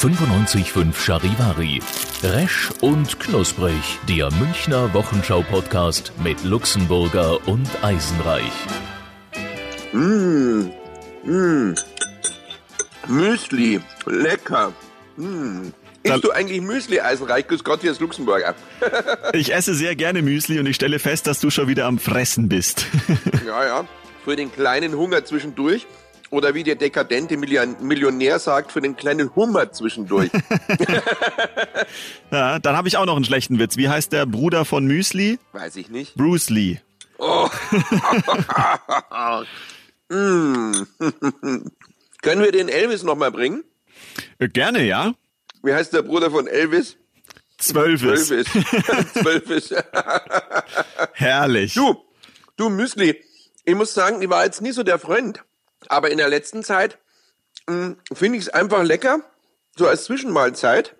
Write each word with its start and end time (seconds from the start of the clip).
95.5 0.00 0.94
Charivari. 0.94 1.80
Resch 2.22 2.70
und 2.82 3.18
Knusprig. 3.18 3.98
Der 4.08 4.30
Münchner 4.34 4.94
Wochenschau-Podcast 4.94 6.12
mit 6.22 6.44
Luxemburger 6.44 7.44
und 7.48 7.68
Eisenreich. 7.82 8.52
Mmh, 9.92 10.70
mmh. 11.24 11.74
Müsli, 13.08 13.80
lecker. 14.06 14.72
Mmh. 15.16 15.72
Isst 16.04 16.24
du 16.24 16.30
eigentlich 16.30 16.60
Müsli, 16.60 17.00
Eisenreich? 17.00 17.48
Grüß 17.48 17.64
Gott, 17.64 17.80
hier 17.80 17.90
ist 17.90 18.00
Luxemburger. 18.00 18.54
Ich 19.32 19.52
esse 19.52 19.74
sehr 19.74 19.96
gerne 19.96 20.22
Müsli 20.22 20.60
und 20.60 20.66
ich 20.66 20.76
stelle 20.76 21.00
fest, 21.00 21.26
dass 21.26 21.40
du 21.40 21.50
schon 21.50 21.66
wieder 21.66 21.86
am 21.86 21.98
Fressen 21.98 22.48
bist. 22.48 22.86
ja, 23.44 23.64
ja. 23.64 23.84
Für 24.24 24.36
den 24.36 24.52
kleinen 24.52 24.94
Hunger 24.94 25.24
zwischendurch. 25.24 25.88
Oder 26.30 26.54
wie 26.54 26.62
der 26.62 26.74
dekadente 26.74 27.36
Millionär 27.36 28.38
sagt, 28.38 28.70
für 28.72 28.82
den 28.82 28.96
kleinen 28.96 29.34
Hummer 29.34 29.72
zwischendurch. 29.72 30.30
ja, 32.30 32.58
dann 32.58 32.76
habe 32.76 32.88
ich 32.88 32.98
auch 32.98 33.06
noch 33.06 33.16
einen 33.16 33.24
schlechten 33.24 33.58
Witz. 33.58 33.78
Wie 33.78 33.88
heißt 33.88 34.12
der 34.12 34.26
Bruder 34.26 34.66
von 34.66 34.86
Müsli? 34.86 35.38
Weiß 35.52 35.76
ich 35.76 35.88
nicht. 35.88 36.16
Bruce 36.16 36.50
Lee. 36.50 36.80
Oh. 37.18 37.48
mm. 40.10 40.72
Können 42.22 42.42
wir 42.42 42.52
den 42.52 42.68
Elvis 42.68 43.02
nochmal 43.04 43.30
bringen? 43.30 43.64
Äh, 44.38 44.48
gerne, 44.48 44.84
ja. 44.84 45.14
Wie 45.62 45.72
heißt 45.72 45.94
der 45.94 46.02
Bruder 46.02 46.30
von 46.30 46.46
Elvis? 46.46 46.96
Zwölfis. 47.56 48.26
Zwölfis. 48.26 49.12
Zwölfis. 49.14 49.74
Herrlich. 51.14 51.74
Du, 51.74 51.96
du 52.56 52.68
Müsli. 52.68 53.24
Ich 53.64 53.74
muss 53.74 53.94
sagen, 53.94 54.22
ich 54.22 54.28
war 54.28 54.44
jetzt 54.44 54.60
nie 54.62 54.72
so 54.72 54.82
der 54.82 54.98
Freund. 54.98 55.42
Aber 55.88 56.10
in 56.10 56.18
der 56.18 56.28
letzten 56.28 56.64
Zeit 56.64 56.98
hm, 57.68 57.96
finde 58.12 58.38
ich 58.38 58.44
es 58.44 58.48
einfach 58.50 58.82
lecker, 58.82 59.20
so 59.76 59.86
als 59.86 60.04
Zwischenmahlzeit. 60.04 60.96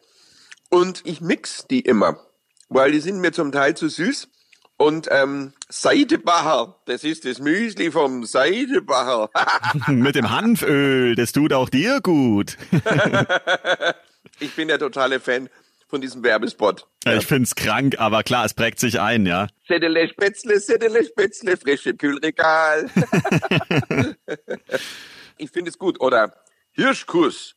Und 0.71 1.03
ich 1.05 1.21
mix 1.21 1.67
die 1.67 1.81
immer, 1.81 2.21
weil 2.69 2.93
die 2.93 3.01
sind 3.01 3.21
mir 3.21 3.33
zum 3.33 3.53
Teil 3.53 3.77
zu 3.77 3.89
süß. 3.89 4.29
Und 4.77 5.09
ähm, 5.11 5.55
Seidebacher, 5.69 6.77
das 6.85 7.03
ist 7.03 7.25
das 7.25 7.41
Müsli 7.41 7.91
vom 7.91 8.25
Seidebacher. 8.25 9.29
Mit 9.89 10.15
dem 10.15 10.31
Hanföl, 10.31 11.17
das 11.17 11.33
tut 11.33 11.53
auch 11.53 11.69
dir 11.69 12.01
gut. 12.01 12.57
ich 14.39 14.55
bin 14.55 14.69
der 14.69 14.79
totale 14.79 15.19
Fan 15.19 15.49
von 15.89 16.01
diesem 16.01 16.23
Werbespot. 16.23 16.87
Ja, 17.05 17.17
ich 17.17 17.27
find's 17.27 17.55
krank, 17.55 17.99
aber 17.99 18.23
klar, 18.23 18.45
es 18.45 18.55
prägt 18.55 18.79
sich 18.79 19.01
ein, 19.01 19.27
ja. 19.27 19.49
Settele 19.67 20.09
Spätzle, 20.09 20.61
Settele 20.61 21.05
Spätzle, 21.05 21.57
frisch 21.57 21.87
im 21.87 21.97
Kühlregal. 21.97 22.91
ich 25.39 25.51
finde 25.51 25.71
es 25.71 25.79
gut. 25.79 26.01
Oder 26.01 26.35
Hirschkuss. 26.73 27.57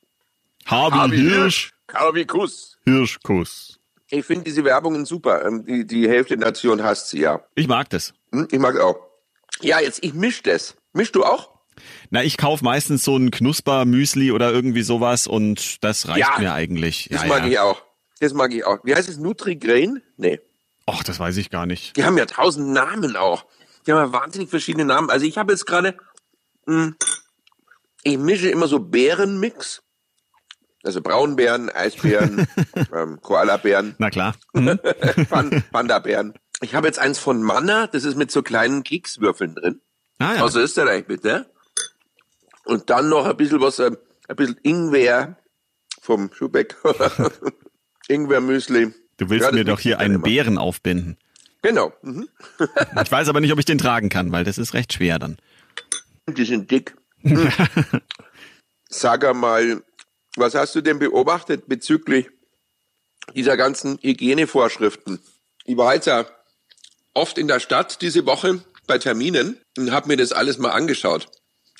Harvey, 0.65 0.97
Harvey 0.97 1.17
Hirsch. 1.17 1.71
Harvey 1.93 2.25
Kuss. 2.25 2.77
Hirschkuss. 2.85 3.79
Ich 4.09 4.25
finde 4.25 4.43
diese 4.45 4.63
Werbungen 4.63 5.05
super. 5.05 5.45
Ähm, 5.45 5.65
die, 5.65 5.85
die 5.85 6.07
Hälfte 6.07 6.37
der 6.37 6.47
Nation 6.47 6.83
hasst 6.83 7.09
sie 7.09 7.21
ja. 7.21 7.43
Ich 7.55 7.67
mag 7.67 7.89
das. 7.89 8.13
Hm, 8.31 8.47
ich 8.51 8.59
mag 8.59 8.79
auch. 8.79 8.97
Ja, 9.61 9.79
jetzt, 9.79 10.03
ich 10.03 10.13
misch 10.13 10.41
das. 10.43 10.75
Mischst 10.93 11.15
du 11.15 11.23
auch? 11.23 11.49
Na, 12.09 12.23
ich 12.23 12.37
kauf 12.37 12.61
meistens 12.61 13.03
so 13.03 13.15
ein 13.17 13.31
Knusper-Müsli 13.31 14.31
oder 14.31 14.51
irgendwie 14.51 14.83
sowas 14.83 15.27
und 15.27 15.83
das 15.83 16.07
reicht 16.07 16.19
ja, 16.19 16.39
mir 16.39 16.53
eigentlich. 16.53 17.07
Das 17.11 17.23
ja, 17.23 17.27
mag 17.27 17.43
ja. 17.43 17.49
ich 17.49 17.59
auch. 17.59 17.81
Das 18.21 18.35
mag 18.35 18.53
ich 18.53 18.63
auch. 18.63 18.77
Wie 18.83 18.93
heißt 18.93 19.09
es? 19.09 19.17
Nutri-Grain? 19.17 20.03
Nee. 20.15 20.39
Ach, 20.85 21.03
das 21.03 21.19
weiß 21.19 21.37
ich 21.37 21.49
gar 21.49 21.65
nicht. 21.65 21.97
Die 21.97 22.05
haben 22.05 22.19
ja 22.19 22.27
tausend 22.27 22.69
Namen 22.69 23.15
auch. 23.15 23.45
Die 23.85 23.91
haben 23.91 23.97
ja 23.99 24.13
wahnsinnig 24.13 24.47
verschiedene 24.47 24.85
Namen. 24.85 25.09
Also 25.09 25.25
ich 25.25 25.39
habe 25.39 25.51
jetzt 25.51 25.65
gerade, 25.65 25.97
hm, 26.67 26.95
ich 28.03 28.19
mische 28.19 28.49
immer 28.49 28.67
so 28.67 28.79
Beerenmix. 28.79 29.81
Also 30.83 31.01
Braunbären, 31.01 31.71
Eisbären, 31.71 32.47
ähm, 32.93 33.19
Koalabären. 33.21 33.95
Na 33.97 34.11
klar. 34.11 34.35
Mhm. 34.53 34.79
Panda-Bären. 35.71 36.35
Ich 36.61 36.75
habe 36.75 36.85
jetzt 36.85 36.99
eins 36.99 37.17
von 37.17 37.41
Manna, 37.41 37.87
das 37.87 38.03
ist 38.03 38.17
mit 38.17 38.29
so 38.29 38.43
kleinen 38.43 38.83
Kekswürfeln 38.83 39.55
drin. 39.55 39.81
Ah, 40.19 40.35
ja. 40.35 40.43
Aus 40.43 40.55
Österreich, 40.55 41.07
bitte. 41.07 41.49
Und 42.65 42.91
dann 42.91 43.09
noch 43.09 43.25
ein 43.25 43.37
bisschen 43.37 43.61
was, 43.61 43.79
ähm, 43.79 43.97
ein 44.27 44.35
bisschen 44.35 44.59
Ingwer 44.61 45.37
vom 46.01 46.31
Schubeck. 46.31 46.75
Ingwermüsli. 48.11 48.93
Du 49.17 49.29
willst 49.29 49.47
Ja, 49.47 49.51
mir 49.51 49.63
doch 49.63 49.79
hier 49.79 49.99
einen 49.99 50.15
immer. 50.15 50.23
Bären 50.23 50.57
aufbinden. 50.57 51.17
Genau. 51.61 51.93
Mhm. 52.01 52.27
Ich 53.03 53.11
weiß 53.11 53.27
aber 53.29 53.39
nicht, 53.39 53.51
ob 53.53 53.59
ich 53.59 53.65
den 53.65 53.77
tragen 53.77 54.09
kann, 54.09 54.31
weil 54.31 54.43
das 54.43 54.57
ist 54.57 54.73
recht 54.73 54.93
schwer 54.93 55.19
dann. 55.19 55.37
Die 56.27 56.45
sind 56.45 56.71
dick. 56.71 56.95
Hm. 57.21 57.51
Sag 58.89 59.23
einmal, 59.25 59.83
was 60.35 60.55
hast 60.55 60.73
du 60.75 60.81
denn 60.81 60.99
beobachtet 60.99 61.67
bezüglich 61.67 62.29
dieser 63.35 63.57
ganzen 63.57 63.99
Hygienevorschriften? 64.01 65.19
Ich 65.65 65.77
war 65.77 65.93
jetzt 65.93 66.07
ja 66.07 66.25
oft 67.13 67.37
in 67.37 67.47
der 67.47 67.59
Stadt 67.59 68.01
diese 68.01 68.25
Woche 68.25 68.63
bei 68.87 68.97
Terminen 68.97 69.57
und 69.77 69.91
habe 69.91 70.07
mir 70.07 70.17
das 70.17 70.31
alles 70.31 70.57
mal 70.57 70.71
angeschaut. 70.71 71.29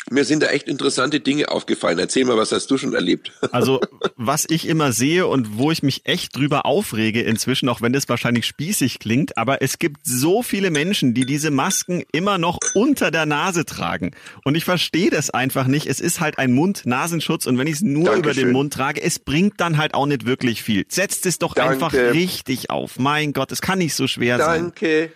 Mir 0.10 0.26
sind 0.26 0.42
da 0.42 0.48
echt 0.48 0.68
interessante 0.68 1.20
Dinge 1.20 1.50
aufgefallen. 1.50 2.00
Erzähl 2.00 2.26
mal, 2.26 2.36
was 2.36 2.52
hast 2.52 2.72
du 2.72 2.78
schon 2.78 2.94
erlebt? 2.94 3.32
Also, 3.52 3.82
was 4.16 4.46
ich 4.50 4.68
immer 4.68 4.94
sehe 4.94 5.28
und 5.28 5.58
wo 5.58 5.72
ich 5.72 5.84
mich 5.84 6.06
echt 6.06 6.36
drüber 6.38 6.66
aufrege 6.66 7.22
inzwischen, 7.22 7.68
auch 7.68 7.82
wenn 7.82 7.92
das 7.92 8.08
wahrscheinlich 8.08 8.46
spießig 8.46 9.00
klingt, 9.00 9.38
aber 9.38 9.62
es 9.62 9.78
gibt 9.78 10.06
so 10.06 10.42
viele 10.42 10.72
Menschen, 10.72 11.14
die 11.14 11.26
diese 11.26 11.52
Masken 11.52 12.04
immer 12.14 12.38
noch 12.38 12.60
unter 12.74 13.12
der 13.12 13.26
Nase 13.26 13.66
tragen. 13.66 14.12
Und 14.46 14.56
ich 14.56 14.64
verstehe 14.64 15.10
das 15.10 15.32
einfach 15.32 15.68
nicht. 15.68 15.86
Es 15.86 16.00
ist 16.00 16.22
halt 16.22 16.40
ein 16.40 16.54
Mund-Nasenschutz 16.54 17.46
und 17.46 17.58
wenn 17.58 17.68
ich 17.68 17.76
es 17.76 17.82
nur 17.82 18.04
über 18.04 18.14
Dankeschön. 18.14 18.46
den 18.46 18.54
Mund 18.54 18.74
trage, 18.74 19.02
es 19.02 19.20
bringt 19.20 19.60
dann 19.60 19.78
halt 19.78 19.94
auch 19.94 20.06
nicht 20.06 20.26
wirklich 20.26 20.64
viel. 20.64 20.86
Setzt 20.88 21.26
es 21.26 21.38
doch 21.38 21.54
Danke. 21.54 21.74
einfach 21.74 21.94
richtig 21.94 22.70
auf. 22.70 23.00
Mein 23.00 23.34
Gott, 23.34 23.52
es 23.52 23.62
kann 23.62 23.80
nicht 23.80 23.96
so 23.96 24.08
schwer 24.08 24.38
sein. 24.38 24.64
Danke. 24.64 25.12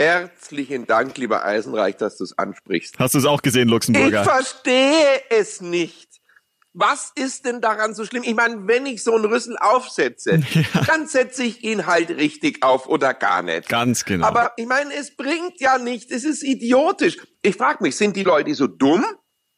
Herzlichen 0.00 0.86
Dank, 0.86 1.18
lieber 1.18 1.44
Eisenreich, 1.44 1.94
dass 1.98 2.16
du 2.16 2.24
es 2.24 2.38
ansprichst. 2.38 2.98
Hast 2.98 3.12
du 3.12 3.18
es 3.18 3.26
auch 3.26 3.42
gesehen, 3.42 3.68
Ich 3.68 3.72
Luxemburger? 3.72 4.24
verstehe 4.24 5.20
es 5.28 5.60
nicht. 5.60 6.22
Was 6.72 7.12
ist 7.16 7.44
denn 7.44 7.60
daran 7.60 7.94
so 7.94 8.06
schlimm? 8.06 8.22
Ich 8.24 8.34
meine, 8.34 8.66
wenn 8.66 8.86
ich 8.86 9.04
so 9.04 9.14
einen 9.14 9.26
Rüssel 9.26 9.58
aufsetze, 9.58 10.40
dann 10.86 11.06
setze 11.06 11.42
ich 11.44 11.62
ihn 11.64 11.84
halt 11.84 12.08
richtig 12.08 12.62
auf 12.62 12.86
oder 12.88 13.12
gar 13.12 13.42
nicht. 13.42 13.68
Ganz 13.68 14.06
genau. 14.06 14.26
Aber 14.26 14.54
ich 14.56 14.64
meine, 14.64 14.94
es 14.94 15.14
bringt 15.14 15.60
ja 15.60 15.76
nichts. 15.76 16.10
Es 16.10 16.24
ist 16.24 16.42
idiotisch. 16.44 17.18
Ich 17.42 17.56
frage 17.56 17.82
mich, 17.82 17.94
sind 17.94 18.16
die 18.16 18.22
Leute 18.24 18.54
so 18.54 18.68
dumm? 18.68 19.04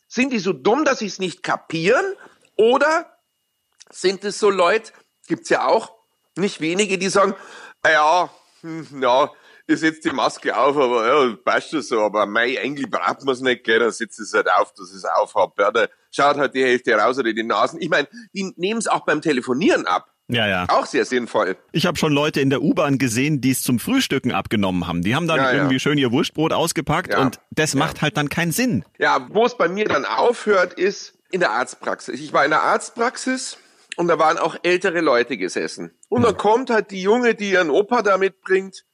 Sind 0.09 0.32
die 0.32 0.41
so 0.41 0.53
dumm, 0.53 0.84
dass 0.84 0.98
sie 0.98 1.06
es 1.06 1.20
nicht 1.20 1.44
kapieren? 1.44 2.04
Oder 2.56 3.16
sind 3.91 4.24
es 4.24 4.41
so 4.41 4.50
Leute, 4.50 4.91
gibt's 5.28 5.50
ja 5.50 5.66
auch 5.69 5.92
nicht 6.36 6.60
wenige, 6.60 6.98
die 6.98 7.10
sagen, 7.10 7.34
"Ah 7.82 7.91
ja, 7.91 8.30
hm, 8.62 9.00
ja, 9.00 9.30
ich 9.66 9.80
setze 9.80 10.08
die 10.08 10.14
Maske 10.14 10.56
auf, 10.56 10.76
aber 10.76 11.06
ja, 11.06 11.36
passt 11.44 11.70
schon 11.70 11.82
so, 11.82 12.00
aber 12.00 12.26
mei, 12.26 12.58
eigentlich 12.60 12.90
braucht 12.90 13.24
man 13.24 13.34
es 13.34 13.40
nicht, 13.40 13.64
gell, 13.64 13.78
dann 13.78 13.90
setzt 13.92 14.18
es 14.20 14.32
halt 14.34 14.48
auf, 14.50 14.72
dass 14.74 14.90
ich 14.90 14.96
es 14.96 15.04
aufhab, 15.04 15.58
ja, 15.58 15.70
da 15.70 15.86
schaut 16.10 16.36
halt 16.36 16.54
die 16.54 16.62
Hälfte 16.64 16.92
raus 16.94 17.18
oder 17.18 17.32
die 17.32 17.42
Nasen. 17.42 17.80
Ich 17.80 17.88
meine, 17.88 18.09
die 18.34 18.53
nehmen 18.56 18.78
es 18.78 18.86
auch 18.88 19.04
beim 19.04 19.20
Telefonieren 19.22 19.86
ab. 19.86 20.09
ja, 20.28 20.47
ja. 20.48 20.66
Auch 20.68 20.86
sehr 20.86 21.04
sinnvoll. 21.04 21.56
Ich 21.72 21.84
habe 21.86 21.98
schon 21.98 22.12
Leute 22.12 22.41
in 22.41 22.48
der 22.50 22.62
U-Bahn 22.62 22.98
gesehen, 22.98 23.41
die 23.41 23.50
es 23.50 23.62
zum 23.62 23.78
Frühstücken 23.78 24.32
abgenommen 24.32 24.86
haben. 24.86 25.03
Die 25.03 25.14
haben 25.14 25.26
dann 25.26 25.38
Ja, 25.38 25.50
ja. 25.50 25.56
irgendwie 25.59 25.78
schön 25.80 25.98
ihr 25.98 26.10
Wurstbrot 26.12 26.53
ausgepackt 26.53 27.12
Ja. 27.12 27.20
und 27.22 27.38
das 27.50 27.74
macht 27.74 28.03
halt 28.03 28.16
dann 28.16 28.28
keinen 28.28 28.53
Sinn. 28.53 28.84
Ja, 28.98 29.26
wo 29.30 29.44
es 29.44 29.56
bei 29.56 29.68
mir 29.68 29.84
dann 29.86 30.04
aufhört, 30.04 30.74
ist 30.74 31.15
in 31.30 31.41
der 31.41 31.50
Arztpraxis. 31.50 32.20
Ich 32.20 32.32
war 32.32 32.44
in 32.44 32.50
der 32.50 32.62
Arztpraxis 32.62 33.58
und 33.97 34.08
da 34.08 34.18
waren 34.18 34.38
auch 34.38 34.56
ältere 34.62 35.00
Leute 35.00 35.36
gesessen. 35.36 35.92
Und 36.08 36.22
dann 36.22 36.36
kommt 36.36 36.70
halt 36.70 36.91
die 36.91 37.03
Junge, 37.03 37.34
die 37.34 37.50
ihren 37.53 37.70
Opa 37.70 38.03
da 38.03 38.16
mitbringt 38.18 38.84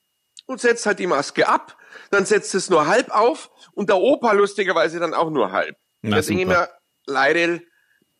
und 0.48 0.60
setzt 0.60 0.86
halt 0.86 0.98
die 0.98 1.06
Maske 1.06 1.46
ab. 1.46 1.76
Dann 2.10 2.24
setzt 2.24 2.54
es 2.54 2.70
nur 2.70 2.86
halb 2.86 3.10
auf 3.10 3.50
und 3.74 3.88
der 3.88 3.98
Opa 3.98 4.32
lustigerweise 4.32 4.98
dann 4.98 5.14
auch 5.14 5.30
nur 5.30 5.52
halb. 5.52 5.76
Na, 6.02 6.22
super. 6.22 6.44
mir, 6.44 6.68
Leidl, 7.06 7.62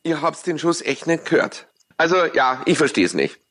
ihr 0.03 0.21
habt's 0.21 0.43
den 0.43 0.59
Schuss 0.59 0.81
echt 0.81 1.07
nicht 1.07 1.25
gehört. 1.25 1.67
Also 1.97 2.25
ja, 2.25 2.61
ich 2.65 2.77
verstehe 2.77 3.05
es 3.05 3.13
nicht. 3.13 3.41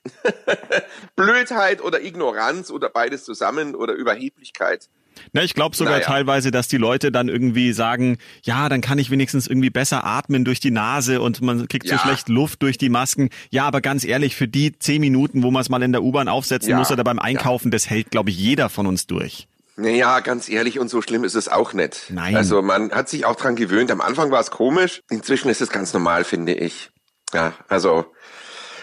Blödheit 1.15 1.81
oder 1.83 2.01
Ignoranz 2.01 2.71
oder 2.71 2.89
beides 2.89 3.25
zusammen 3.25 3.75
oder 3.75 3.93
Überheblichkeit. 3.93 4.89
Na, 5.33 5.43
ich 5.43 5.53
glaube 5.53 5.75
sogar 5.75 5.93
Naja. 5.95 6.05
teilweise, 6.05 6.51
dass 6.51 6.67
die 6.67 6.77
Leute 6.77 7.11
dann 7.11 7.29
irgendwie 7.29 7.73
sagen, 7.73 8.17
ja, 8.43 8.69
dann 8.69 8.81
kann 8.81 8.97
ich 8.99 9.11
wenigstens 9.11 9.47
irgendwie 9.47 9.69
besser 9.69 10.03
atmen 10.05 10.45
durch 10.45 10.59
die 10.59 10.71
Nase 10.71 11.21
und 11.21 11.41
man 11.41 11.67
kriegt 11.67 11.87
so 11.87 11.95
Ja. 11.95 11.99
schlecht 11.99 12.29
Luft 12.29 12.61
durch 12.63 12.77
die 12.77 12.89
Masken. 12.89 13.29
Ja, 13.49 13.65
aber 13.65 13.81
ganz 13.81 14.03
ehrlich, 14.03 14.35
für 14.35 14.47
die 14.47 14.77
zehn 14.77 15.01
Minuten, 15.01 15.43
wo 15.43 15.51
man 15.51 15.61
es 15.61 15.69
mal 15.69 15.81
in 15.83 15.91
der 15.91 16.03
U-Bahn 16.03 16.27
aufsetzen 16.27 16.71
Ja. 16.71 16.77
muss 16.77 16.91
oder 16.91 17.03
beim 17.03 17.19
Einkaufen, 17.19 17.71
das 17.71 17.89
hält, 17.89 18.11
glaube 18.11 18.29
ich, 18.29 18.37
jeder 18.37 18.69
von 18.69 18.87
uns 18.87 19.07
durch. 19.07 19.47
Naja, 19.77 20.19
ganz 20.19 20.49
ehrlich, 20.49 20.77
und 20.77 20.89
so 20.89 21.01
schlimm 21.01 21.23
ist 21.23 21.35
es 21.35 21.47
auch 21.47 21.71
nicht. 21.73 22.07
Nein. 22.09 22.35
Also 22.35 22.61
man 22.61 22.91
hat 22.91 23.07
sich 23.07 23.25
auch 23.25 23.35
dran 23.37 23.55
gewöhnt. 23.55 23.91
Am 23.91 24.01
Anfang 24.01 24.29
war 24.29 24.41
es 24.41 24.51
komisch, 24.51 25.01
inzwischen 25.09 25.49
ist 25.49 25.61
es 25.61 25.69
ganz 25.69 25.93
normal, 25.93 26.25
finde 26.25 26.53
ich. 26.53 26.89
Ja, 27.33 27.53
also, 27.69 28.05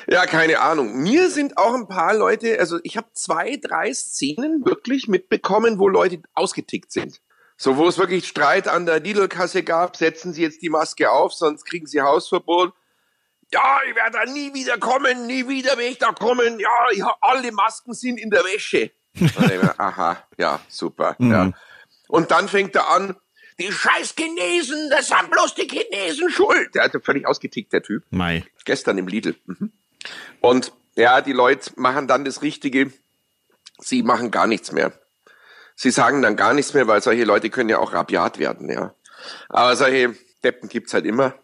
ja, 0.09 0.27
keine 0.27 0.61
Ahnung. 0.61 1.03
Mir 1.03 1.31
sind 1.31 1.59
auch 1.59 1.75
ein 1.75 1.89
paar 1.89 2.15
Leute, 2.15 2.59
also 2.59 2.79
ich 2.83 2.97
habe 2.97 3.09
zwei, 3.13 3.57
drei 3.57 3.93
Szenen 3.93 4.65
wirklich 4.65 5.09
mitbekommen, 5.09 5.79
wo 5.79 5.89
Leute 5.89 6.23
ausgetickt 6.35 6.93
sind. 6.93 7.21
So, 7.57 7.77
wo 7.77 7.89
es 7.89 7.97
wirklich 7.97 8.29
Streit 8.29 8.69
an 8.69 8.85
der 8.85 9.01
Lidl-Kasse 9.01 9.63
gab, 9.63 9.97
setzen 9.97 10.33
Sie 10.33 10.43
jetzt 10.43 10.61
die 10.61 10.69
Maske 10.69 11.11
auf, 11.11 11.33
sonst 11.33 11.65
kriegen 11.65 11.87
Sie 11.87 12.03
Hausverbot. 12.03 12.75
Ja, 13.53 13.79
ich 13.89 13.95
werde 13.95 14.19
da 14.19 14.31
nie 14.31 14.53
wieder 14.53 14.77
kommen, 14.79 15.27
nie 15.27 15.49
wieder 15.49 15.71
werde 15.71 15.85
ich 15.85 15.99
da 15.99 16.13
kommen. 16.13 16.59
Ja, 16.59 16.87
ich 16.93 17.03
alle 17.21 17.53
Masken 17.53 17.95
sind 17.95 18.19
in 18.19 18.31
der 18.31 18.45
Wäsche. 18.45 18.91
Aha, 19.79 20.23
ja, 20.37 20.61
super. 20.69 21.17
Ja. 21.19 21.53
Und 22.09 22.31
dann 22.31 22.49
fängt 22.49 22.75
er 22.75 22.91
an, 22.91 23.17
die 23.59 23.73
scheiß 23.73 24.15
Chinesen, 24.17 24.91
das 24.91 25.09
sind 25.09 25.31
bloß 25.31 25.55
die 25.55 25.67
Chinesen 25.67 26.31
schuld. 26.31 26.75
Der 26.75 26.85
hat 26.85 27.05
völlig 27.05 27.27
ausgetickt, 27.27 27.73
der 27.73 27.83
Typ. 27.83 28.05
Mai. 28.11 28.45
Gestern 28.65 28.99
im 28.99 29.09
Lidl. 29.09 29.35
Mhm. 29.47 29.73
Und 30.41 30.73
ja, 30.97 31.21
die 31.21 31.33
Leute 31.33 31.71
machen 31.77 32.09
dann 32.09 32.25
das 32.25 32.43
Richtige. 32.43 32.93
Sie 33.79 34.03
machen 34.03 34.31
gar 34.31 34.47
nichts 34.47 34.73
mehr. 34.73 34.93
Sie 35.75 35.91
sagen 35.91 36.23
dann 36.23 36.37
gar 36.37 36.55
nichts 36.55 36.73
mehr, 36.73 36.87
weil 36.87 37.03
solche 37.03 37.25
Leute 37.25 37.51
können 37.51 37.69
ja 37.69 37.79
auch 37.79 37.93
rabiat 37.93 38.39
werden, 38.39 38.71
ja. 38.71 38.95
Aber 39.49 39.77
solche 39.77 40.15
Deppen 40.43 40.69
gibt's 40.69 40.95
halt 40.95 41.05
immer. 41.05 41.35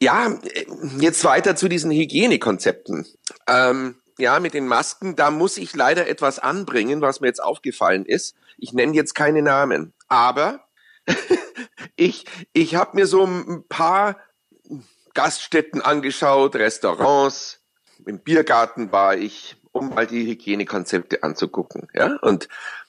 Ja, 0.00 0.32
äh, 0.54 0.66
jetzt 0.98 1.24
weiter 1.24 1.56
zu 1.56 1.68
diesen 1.68 1.90
Hygienekonzepten. 1.90 3.06
Ähm, 3.46 3.96
ja, 4.18 4.40
mit 4.40 4.54
den 4.54 4.66
Masken, 4.66 5.16
da 5.16 5.30
muss 5.30 5.58
ich 5.58 5.74
leider 5.74 6.06
etwas 6.06 6.38
anbringen, 6.38 7.00
was 7.00 7.20
mir 7.20 7.26
jetzt 7.26 7.42
aufgefallen 7.42 8.06
ist. 8.06 8.34
Ich 8.58 8.72
nenne 8.72 8.94
jetzt 8.94 9.14
keine 9.14 9.42
Namen, 9.42 9.92
aber 10.08 10.64
ich, 11.96 12.26
ich 12.52 12.74
habe 12.74 12.96
mir 12.96 13.06
so 13.06 13.24
ein 13.24 13.64
paar 13.68 14.16
Gaststätten 15.14 15.82
angeschaut, 15.82 16.54
Restaurants, 16.56 17.59
im 18.10 18.18
Biergarten 18.18 18.92
war 18.92 19.16
ich, 19.16 19.56
um 19.72 19.90
mal 19.90 20.06
die 20.06 20.26
Hygienekonzepte 20.26 21.22
anzugucken. 21.22 21.88
Ja, 21.94 22.16
und 22.20 22.48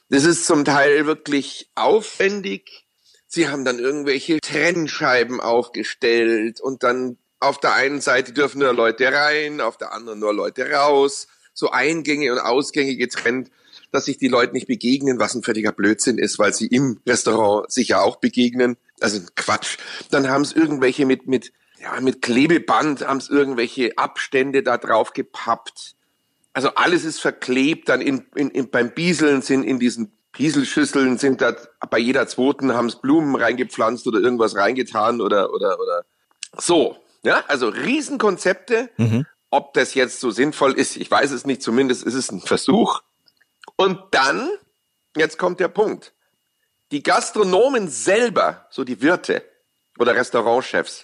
das 0.10 0.26
ist 0.26 0.46
zum 0.46 0.66
Teil 0.66 1.06
wirklich 1.06 1.70
aufwendig. 1.76 2.86
Sie 3.28 3.48
haben 3.48 3.64
dann 3.64 3.80
irgendwelche 3.80 4.40
Trennscheiben 4.42 5.40
aufgestellt 5.40 6.60
und 6.60 6.84
dann 6.84 7.18
auf 7.40 7.60
der 7.60 7.74
einen 7.74 8.02
Seite 8.02 8.34
dürfen 8.34 8.60
nur 8.60 8.74
Leute 8.74 9.12
rein, 9.12 9.62
auf 9.62 9.78
der 9.78 9.94
anderen 9.94 10.20
nur 10.20 10.34
Leute 10.34 10.70
raus. 10.70 11.28
So 11.54 11.72
Eingänge 11.72 12.32
und 12.32 12.40
Ausgänge 12.40 12.96
getrennt, 12.96 13.52
dass 13.92 14.06
sich 14.06 14.18
die 14.18 14.28
Leute 14.28 14.54
nicht 14.54 14.68
begegnen, 14.68 15.20
was 15.20 15.36
ein 15.36 15.44
völliger 15.44 15.72
Blödsinn 15.72 16.18
ist, 16.18 16.40
weil 16.40 16.54
sie 16.54 16.68
im 16.68 17.00
Restaurant 17.06 17.72
sich 17.72 17.90
ja 17.90 18.02
auch 18.02 18.18
begegnen. 18.18 18.78
Also 19.00 19.22
Quatsch. 19.36 19.78
Dann 20.10 20.30
haben 20.30 20.44
es 20.44 20.54
irgendwelche 20.54 21.06
mit, 21.06 21.28
mit, 21.28 21.52
ja, 21.82 22.00
mit 22.00 22.22
Klebeband, 22.22 23.08
haben 23.08 23.18
es 23.18 23.30
irgendwelche 23.30 23.98
Abstände 23.98 24.64
da 24.64 24.78
drauf 24.78 25.14
gepappt. 25.14 25.96
Also 26.54 26.76
alles 26.76 27.06
ist 27.06 27.20
verklebt, 27.20 27.90
dann 27.90 28.02
in, 28.02 28.26
in, 28.36 28.50
in, 28.52 28.70
beim 28.70 28.92
Bieseln 28.94 29.42
sind 29.42 29.64
in 29.64 29.80
diesen 29.80 30.12
Bieselschüsseln 30.34 31.18
sind 31.18 31.42
da 31.42 31.56
bei 31.90 32.00
jeder 32.00 32.26
zweiten 32.26 32.74
haben 32.74 32.88
es 32.88 32.96
Blumen 32.96 33.36
reingepflanzt 33.36 34.08
oder 34.08 34.20
irgendwas 34.20 34.56
reingetan 34.56 35.20
oder 35.20 35.54
oder 35.54 35.78
oder 35.80 36.06
so. 36.58 36.98
Ja, 37.24 37.44
also 37.48 37.68
Riesenkonzepte. 37.68 38.90
Ob 39.50 39.74
das 39.74 39.94
jetzt 39.94 40.22
so 40.22 40.32
sinnvoll 40.32 40.74
ist, 40.74 40.96
ich 40.96 41.12
weiß 41.12 41.32
es 41.32 41.46
nicht. 41.46 41.62
Zumindest 41.62 42.04
ist 42.04 42.14
es 42.14 42.32
ein 42.32 42.40
Versuch. 42.40 43.02
Und 43.76 44.00
dann, 44.12 44.50
jetzt 45.18 45.38
kommt 45.38 45.60
der 45.60 45.68
Punkt. 45.68 46.14
Die 46.92 47.04
Gastronomen 47.04 47.90
selber, 47.90 48.68
so 48.70 48.86
die 48.86 49.02
Wirte 49.02 49.44
oder 50.00 50.16
Restaurantchefs, 50.16 51.04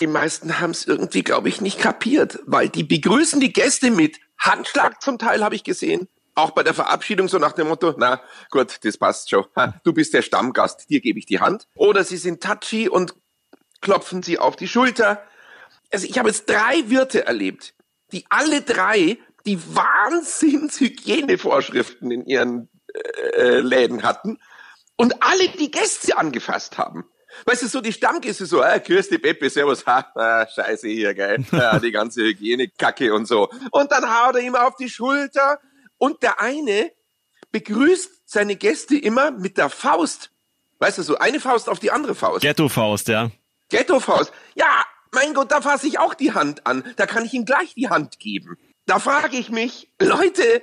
die 0.00 0.06
meisten 0.06 0.60
haben 0.60 0.70
es 0.70 0.86
irgendwie, 0.86 1.22
glaube 1.22 1.48
ich, 1.48 1.60
nicht 1.60 1.78
kapiert, 1.78 2.38
weil 2.46 2.68
die 2.68 2.84
begrüßen 2.84 3.40
die 3.40 3.52
Gäste 3.52 3.90
mit 3.90 4.18
Handschlag 4.38 5.02
zum 5.02 5.18
Teil, 5.18 5.44
habe 5.44 5.54
ich 5.54 5.64
gesehen. 5.64 6.08
Auch 6.34 6.52
bei 6.52 6.62
der 6.62 6.72
Verabschiedung 6.72 7.28
so 7.28 7.38
nach 7.38 7.52
dem 7.52 7.68
Motto, 7.68 7.94
na 7.96 8.22
gut, 8.50 8.78
das 8.82 8.96
passt 8.96 9.28
schon. 9.28 9.44
Ha, 9.54 9.74
du 9.84 9.92
bist 9.92 10.14
der 10.14 10.22
Stammgast, 10.22 10.88
dir 10.88 11.00
gebe 11.00 11.18
ich 11.18 11.26
die 11.26 11.40
Hand. 11.40 11.68
Oder 11.74 12.04
sie 12.04 12.16
sind 12.16 12.42
touchy 12.42 12.88
und 12.88 13.14
klopfen 13.82 14.22
sie 14.22 14.38
auf 14.38 14.56
die 14.56 14.68
Schulter. 14.68 15.22
Also 15.92 16.06
ich 16.06 16.18
habe 16.18 16.30
jetzt 16.30 16.48
drei 16.48 16.88
Wirte 16.88 17.26
erlebt, 17.26 17.74
die 18.12 18.24
alle 18.30 18.62
drei 18.62 19.18
die 19.44 19.58
Wahnsinns-Hygienevorschriften 19.74 22.10
in 22.10 22.24
ihren 22.24 22.70
äh, 23.36 23.58
Läden 23.58 24.02
hatten 24.02 24.38
und 24.96 25.22
alle 25.22 25.48
die 25.48 25.70
Gäste 25.70 26.16
angefasst 26.16 26.78
haben. 26.78 27.04
Weißt 27.44 27.62
du, 27.62 27.68
so 27.68 27.80
die 27.80 27.92
Stammgäste 27.92 28.46
so, 28.46 28.62
ah, 28.62 28.78
grüß 28.78 29.08
die 29.08 29.18
Peppe, 29.18 29.48
servus, 29.50 29.84
ha, 29.86 30.06
ah, 30.14 30.46
scheiße 30.46 30.88
hier, 30.88 31.14
geil, 31.14 31.44
ja, 31.52 31.78
die 31.78 31.90
ganze 31.90 32.22
Hygienekacke 32.22 33.12
und 33.14 33.26
so. 33.26 33.48
Und 33.70 33.90
dann 33.90 34.04
haut 34.04 34.36
er 34.36 34.42
ihm 34.42 34.54
auf 34.54 34.76
die 34.76 34.88
Schulter 34.88 35.58
und 35.98 36.22
der 36.22 36.40
eine 36.40 36.92
begrüßt 37.50 38.22
seine 38.24 38.56
Gäste 38.56 38.96
immer 38.96 39.30
mit 39.30 39.58
der 39.58 39.68
Faust. 39.68 40.30
Weißt 40.78 40.98
du, 40.98 41.02
so 41.02 41.18
eine 41.18 41.38
Faust 41.38 41.68
auf 41.68 41.78
die 41.78 41.90
andere 41.90 42.14
Faust. 42.14 42.42
Ghetto-Faust, 42.42 43.08
ja. 43.08 43.30
Ghetto-Faust. 43.68 44.32
Ja, 44.54 44.84
mein 45.12 45.34
Gott, 45.34 45.52
da 45.52 45.60
fasse 45.60 45.86
ich 45.86 45.98
auch 45.98 46.14
die 46.14 46.32
Hand 46.32 46.66
an. 46.66 46.82
Da 46.96 47.06
kann 47.06 47.24
ich 47.24 47.34
ihm 47.34 47.44
gleich 47.44 47.74
die 47.74 47.88
Hand 47.88 48.18
geben. 48.18 48.56
Da 48.86 48.98
frage 48.98 49.36
ich 49.36 49.50
mich, 49.50 49.92
Leute, 50.00 50.62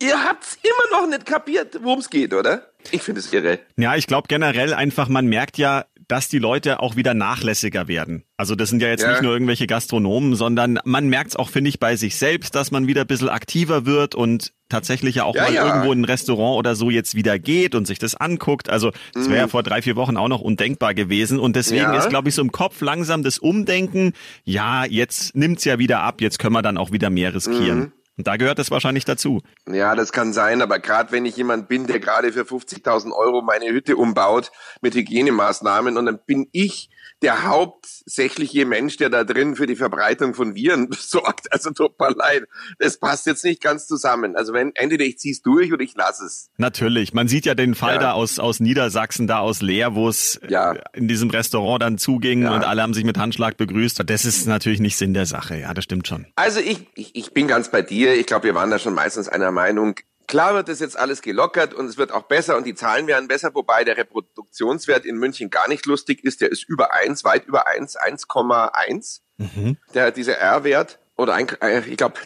ihr 0.00 0.24
habt's 0.24 0.58
immer 0.62 1.00
noch 1.00 1.08
nicht 1.08 1.26
kapiert, 1.26 1.82
worum 1.82 1.98
es 1.98 2.08
geht, 2.08 2.32
oder? 2.32 2.72
Ich 2.90 3.02
finde 3.02 3.20
es 3.20 3.32
irre. 3.32 3.58
Ja, 3.76 3.96
ich 3.96 4.06
glaube 4.06 4.28
generell 4.28 4.72
einfach, 4.72 5.08
man 5.08 5.26
merkt 5.26 5.58
ja, 5.58 5.84
dass 6.08 6.28
die 6.28 6.38
Leute 6.38 6.80
auch 6.80 6.96
wieder 6.96 7.14
nachlässiger 7.14 7.86
werden. 7.86 8.24
Also 8.36 8.54
das 8.54 8.70
sind 8.70 8.80
ja 8.82 8.88
jetzt 8.88 9.02
Ja. 9.02 9.10
nicht 9.12 9.22
nur 9.22 9.32
irgendwelche 9.32 9.66
Gastronomen, 9.66 10.34
sondern 10.34 10.78
man 10.84 11.08
merkt 11.08 11.30
es 11.30 11.36
auch, 11.36 11.50
finde 11.50 11.68
ich, 11.68 11.78
bei 11.80 11.96
sich 11.96 12.16
selbst, 12.16 12.54
dass 12.54 12.70
man 12.70 12.86
wieder 12.86 13.02
ein 13.02 13.06
bisschen 13.06 13.28
aktiver 13.28 13.84
wird 13.86 14.14
und 14.14 14.52
tatsächlich 14.70 15.16
ja 15.16 15.24
auch 15.24 15.34
Ja, 15.34 15.42
mal 15.44 15.54
ja. 15.54 15.66
irgendwo 15.66 15.92
in 15.92 16.00
ein 16.00 16.04
Restaurant 16.04 16.58
oder 16.58 16.74
so 16.74 16.90
jetzt 16.90 17.14
wieder 17.14 17.38
geht 17.38 17.74
und 17.74 17.86
sich 17.86 17.98
das 17.98 18.14
anguckt. 18.14 18.68
Also 18.68 18.90
das 19.14 19.28
wäre 19.28 19.38
ja 19.38 19.48
vor 19.48 19.62
drei, 19.62 19.80
vier 19.82 19.96
Wochen 19.96 20.16
auch 20.16 20.28
noch 20.28 20.40
undenkbar 20.40 20.94
gewesen. 20.94 21.38
Und 21.38 21.56
deswegen 21.56 21.88
Mhm. 21.88 21.94
Ist, 21.94 22.08
glaube 22.10 22.28
ich, 22.28 22.34
so 22.34 22.42
im 22.42 22.52
Kopf 22.52 22.80
langsam 22.80 23.22
das 23.22 23.38
Umdenken, 23.38 24.12
ja, 24.44 24.84
jetzt 24.84 25.34
nimmt's 25.36 25.64
ja 25.64 25.78
wieder 25.78 26.00
ab, 26.00 26.20
jetzt 26.20 26.38
können 26.38 26.54
wir 26.54 26.62
dann 26.62 26.76
auch 26.78 26.92
wieder 26.92 27.10
mehr 27.10 27.34
riskieren. 27.34 27.78
Mhm. 27.78 27.92
Und 28.18 28.26
da 28.26 28.36
gehört 28.36 28.58
das 28.58 28.72
wahrscheinlich 28.72 29.04
dazu. 29.04 29.42
Ja, 29.70 29.94
das 29.94 30.10
kann 30.10 30.32
sein, 30.32 30.60
aber 30.60 30.80
gerade 30.80 31.12
wenn 31.12 31.24
ich 31.24 31.36
jemand 31.36 31.68
bin, 31.68 31.86
der 31.86 32.00
gerade 32.00 32.32
für 32.32 32.42
50.000 32.42 33.12
Euro 33.12 33.42
meine 33.42 33.68
Hütte 33.68 33.96
umbaut 33.96 34.50
mit 34.80 34.94
Hygienemaßnahmen 34.96 35.96
und 35.96 36.04
dann 36.04 36.18
bin 36.26 36.48
ich 36.50 36.90
der 37.22 37.48
hauptsächliche 37.48 38.64
Mensch, 38.64 38.96
der 38.96 39.10
da 39.10 39.24
drin 39.24 39.56
für 39.56 39.66
die 39.66 39.76
Verbreitung 39.76 40.34
von 40.34 40.54
Viren 40.54 40.88
sorgt. 40.98 41.52
Also 41.52 41.70
tut 41.70 41.98
mir 41.98 42.10
leid, 42.10 42.44
das 42.78 42.98
passt 42.98 43.26
jetzt 43.26 43.44
nicht 43.44 43.60
ganz 43.62 43.86
zusammen. 43.86 44.36
Also 44.36 44.52
wenn 44.52 44.72
entweder 44.74 45.04
ich 45.04 45.18
zieh's 45.18 45.42
durch 45.42 45.72
oder 45.72 45.82
ich 45.82 45.94
lasse 45.96 46.24
es. 46.26 46.50
Natürlich. 46.58 47.12
Man 47.14 47.28
sieht 47.28 47.46
ja 47.46 47.54
den 47.54 47.74
Fall 47.74 47.94
Ja. 47.94 48.00
da 48.00 48.12
aus, 48.12 48.38
aus 48.38 48.60
Niedersachsen, 48.60 49.26
da 49.26 49.38
aus 49.40 49.62
Leer, 49.62 49.94
wo 49.94 50.08
es 50.08 50.40
Ja. 50.48 50.72
äh, 50.72 50.80
in 50.94 51.08
diesem 51.08 51.30
Restaurant 51.30 51.82
dann 51.82 51.98
zuging 51.98 52.42
Ja. 52.42 52.54
und 52.54 52.64
alle 52.64 52.82
haben 52.82 52.94
sich 52.94 53.04
mit 53.04 53.18
Handschlag 53.18 53.56
begrüßt. 53.56 54.02
Das 54.06 54.24
ist 54.24 54.46
natürlich 54.46 54.80
nicht 54.80 54.96
Sinn 54.96 55.14
der 55.14 55.26
Sache. 55.26 55.56
Ja, 55.58 55.74
das 55.74 55.84
stimmt 55.84 56.06
schon. 56.06 56.26
Also 56.36 56.60
ich, 56.60 56.86
ich, 56.94 57.14
ich 57.16 57.32
bin 57.32 57.48
ganz 57.48 57.70
bei 57.70 57.82
dir. 57.82 58.14
Ich 58.14 58.26
glaube, 58.26 58.44
wir 58.44 58.54
waren 58.54 58.70
da 58.70 58.78
schon 58.78 58.94
meistens 58.94 59.28
einer 59.28 59.50
Meinung. 59.50 59.94
Klar 60.28 60.54
wird 60.54 60.68
das 60.68 60.78
jetzt 60.78 60.96
alles 60.98 61.22
gelockert 61.22 61.72
und 61.72 61.86
es 61.86 61.96
wird 61.96 62.12
auch 62.12 62.24
besser 62.24 62.58
und 62.58 62.66
die 62.66 62.74
Zahlen 62.74 63.06
werden 63.06 63.28
besser, 63.28 63.50
wobei 63.54 63.82
der 63.82 63.96
Reproduktionswert 63.96 65.06
in 65.06 65.16
München 65.16 65.48
gar 65.48 65.68
nicht 65.68 65.86
lustig 65.86 66.22
ist. 66.22 66.42
Der 66.42 66.52
ist 66.52 66.68
über 66.68 66.92
eins, 66.92 67.24
weit 67.24 67.46
über 67.46 67.66
eins, 67.66 67.98
1,1. 67.98 69.20
Der, 69.94 70.12
dieser 70.12 70.34
R-Wert 70.34 70.98
oder 71.16 71.34
ein, 71.34 71.48
äh, 71.62 71.80
ich 71.88 71.96
glaube 71.96 72.18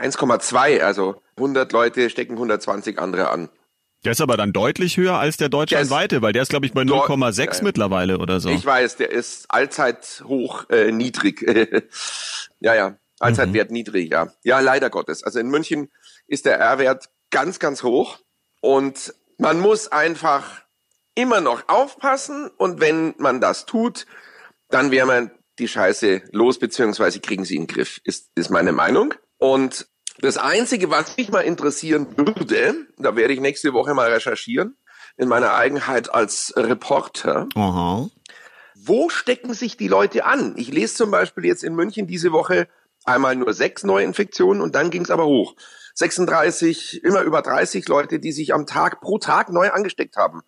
1,2, 0.00 0.80
also 0.80 1.22
100 1.36 1.70
Leute 1.72 2.10
stecken 2.10 2.32
120 2.32 2.98
andere 2.98 3.30
an. 3.30 3.48
Der 4.04 4.12
ist 4.12 4.20
aber 4.20 4.36
dann 4.36 4.52
deutlich 4.52 4.96
höher 4.96 5.16
als 5.16 5.36
der 5.36 5.48
deutschlandweite, 5.48 6.20
weil 6.20 6.32
der 6.32 6.42
ist, 6.42 6.48
glaube 6.48 6.66
ich, 6.66 6.72
bei 6.72 6.82
0,6 6.82 7.38
Ja, 7.38 7.44
ja. 7.44 7.62
mittlerweile 7.62 8.18
oder 8.18 8.40
so. 8.40 8.50
Ich 8.50 8.66
weiß, 8.66 8.96
der 8.96 9.12
ist 9.12 9.46
allzeit 9.50 10.24
hoch 10.26 10.68
äh, 10.68 10.90
niedrig. 10.90 11.42
ja, 12.60 12.74
ja, 12.74 12.98
Allzeitwert 13.20 13.70
niedrig, 13.70 14.10
ja. 14.10 14.28
Ja, 14.42 14.60
leider 14.60 14.90
Gottes. 14.90 15.22
Also 15.22 15.38
in 15.38 15.48
München 15.48 15.90
ist 16.26 16.46
der 16.46 16.58
R-Wert 16.58 17.10
ganz, 17.30 17.58
ganz 17.58 17.82
hoch 17.82 18.18
und 18.60 19.14
man 19.38 19.60
muss 19.60 19.88
einfach 19.88 20.62
immer 21.14 21.40
noch 21.40 21.68
aufpassen 21.68 22.50
und 22.56 22.80
wenn 22.80 23.14
man 23.18 23.40
das 23.40 23.66
tut, 23.66 24.06
dann 24.68 24.90
wäre 24.90 25.06
man 25.06 25.30
die 25.58 25.68
Scheiße 25.68 26.22
los, 26.32 26.58
beziehungsweise 26.58 27.20
kriegen 27.20 27.44
sie 27.44 27.56
in 27.56 27.66
den 27.66 27.74
Griff, 27.74 28.00
ist, 28.04 28.30
ist 28.34 28.50
meine 28.50 28.72
Meinung. 28.72 29.14
Und 29.38 29.86
das 30.18 30.36
Einzige, 30.36 30.90
was 30.90 31.16
mich 31.16 31.30
mal 31.30 31.42
interessieren 31.42 32.16
würde, 32.16 32.86
da 32.98 33.16
werde 33.16 33.34
ich 33.34 33.40
nächste 33.40 33.72
Woche 33.72 33.94
mal 33.94 34.12
recherchieren, 34.12 34.76
in 35.16 35.28
meiner 35.28 35.54
Eigenheit 35.54 36.12
als 36.12 36.52
Reporter. 36.56 37.48
Aha. 37.54 38.08
Wo 38.74 39.08
stecken 39.08 39.54
sich 39.54 39.76
die 39.76 39.88
Leute 39.88 40.24
an? 40.24 40.54
Ich 40.56 40.72
lese 40.72 40.94
zum 40.94 41.10
Beispiel 41.10 41.44
jetzt 41.46 41.64
in 41.64 41.74
München 41.74 42.06
diese 42.06 42.32
Woche 42.32 42.68
einmal 43.04 43.36
nur 43.36 43.52
sechs 43.54 43.84
Neuinfektionen 43.84 44.62
und 44.62 44.74
dann 44.74 44.90
ging 44.90 45.02
es 45.02 45.10
aber 45.10 45.26
hoch. 45.26 45.54
36, 45.94 47.02
immer 47.04 47.22
über 47.22 47.42
30 47.42 47.88
Leute, 47.88 48.18
die 48.18 48.32
sich 48.32 48.52
am 48.52 48.66
Tag 48.66 49.00
pro 49.00 49.18
Tag 49.18 49.50
neu 49.50 49.70
angesteckt 49.70 50.16
haben 50.16 50.42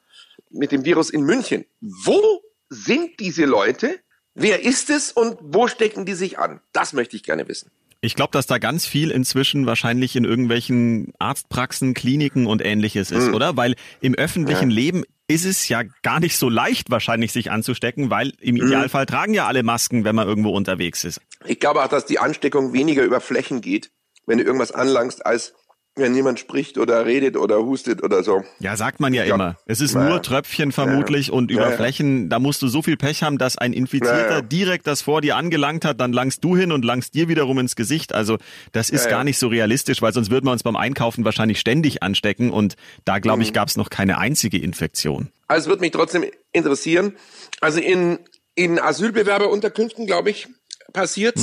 mit 0.51 0.73
dem 0.73 0.85
Virus 0.85 1.11
in 1.11 1.23
München. 1.23 1.65
Wo 1.81 2.21
sind 2.69 3.21
diese 3.21 3.45
Leute? 3.45 3.99
Wer 4.35 4.63
ist 4.65 4.91
es 4.91 5.13
und 5.13 5.39
wo 5.41 5.67
stecken 5.69 6.05
die 6.05 6.15
sich 6.15 6.39
an? 6.39 6.61
Das 6.73 6.93
möchte 6.93 7.17
ich 7.17 7.23
gerne 7.23 7.49
wissen. 7.49 7.71
Ich 8.03 8.15
glaube, 8.15 8.33
dass 8.33 8.47
da 8.47 8.59
ganz 8.59 8.87
viel 8.87 9.11
inzwischen 9.11 9.67
wahrscheinlich 9.67 10.15
in 10.17 10.25
irgendwelchen 10.25 11.13
Arztpraxen, 11.19 11.95
Kliniken 11.95 12.47
und 12.47 12.63
ähnliches 12.65 13.11
ist, 13.11 13.29
Mhm. 13.29 13.35
oder? 13.35 13.57
Weil 13.57 13.75
im 14.01 14.15
öffentlichen 14.15 14.69
Leben 14.71 15.05
ist 15.29 15.45
es 15.47 15.69
ja 15.69 15.83
gar 16.03 16.21
nicht 16.21 16.37
so 16.37 16.49
leicht 16.49 16.91
wahrscheinlich 16.91 17.33
sich 17.33 17.51
anzustecken, 17.51 18.11
weil 18.11 18.33
im 18.41 18.57
Mhm. 18.57 18.67
Idealfall 18.67 19.07
tragen 19.07 19.33
ja 19.35 19.47
alle 19.47 19.63
Masken, 19.63 20.05
wenn 20.05 20.15
man 20.15 20.29
irgendwo 20.29 20.51
unterwegs 20.51 21.03
ist. 21.05 21.21
Ich 21.47 21.59
glaube 21.59 21.83
auch, 21.83 21.89
dass 21.89 22.05
die 22.05 22.19
Ansteckung 22.19 22.73
weniger 22.75 23.03
über 23.03 23.21
Flächen 23.21 23.61
geht, 23.61 23.91
wenn 24.27 24.39
du 24.39 24.45
irgendwas 24.45 24.73
anlangst, 24.73 25.25
als 25.25 25.55
wenn 25.99 26.15
jemand 26.15 26.39
spricht 26.39 26.77
oder 26.77 27.07
redet 27.07 27.39
oder 27.39 27.57
hustet 27.65 28.03
oder 28.03 28.23
so. 28.23 28.45
Ja, 28.59 28.77
sagt 28.77 29.01
man 29.01 29.15
ja 29.15 29.25
Ja. 29.25 29.35
immer. 29.35 29.57
Es 29.65 29.81
ist 29.81 29.95
Ja. 29.95 30.07
nur 30.07 30.21
Tröpfchen 30.21 30.71
vermutlich 30.71 31.33
und 31.33 31.51
über 31.51 31.63
Ja, 31.63 31.71
ja. 31.71 31.77
Flächen, 31.77 32.29
da 32.29 32.39
musst 32.39 32.61
du 32.61 32.69
so 32.69 32.83
viel 32.83 32.99
Pech 32.99 33.23
haben, 33.23 33.39
dass 33.39 33.57
ein 33.57 33.73
Infizierter 33.73 34.43
direkt 34.43 34.87
das 34.87 35.01
vor 35.01 35.23
dir 35.23 35.37
angelangt 35.37 35.87
hat, 35.87 35.99
dann 35.99 36.13
langst 36.13 36.45
du 36.45 36.55
hin 36.55 36.71
und 36.71 36.85
langst 36.85 37.15
dir 37.15 37.29
wiederum 37.29 37.59
ins 37.61 37.77
Gesicht. 37.77 38.15
Also 38.15 38.37
das 38.73 38.91
ist 38.91 39.09
gar 39.09 39.25
nicht 39.25 39.39
so 39.39 39.49
realistisch, 39.49 40.03
weil 40.03 40.13
sonst 40.13 40.31
würden 40.31 40.45
wir 40.45 40.53
uns 40.53 40.63
beim 40.65 40.77
Einkaufen 40.77 41.25
wahrscheinlich 41.25 41.59
ständig 41.61 42.03
anstecken 42.03 42.51
und 42.51 42.77
da 43.07 43.19
glaube 43.19 43.39
Mhm. 43.39 43.43
ich, 43.45 43.53
gab 43.55 43.69
es 43.69 43.79
noch 43.79 43.89
keine 43.89 44.19
einzige 44.19 44.59
Infektion. 44.59 45.31
Also 45.49 45.63
es 45.63 45.69
würde 45.69 45.81
mich 45.81 45.93
trotzdem 45.93 46.27
interessieren. 46.53 47.17
Also 47.63 47.81
in, 47.81 48.19
in 48.55 48.79
Asylbewerberunterkünften, 48.79 50.05
glaube 50.07 50.29
ich, 50.29 50.47
passiert 50.93 51.37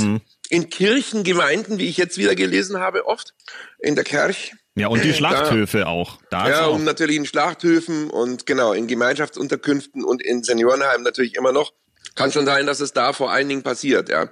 In 0.54 0.70
Kirchen, 0.70 1.24
Gemeinden, 1.24 1.80
wie 1.80 1.90
ich 1.90 1.98
jetzt 1.98 2.18
wieder 2.18 2.36
gelesen 2.36 2.80
habe, 2.80 3.08
oft. 3.08 3.34
In 3.80 3.96
der 3.96 4.04
Kirche. 4.04 4.56
Ja, 4.76 4.88
und 4.88 5.04
die 5.04 5.14
Schlachthöfe 5.14 5.88
auch. 5.88 6.20
Da 6.30 6.50
Ja, 6.50 6.66
auch. 6.66 6.76
und 6.76 6.84
natürlich 6.84 7.18
in 7.18 7.26
Schlachthöfen 7.26 8.10
und 8.10 8.46
genau, 8.46 8.74
in 8.74 8.88
Gemeinschaftsunterkünften 8.88 10.04
und 10.04 10.22
in 10.22 10.44
Seniorenheimen 10.44 11.04
natürlich 11.04 11.36
immer 11.36 11.52
noch. 11.52 11.74
Kann 12.16 12.32
schon 12.32 12.46
sein, 12.46 12.66
dass 12.66 12.80
es 12.80 12.94
da 12.94 13.14
vor 13.14 13.32
allen 13.32 13.50
Dingen 13.50 13.64
passiert, 13.64 14.10
ja. 14.10 14.30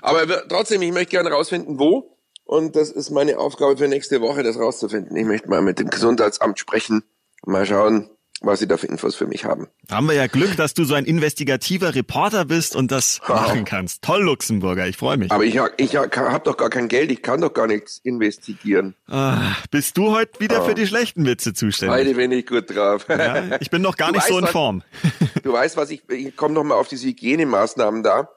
Aber 0.00 0.48
trotzdem, 0.48 0.82
ich 0.82 0.92
möchte 0.92 1.10
gerne 1.10 1.30
rausfinden, 1.30 1.78
wo. 1.78 2.16
Und 2.44 2.76
das 2.76 2.90
ist 2.90 3.10
meine 3.10 3.38
Aufgabe 3.38 3.76
für 3.76 3.88
nächste 3.88 4.20
Woche, 4.20 4.42
das 4.42 4.58
rauszufinden. 4.58 5.16
Ich 5.16 5.24
möchte 5.24 5.48
mal 5.48 5.62
mit 5.62 5.78
dem 5.78 5.88
Gesundheitsamt 5.88 6.58
sprechen 6.58 7.02
mal 7.46 7.66
schauen, 7.66 8.10
was 8.40 8.58
sie 8.58 8.66
da 8.68 8.76
für 8.76 8.86
Infos 8.86 9.14
für 9.14 9.26
mich 9.26 9.44
haben. 9.44 9.68
Da 9.86 9.96
haben 9.96 10.06
wir 10.06 10.14
ja 10.14 10.26
Glück, 10.26 10.56
dass 10.56 10.74
du 10.74 10.84
so 10.84 10.94
ein 10.94 11.04
investigativer 11.04 11.94
Reporter 11.94 12.44
bist 12.44 12.76
und 12.76 12.90
das 12.90 13.20
machen 13.28 13.64
kannst. 13.64 14.02
Toll, 14.02 14.22
Luxemburger, 14.22 14.86
ich 14.86 14.96
freue 14.96 15.16
mich. 15.16 15.30
Aber 15.32 15.44
ich, 15.44 15.58
ich 15.78 15.96
habe 15.96 16.40
doch 16.44 16.56
gar 16.56 16.68
kein 16.68 16.88
Geld, 16.88 17.10
ich 17.10 17.22
kann 17.22 17.40
doch 17.40 17.54
gar 17.54 17.66
nichts 17.66 18.00
investigieren. 18.02 18.94
Ah, 19.08 19.54
bist 19.70 19.96
du 19.96 20.10
heute 20.12 20.40
wieder 20.40 20.62
für 20.64 20.74
die 20.74 20.86
schlechten 20.86 21.24
Witze 21.26 21.54
zuständig? 21.54 21.96
Heute 21.96 22.14
bin 22.14 22.32
ich 22.32 22.46
gut 22.46 22.74
drauf. 22.74 23.06
Ja, 23.08 23.58
ich 23.60 23.70
bin 23.70 23.82
noch 23.82 23.96
gar 23.96 24.08
Du 24.08 24.14
nicht 24.14 24.26
so 24.26 24.34
weißt, 24.34 24.40
in 24.40 24.44
was- 24.46 24.52
Form. 24.52 24.82
Du 25.42 25.52
weißt, 25.52 25.76
was 25.76 25.90
ich, 25.90 26.02
ich 26.08 26.34
komme 26.36 26.54
noch 26.54 26.64
mal 26.64 26.74
auf 26.74 26.88
diese 26.88 27.06
Hygienemaßnahmen 27.06 28.02
da. 28.02 28.28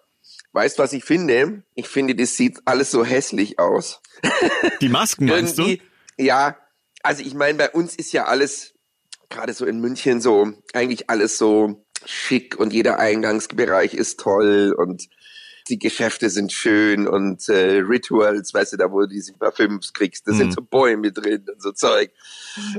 Weißt, 0.54 0.78
was 0.80 0.94
ich 0.94 1.04
finde? 1.06 1.64
Ich 1.76 1.88
finde, 1.88 2.16
das 2.16 2.36
sieht 2.36 2.60
alles 2.66 2.92
so 2.92 3.04
hässlich 3.06 3.60
aus. 3.60 4.02
Die 4.82 4.90
Masken 4.90 5.26
meinst 5.26 5.58
du? 5.58 5.78
Ja, 6.18 6.58
also 7.04 7.22
ich 7.24 7.34
meine, 7.34 7.58
bei 7.58 7.70
uns 7.70 7.96
ist 7.96 8.12
ja 8.12 8.26
alles, 8.26 8.74
gerade 9.30 9.54
so 9.54 9.66
in 9.66 9.80
München, 9.80 10.22
so 10.22 10.54
eigentlich 10.74 11.10
alles 11.10 11.38
so 11.38 11.86
schick 12.06 12.58
und 12.60 12.74
jeder 12.74 13.00
Eingangsbereich 13.00 13.94
ist 13.94 14.20
toll 14.20 14.76
und 14.78 15.08
die 15.70 15.80
Geschäfte 15.80 16.30
sind 16.30 16.54
schön 16.54 17.08
und 17.08 17.50
äh, 17.50 17.80
Rituals, 17.80 18.54
weißt 18.54 18.74
du, 18.74 18.78
da 18.78 18.92
wo 18.92 19.02
du 19.02 19.08
diese 19.08 19.34
Parfüms 19.34 19.94
kriegst, 19.94 20.28
da 20.28 20.34
sind 20.34 20.54
so 20.54 20.62
Bäume 20.62 21.12
drin 21.12 21.46
und 21.52 21.62
so 21.62 21.72
Zeug. 21.74 22.12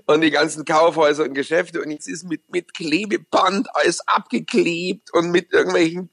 Und 0.06 0.22
die 0.22 0.30
ganzen 0.30 0.64
Kaufhäuser 0.64 1.24
und 1.24 1.34
Geschäfte 1.34 1.82
und 1.82 1.90
jetzt 1.90 2.08
ist 2.08 2.24
mit, 2.24 2.50
mit 2.50 2.72
Klebeband 2.72 3.68
alles 3.74 4.00
abgeklebt 4.06 5.12
und 5.12 5.30
mit 5.30 5.52
irgendwelchen 5.52 6.10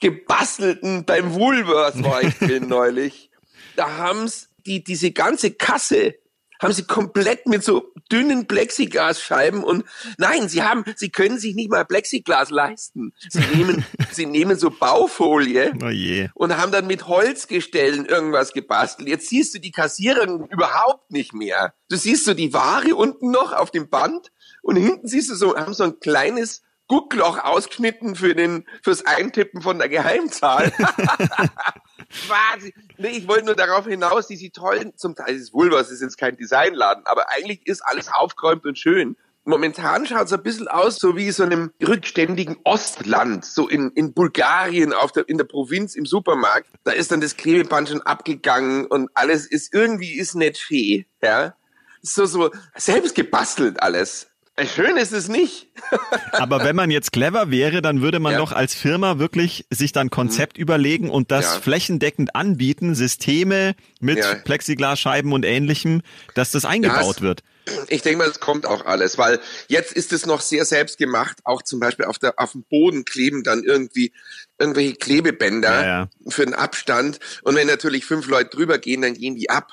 gebastelten, 0.00 1.04
beim 1.04 1.34
Woolworth 1.34 2.02
war 2.02 2.22
ich 2.22 2.36
drin 2.38 2.66
neulich. 2.68 3.30
Da 3.76 3.96
haben's 3.96 4.48
die, 4.66 4.82
diese 4.82 5.12
ganze 5.12 5.52
Kasse 5.52 6.14
haben 6.60 6.72
sie 6.72 6.84
komplett 6.84 7.46
mit 7.46 7.62
so 7.62 7.92
dünnen 8.10 8.46
Plexiglasscheiben 8.46 9.62
und 9.62 9.84
nein, 10.16 10.48
sie 10.48 10.62
haben, 10.62 10.84
sie 10.96 11.10
können 11.10 11.38
sich 11.38 11.54
nicht 11.54 11.70
mal 11.70 11.84
Plexiglas 11.84 12.50
leisten. 12.50 13.12
Sie 13.28 13.40
nehmen, 13.54 13.84
sie 14.10 14.26
nehmen 14.26 14.58
so 14.58 14.70
Baufolie 14.70 15.72
Oh 15.82 16.42
und 16.42 16.56
haben 16.56 16.72
dann 16.72 16.86
mit 16.86 17.06
Holzgestellen 17.06 18.06
irgendwas 18.06 18.52
gebastelt. 18.52 19.08
Jetzt 19.08 19.28
siehst 19.28 19.54
du 19.54 19.58
die 19.58 19.70
Kassiererin 19.70 20.46
überhaupt 20.50 21.10
nicht 21.10 21.32
mehr. 21.32 21.74
Du 21.88 21.96
siehst 21.96 22.24
so 22.24 22.34
die 22.34 22.52
Ware 22.52 22.94
unten 22.94 23.30
noch 23.30 23.52
auf 23.52 23.70
dem 23.70 23.88
Band 23.88 24.32
und 24.62 24.76
hinten 24.76 25.06
siehst 25.06 25.30
du 25.30 25.34
so, 25.34 25.56
haben 25.56 25.74
so 25.74 25.84
ein 25.84 26.00
kleines 26.00 26.62
Guckloch 26.88 27.44
ausgeschnitten 27.44 28.16
für 28.16 28.34
den, 28.34 28.66
fürs 28.82 29.04
Eintippen 29.04 29.60
von 29.60 29.78
der 29.78 29.88
Geheimzahl. 29.88 30.72
Wahnsinn. 32.26 32.72
Nee, 32.96 33.18
ich 33.18 33.28
wollte 33.28 33.46
nur 33.46 33.54
darauf 33.54 33.86
hinaus, 33.86 34.26
diese 34.26 34.50
tollen, 34.50 34.96
zum 34.96 35.14
Teil 35.14 35.36
ist 35.36 35.52
Woolworths 35.52 35.90
ist 35.90 36.00
jetzt 36.00 36.16
kein 36.16 36.36
Designladen, 36.36 37.04
aber 37.06 37.28
eigentlich 37.30 37.66
ist 37.66 37.82
alles 37.82 38.08
aufgeräumt 38.12 38.64
und 38.64 38.78
schön. 38.78 39.16
Momentan 39.44 40.06
schaut 40.06 40.26
es 40.26 40.32
ein 40.32 40.42
bisschen 40.42 40.68
aus, 40.68 40.96
so 40.96 41.16
wie 41.16 41.30
so 41.30 41.42
einem 41.42 41.70
rückständigen 41.82 42.58
Ostland, 42.64 43.46
so 43.46 43.66
in, 43.66 43.90
in 43.92 44.12
Bulgarien, 44.12 44.92
auf 44.92 45.12
der, 45.12 45.26
in 45.26 45.38
der 45.38 45.44
Provinz 45.44 45.94
im 45.94 46.04
Supermarkt. 46.04 46.68
Da 46.84 46.92
ist 46.92 47.12
dann 47.12 47.22
das 47.22 47.36
Klebeband 47.36 47.88
schon 47.88 48.02
abgegangen 48.02 48.86
und 48.86 49.10
alles 49.14 49.46
ist 49.46 49.72
irgendwie 49.72 50.18
ist 50.18 50.34
nicht 50.34 50.58
schön, 50.58 51.06
ja. 51.22 51.54
So, 52.02 52.26
so, 52.26 52.50
selbst 52.76 53.14
gebastelt 53.14 53.82
alles. 53.82 54.27
Schön 54.66 54.96
ist 54.96 55.12
es 55.12 55.28
nicht. 55.28 55.68
Aber 56.32 56.64
wenn 56.64 56.74
man 56.74 56.90
jetzt 56.90 57.12
clever 57.12 57.50
wäre, 57.50 57.80
dann 57.82 58.02
würde 58.02 58.18
man 58.18 58.32
Ja. 58.32 58.38
Mhm. 58.38 58.42
doch 58.42 58.52
als 58.52 58.74
Firma 58.74 59.18
wirklich 59.18 59.66
sich 59.70 59.92
dann 59.92 60.10
Konzept 60.10 60.58
überlegen 60.58 61.10
und 61.10 61.30
das 61.30 61.44
Ja. 61.44 61.60
flächendeckend 61.60 62.34
anbieten, 62.34 62.94
Systeme 62.94 63.74
mit 64.00 64.18
Ja. 64.18 64.34
Plexiglasscheiben 64.34 65.32
und 65.32 65.44
ähnlichem, 65.44 66.02
dass 66.34 66.50
das 66.50 66.64
eingebaut 66.64 67.16
es- 67.16 67.22
wird. 67.22 67.42
Ich 67.88 68.00
denke 68.00 68.18
mal, 68.18 68.28
es 68.28 68.40
kommt 68.40 68.64
auch 68.64 68.86
alles, 68.86 69.18
weil 69.18 69.40
jetzt 69.68 69.92
ist 69.92 70.12
es 70.14 70.24
noch 70.24 70.40
sehr 70.40 70.64
selbst 70.64 70.96
gemacht. 70.96 71.36
Auch 71.44 71.60
zum 71.62 71.80
Beispiel 71.80 72.06
auf, 72.06 72.18
der, 72.18 72.32
auf 72.38 72.52
dem 72.52 72.62
Boden 72.64 73.04
kleben 73.04 73.42
dann 73.44 73.62
irgendwie 73.62 74.12
irgendwelche 74.58 74.94
Klebebänder 74.94 76.08
für 76.28 76.46
den 76.46 76.54
Abstand. 76.54 77.20
Und 77.42 77.56
wenn 77.56 77.66
natürlich 77.66 78.06
fünf 78.06 78.26
Leute 78.26 78.48
drüber 78.56 78.78
gehen, 78.78 79.02
dann 79.02 79.12
gehen 79.14 79.36
die 79.36 79.50
ab. 79.50 79.72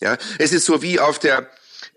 Ja, 0.00 0.16
es 0.38 0.52
ist 0.52 0.64
so 0.64 0.80
wie 0.82 0.98
auf 0.98 1.18
der 1.18 1.48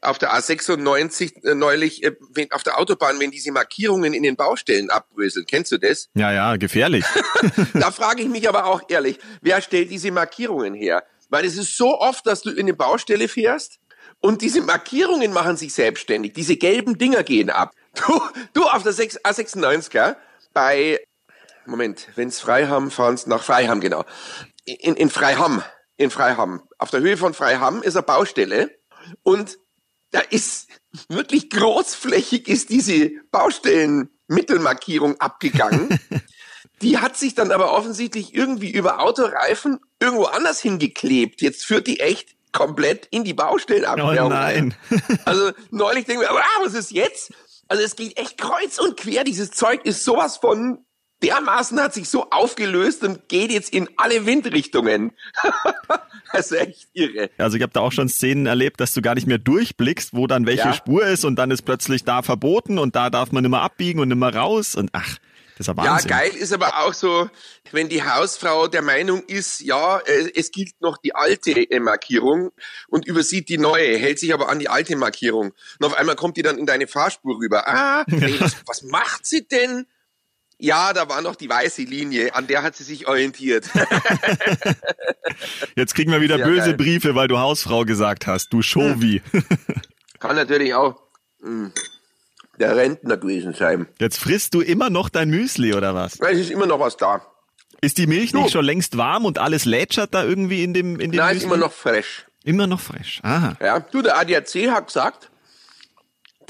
auf 0.01 0.17
der 0.17 0.33
A96 0.33 1.45
äh, 1.45 1.55
neulich 1.55 2.03
äh, 2.03 2.15
auf 2.51 2.63
der 2.63 2.79
Autobahn, 2.79 3.19
wenn 3.19 3.31
diese 3.31 3.51
Markierungen 3.51 4.13
in 4.13 4.23
den 4.23 4.35
Baustellen 4.35 4.89
abbröseln. 4.89 5.45
Kennst 5.45 5.71
du 5.71 5.77
das? 5.77 6.09
Ja, 6.13 6.31
ja, 6.31 6.55
gefährlich. 6.57 7.05
Da 7.73 7.91
frage 7.91 8.21
ich 8.21 8.29
mich 8.29 8.47
aber 8.47 8.65
auch 8.65 8.81
ehrlich, 8.89 9.19
wer 9.41 9.61
stellt 9.61 9.91
diese 9.91 10.11
Markierungen 10.11 10.73
her? 10.73 11.03
Weil 11.29 11.45
es 11.45 11.57
ist 11.57 11.77
so 11.77 11.99
oft, 11.99 12.25
dass 12.25 12.41
du 12.41 12.49
in 12.49 12.59
eine 12.59 12.73
Baustelle 12.73 13.27
fährst 13.27 13.79
und 14.19 14.41
diese 14.41 14.61
Markierungen 14.61 15.31
machen 15.31 15.57
sich 15.57 15.73
selbstständig. 15.73 16.33
Diese 16.33 16.57
gelben 16.57 16.97
Dinger 16.97 17.23
gehen 17.23 17.49
ab. 17.49 17.73
Du, 17.95 18.21
du 18.53 18.63
auf 18.63 18.83
der 18.83 18.93
6, 18.93 19.23
A96er 19.23 20.15
bei, 20.53 20.99
Moment, 21.65 22.07
wenn's 22.15 22.39
Freiham, 22.39 22.91
fahren's 22.91 23.27
nach 23.27 23.43
Freiham, 23.43 23.79
genau. 23.79 24.05
In, 24.65 24.95
in 24.95 25.09
Freiham, 25.09 25.63
in 25.97 26.09
Freiham. 26.09 26.61
Auf 26.77 26.91
der 26.91 27.01
Höhe 27.01 27.17
von 27.17 27.33
Freiham 27.33 27.81
ist 27.81 27.95
eine 27.95 28.03
Baustelle 28.03 28.71
und 29.23 29.57
da 30.11 30.19
ist 30.19 30.67
wirklich 31.07 31.49
großflächig 31.49 32.47
ist 32.47 32.69
diese 32.69 33.11
Baustellenmittelmarkierung 33.31 35.19
abgegangen. 35.19 35.99
Die 36.81 36.97
hat 36.97 37.17
sich 37.17 37.35
dann 37.35 37.51
aber 37.51 37.73
offensichtlich 37.73 38.33
irgendwie 38.33 38.71
über 38.71 39.01
Autoreifen 39.01 39.79
irgendwo 39.99 40.25
anders 40.25 40.61
hingeklebt. 40.61 41.41
Jetzt 41.41 41.65
führt 41.65 41.87
die 41.87 41.99
echt 41.99 42.35
komplett 42.53 43.05
in 43.11 43.25
die 43.25 43.33
Baustellenabsperrung. 43.33 44.27
Oh 44.27 44.29
nein. 44.29 44.75
Also 45.25 45.51
neulich 45.71 46.05
denken 46.05 46.21
wir, 46.21 46.29
aber 46.29 46.39
ah, 46.39 46.63
was 46.63 46.73
ist 46.73 46.91
jetzt? 46.91 47.33
Also 47.67 47.83
es 47.83 47.95
geht 47.95 48.17
echt 48.17 48.37
kreuz 48.37 48.79
und 48.79 48.97
quer. 48.97 49.25
Dieses 49.25 49.51
Zeug 49.51 49.83
ist 49.83 50.05
sowas 50.05 50.37
von 50.37 50.85
dermaßen 51.23 51.79
hat 51.81 51.93
sich 51.93 52.09
so 52.09 52.29
aufgelöst 52.29 53.03
und 53.03 53.27
geht 53.29 53.51
jetzt 53.51 53.71
in 53.73 53.89
alle 53.97 54.25
Windrichtungen. 54.25 55.11
also 56.29 56.55
echt 56.55 56.87
irre. 56.93 57.29
Also 57.37 57.57
ich 57.57 57.63
habe 57.63 57.73
da 57.73 57.81
auch 57.81 57.91
schon 57.91 58.09
Szenen 58.09 58.45
erlebt, 58.45 58.79
dass 58.79 58.93
du 58.93 59.01
gar 59.01 59.15
nicht 59.15 59.27
mehr 59.27 59.37
durchblickst, 59.37 60.13
wo 60.13 60.27
dann 60.27 60.45
welche 60.45 60.67
Ja. 60.69 60.73
Spur 60.73 61.05
ist 61.05 61.25
und 61.25 61.35
dann 61.37 61.51
ist 61.51 61.63
plötzlich 61.63 62.03
da 62.03 62.21
verboten 62.21 62.77
und 62.79 62.95
da 62.95 63.09
darf 63.09 63.31
man 63.31 63.43
immer 63.45 63.61
abbiegen 63.61 63.99
und 63.99 64.11
immer 64.11 64.33
raus 64.33 64.75
und 64.75 64.89
ach, 64.93 65.17
Das 65.57 65.61
ist 65.61 65.67
ja 65.67 65.77
Wahnsinn. 65.77 66.09
geil 66.09 66.31
ist 66.35 66.53
aber 66.53 66.79
auch 66.85 66.93
so, 66.93 67.29
wenn 67.71 67.89
die 67.89 68.01
Hausfrau 68.03 68.67
der 68.67 68.81
Meinung 68.81 69.23
ist, 69.27 69.59
ja, 69.59 69.97
äh, 69.99 70.31
es 70.35 70.51
gilt 70.51 70.79
noch 70.81 70.97
die 70.97 71.13
alte 71.15 71.51
äh, 71.51 71.79
Markierung 71.79 72.51
und 72.87 73.05
übersieht 73.05 73.49
die 73.49 73.57
neue, 73.57 73.97
hält 73.97 74.19
sich 74.19 74.33
aber 74.33 74.47
an 74.49 74.59
die 74.59 74.69
alte 74.69 74.95
Markierung. 74.95 75.51
Und 75.79 75.85
auf 75.85 75.93
einmal 75.95 76.15
kommt 76.15 76.37
die 76.37 76.43
dann 76.43 76.57
in 76.57 76.65
deine 76.65 76.87
Fahrspur 76.87 77.39
rüber. 77.39 77.67
Ah, 77.67 78.05
ey, 78.11 78.39
was, 78.39 78.55
was 78.65 78.83
macht 78.83 79.25
sie 79.25 79.45
denn? 79.47 79.85
Ja, 80.61 80.91
da 80.91 81.07
war 81.07 81.21
noch 81.21 81.37
die 81.37 81.49
weiße 81.49 81.83
Linie, 81.83 82.35
an 82.35 82.45
der 82.47 82.63
hat 82.63 82.75
sie 82.75 82.83
sich 82.83 83.07
orientiert. 83.07 83.69
Jetzt 85.75 85.95
kriegen 85.95 86.11
wir 86.11 86.21
wieder 86.21 86.37
Sehr 86.37 86.45
böse 86.45 86.65
geil. 86.67 86.73
Briefe, 86.77 87.15
weil 87.15 87.27
du 87.27 87.37
Hausfrau 87.39 87.85
gesagt 87.85 88.27
hast. 88.27 88.49
Du 88.51 88.61
Schovi. 88.61 89.21
Kann 90.19 90.35
natürlich 90.35 90.73
auch 90.73 90.99
mh, 91.41 91.71
der 92.59 92.75
Rentner 92.75 93.17
gewesen 93.17 93.53
sein. 93.53 93.87
Jetzt 93.99 94.17
frisst 94.19 94.53
du 94.53 94.61
immer 94.61 94.89
noch 94.89 95.09
dein 95.09 95.29
Müsli 95.29 95.73
oder 95.73 95.95
was? 95.95 96.19
Es 96.19 96.39
ist 96.39 96.51
immer 96.51 96.65
noch 96.65 96.79
was 96.79 96.97
da. 96.97 97.21
Ist 97.81 97.97
die 97.97 98.07
Milch 98.07 98.33
Du. 98.33 98.41
nicht 98.41 98.51
schon 98.51 98.65
längst 98.65 98.97
warm 98.97 99.23
und 99.25 99.37
alles 99.37 99.63
lätschert 99.63 100.13
da 100.13 100.25
irgendwie 100.25 100.63
in 100.63 100.73
dem, 100.73 100.99
in 100.99 101.11
dem 101.11 101.17
Nein, 101.19 101.35
Müsli? 101.35 101.37
ist 101.37 101.43
immer 101.45 101.57
noch 101.57 101.71
fresh. 101.71 102.25
Immer 102.43 102.67
noch 102.67 102.79
frisch. 102.81 103.19
Aha. 103.23 103.55
Ja, 103.61 103.79
du, 103.79 104.01
der 104.01 104.17
ADAC 104.17 104.69
hat 104.71 104.87
gesagt, 104.87 105.29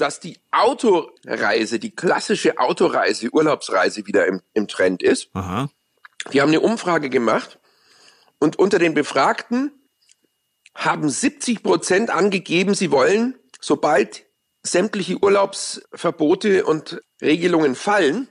dass 0.00 0.20
die 0.20 0.38
Autoreise, 0.50 1.78
die 1.78 1.94
klassische 1.94 2.58
Autoreise, 2.58 3.28
Urlaubsreise 3.32 4.06
wieder 4.06 4.26
im, 4.26 4.40
im 4.54 4.68
Trend 4.68 5.02
ist. 5.02 5.28
Aha. 5.34 5.70
Die 6.32 6.40
haben 6.40 6.48
eine 6.48 6.60
Umfrage 6.60 7.10
gemacht 7.10 7.58
und 8.38 8.58
unter 8.58 8.78
den 8.78 8.94
Befragten 8.94 9.72
haben 10.74 11.08
70 11.08 11.62
Prozent 11.62 12.10
angegeben, 12.10 12.74
sie 12.74 12.90
wollen, 12.90 13.38
sobald 13.60 14.24
sämtliche 14.62 15.18
Urlaubsverbote 15.22 16.64
und 16.64 17.02
Regelungen 17.20 17.74
fallen, 17.74 18.28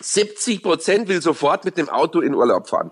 70 0.00 0.62
Prozent 0.62 1.08
will 1.08 1.22
sofort 1.22 1.64
mit 1.64 1.76
dem 1.76 1.88
Auto 1.88 2.20
in 2.20 2.34
Urlaub 2.34 2.68
fahren. 2.68 2.90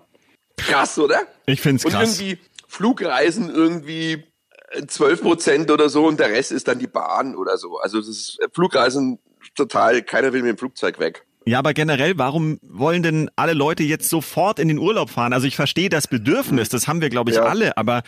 Krass, 0.56 0.98
oder? 0.98 1.22
Ich 1.46 1.60
find's 1.60 1.84
Und 1.84 1.92
krass. 1.92 2.20
irgendwie 2.20 2.38
Flugreisen 2.68 3.50
irgendwie 3.50 4.29
12 4.86 5.22
Prozent 5.22 5.70
oder 5.70 5.88
so 5.88 6.06
und 6.06 6.20
der 6.20 6.30
Rest 6.30 6.52
ist 6.52 6.68
dann 6.68 6.78
die 6.78 6.86
Bahn 6.86 7.34
oder 7.36 7.56
so. 7.58 7.78
Also 7.78 7.98
das 7.98 8.08
ist 8.08 8.38
äh, 8.40 8.46
Flugreisen 8.52 9.18
total, 9.54 10.02
keiner 10.02 10.32
will 10.32 10.42
mit 10.42 10.50
dem 10.50 10.58
Flugzeug 10.58 10.98
weg. 10.98 11.24
Ja, 11.46 11.58
aber 11.58 11.72
generell, 11.72 12.18
warum 12.18 12.58
wollen 12.62 13.02
denn 13.02 13.30
alle 13.34 13.54
Leute 13.54 13.82
jetzt 13.82 14.08
sofort 14.10 14.58
in 14.58 14.68
den 14.68 14.78
Urlaub 14.78 15.08
fahren? 15.10 15.32
Also 15.32 15.46
ich 15.46 15.56
verstehe 15.56 15.88
das 15.88 16.06
Bedürfnis, 16.06 16.68
das 16.68 16.86
haben 16.86 17.00
wir, 17.00 17.08
glaube 17.08 17.30
ich, 17.30 17.36
Ja. 17.38 17.44
alle, 17.44 17.76
aber 17.78 18.02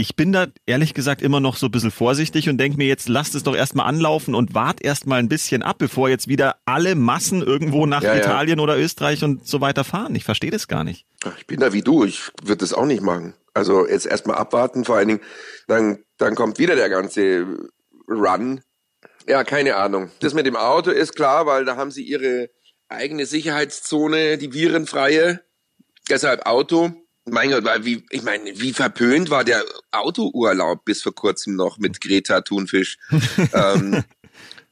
ich 0.00 0.16
bin 0.16 0.32
da 0.32 0.46
ehrlich 0.64 0.94
gesagt 0.94 1.20
immer 1.22 1.40
noch 1.40 1.56
so 1.56 1.66
ein 1.66 1.70
bisschen 1.72 1.90
vorsichtig 1.90 2.48
und 2.48 2.56
denke 2.58 2.78
mir 2.78 2.86
jetzt, 2.86 3.08
lasst 3.08 3.34
es 3.34 3.42
doch 3.42 3.54
erstmal 3.54 3.86
anlaufen 3.86 4.34
und 4.34 4.54
wart 4.54 4.80
erstmal 4.82 5.18
ein 5.18 5.28
bisschen 5.28 5.62
ab, 5.62 5.76
bevor 5.78 6.08
jetzt 6.08 6.28
wieder 6.28 6.56
alle 6.66 6.94
Massen 6.94 7.42
irgendwo 7.42 7.84
nach 7.84 8.02
Ja, 8.02 8.14
ja. 8.14 8.20
Italien 8.20 8.58
oder 8.60 8.78
Österreich 8.78 9.22
und 9.22 9.46
so 9.46 9.60
weiter 9.60 9.84
fahren. 9.84 10.14
Ich 10.14 10.24
verstehe 10.24 10.50
das 10.52 10.66
gar 10.68 10.84
nicht. 10.84 11.04
Ich 11.38 11.46
bin 11.46 11.60
da 11.60 11.72
wie 11.72 11.82
du, 11.82 12.04
ich 12.04 12.30
würde 12.42 12.58
das 12.58 12.72
auch 12.72 12.86
nicht 12.86 13.02
machen. 13.02 13.34
Also 13.58 13.88
jetzt 13.88 14.06
erstmal 14.06 14.36
abwarten, 14.36 14.84
vor 14.84 14.96
allen 14.96 15.08
Dingen, 15.08 15.20
dann, 15.66 16.04
dann 16.16 16.36
kommt 16.36 16.58
wieder 16.58 16.76
der 16.76 16.88
ganze 16.88 17.44
Run. 18.08 18.60
Ja, 19.26 19.42
keine 19.44 19.76
Ahnung. 19.76 20.10
Das 20.20 20.32
mit 20.32 20.46
dem 20.46 20.56
Auto 20.56 20.90
ist 20.90 21.16
klar, 21.16 21.44
weil 21.46 21.64
da 21.64 21.76
haben 21.76 21.90
sie 21.90 22.04
ihre 22.04 22.50
eigene 22.88 23.26
Sicherheitszone, 23.26 24.38
die 24.38 24.52
virenfreie. 24.52 25.40
Deshalb 26.08 26.46
Auto. 26.46 26.92
Mein 27.26 27.50
Gott, 27.50 27.64
weil 27.64 27.84
wie, 27.84 28.06
ich 28.10 28.22
meine, 28.22 28.58
wie 28.58 28.72
verpönt 28.72 29.28
war 29.28 29.44
der 29.44 29.62
Autourlaub 29.90 30.84
bis 30.84 31.02
vor 31.02 31.14
kurzem 31.14 31.56
noch 31.56 31.78
mit 31.78 32.00
Greta 32.00 32.40
Thunfisch. 32.40 32.96
ähm, 33.52 34.04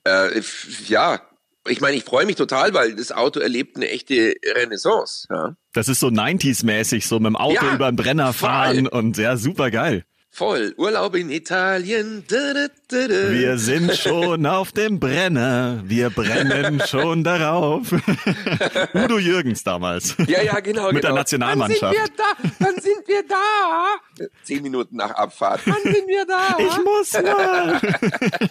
äh, 0.04 0.40
ja, 0.86 1.25
ich 1.68 1.80
meine, 1.80 1.96
ich 1.96 2.04
freue 2.04 2.26
mich 2.26 2.36
total, 2.36 2.74
weil 2.74 2.94
das 2.96 3.12
Auto 3.12 3.40
erlebt 3.40 3.76
eine 3.76 3.88
echte 3.88 4.34
Renaissance. 4.54 5.26
Ja. 5.30 5.56
Das 5.72 5.88
ist 5.88 6.00
so 6.00 6.08
90s-mäßig, 6.08 7.06
so 7.06 7.18
mit 7.18 7.26
dem 7.26 7.36
Auto 7.36 7.64
Ja, 7.64 7.74
über 7.74 7.90
den 7.90 7.96
Brenner 7.96 8.32
voll. 8.32 8.48
fahren 8.48 8.86
und 8.86 9.16
ja, 9.18 9.36
super 9.36 9.70
geil. 9.70 10.04
Voll. 10.36 10.74
Urlaub 10.76 11.14
in 11.14 11.30
Italien. 11.30 12.22
Wir 12.28 13.56
sind 13.56 13.96
schon 13.96 14.44
auf 14.44 14.70
dem 14.70 15.00
Brenner, 15.00 15.82
wir 15.86 16.10
brennen 16.10 16.82
schon 16.86 17.24
darauf. 17.24 17.90
Udo 18.94 19.18
Jürgens 19.18 19.64
damals. 19.64 20.14
ja, 20.26 20.42
ja, 20.42 20.60
genau. 20.60 20.92
Mit 20.92 21.04
der 21.04 21.08
genau. 21.12 21.14
Nationalmannschaft. 21.20 21.82
Wann 21.82 21.94
sind 21.94 22.04
wir 22.04 22.14
da? 22.18 22.54
Wann 22.58 22.74
sind 22.82 23.08
wir 23.08 23.22
da? 23.26 24.26
Zehn 24.44 24.62
Minuten 24.62 24.96
nach 24.96 25.12
Abfahrt. 25.12 25.62
Wann 25.64 25.82
sind 25.82 26.06
wir 26.06 26.26
da? 26.26 26.54
Ich 26.58 26.84
muss 26.84 27.14
mal. 27.14 27.80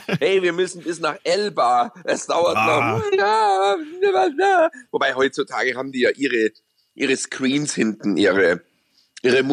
hey, 0.20 0.42
wir 0.42 0.54
müssen 0.54 0.82
bis 0.82 1.00
nach 1.00 1.18
Elba. 1.24 1.94
Es 2.04 2.26
dauert 2.26 2.58
Ah. 2.58 2.98
noch. 2.98 3.04
Wobei 4.90 5.14
heutzutage 5.14 5.76
haben 5.76 5.92
die 5.92 6.02
ja 6.02 6.10
ihre, 6.16 6.50
ihre 6.96 7.16
Screens 7.16 7.76
hinten, 7.76 8.18
ihre, 8.18 8.62
ihre 9.22 9.44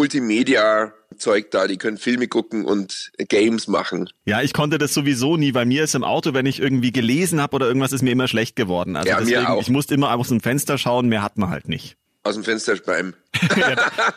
Multimedia-Zeug 1.12 1.51
da. 1.51 1.66
Die 1.66 1.77
können 1.77 1.98
Filme 1.98 2.29
gucken 2.29 2.64
und 2.64 3.12
Games 3.29 3.68
machen. 3.68 4.09
Ja, 4.25 4.42
ich 4.42 4.53
konnte 4.53 4.79
das 4.79 4.94
sowieso 4.94 5.37
nie. 5.37 5.53
Bei 5.53 5.64
mir 5.64 5.85
ist 5.85 5.94
im 5.94 6.05
Auto, 6.05 6.35
wenn 6.35 6.46
ich 6.46 6.61
irgendwie 6.61 6.92
gelesen 6.92 7.40
habe 7.40 7.55
oder 7.57 7.66
irgendwas, 7.66 7.92
ist 7.92 8.03
mir 8.03 8.11
immer 8.11 8.29
schlecht 8.29 8.57
geworden. 8.57 8.96
Also 8.96 9.09
Ja, 9.09 9.20
deswegen, 9.20 9.59
ich 9.61 9.70
musste 9.70 9.94
immer 9.94 10.14
aus 10.14 10.29
dem 10.29 10.40
Fenster 10.40 10.79
schauen, 10.79 11.09
mehr 11.09 11.22
hat 11.22 11.38
man 11.38 11.51
halt 11.51 11.68
nicht. 11.68 11.96
Aus 12.24 12.35
dem 12.35 12.44
Fenster 12.44 12.76
speimen. 12.76 13.14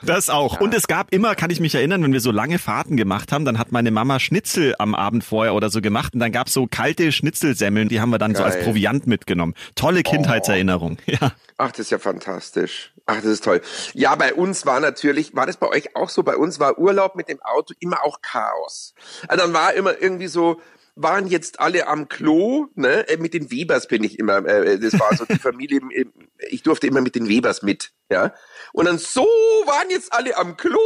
Das 0.03 0.29
auch. 0.29 0.59
Und 0.59 0.73
es 0.73 0.87
gab 0.87 1.11
immer, 1.11 1.35
kann 1.35 1.49
ich 1.49 1.59
mich 1.59 1.73
erinnern, 1.73 2.03
wenn 2.03 2.13
wir 2.13 2.19
so 2.19 2.31
lange 2.31 2.59
Fahrten 2.59 2.95
gemacht 2.97 3.31
haben, 3.31 3.45
dann 3.45 3.57
hat 3.57 3.71
meine 3.71 3.89
Mama 3.89 4.19
Schnitzel 4.19 4.75
am 4.77 4.93
Abend 4.93 5.23
vorher 5.23 5.55
oder 5.55 5.69
so 5.69 5.81
gemacht 5.81 6.13
und 6.13 6.19
dann 6.19 6.31
gab's 6.31 6.53
so 6.53 6.67
kalte 6.67 7.11
Schnitzelsemmeln, 7.11 7.89
die 7.89 8.01
haben 8.01 8.11
wir 8.11 8.19
dann 8.19 8.35
so 8.35 8.43
als 8.43 8.55
Geil. 8.55 8.65
Proviant 8.65 9.07
mitgenommen. 9.07 9.55
Tolle 9.75 10.03
Kindheitserinnerung. 10.03 10.97
Ja. 11.07 11.31
Ach, 11.57 11.71
das 11.71 11.79
ist 11.81 11.91
ja 11.91 11.99
fantastisch. 11.99 12.91
Ach, 13.05 13.15
das 13.15 13.25
ist 13.25 13.43
toll. 13.43 13.61
Ja, 13.93 14.15
bei 14.15 14.33
uns 14.33 14.65
war 14.65 14.79
natürlich, 14.81 15.35
war 15.35 15.45
das 15.45 15.55
bei 15.55 15.67
euch 15.69 15.95
auch 15.95 16.09
so? 16.09 16.23
Bei 16.23 16.35
uns 16.35 16.59
war 16.59 16.77
Urlaub 16.77 17.15
mit 17.15 17.29
dem 17.29 17.41
Auto 17.41 17.73
immer 17.79 18.03
auch 18.03 18.21
Chaos. 18.21 18.93
Also 19.27 19.45
dann 19.45 19.53
war 19.53 19.73
immer 19.73 20.01
irgendwie 20.01 20.27
so, 20.27 20.59
waren 20.95 21.27
jetzt 21.27 21.59
alle 21.59 21.87
am 21.87 22.07
Klo, 22.07 22.67
ne? 22.75 23.07
Äh, 23.09 23.17
Mit 23.17 23.33
den 23.33 23.51
Webers 23.51 23.87
bin 23.87 24.03
ich 24.03 24.17
immer, 24.17 24.45
äh, 24.45 24.79
das 24.79 24.97
war 24.99 25.15
so 25.15 25.25
die 25.25 25.37
Familie, 25.37 25.81
ich 26.49 26.63
durfte 26.63 26.87
immer 26.87 27.01
mit 27.01 27.15
den 27.15 27.27
Webers 27.27 27.61
mit, 27.61 27.91
ja. 28.09 28.33
Und 28.71 28.85
dann 28.85 28.97
so 28.97 29.23
waren 29.65 29.89
jetzt 29.89 30.13
alle 30.13 30.37
am 30.37 30.55
Klo, 30.55 30.79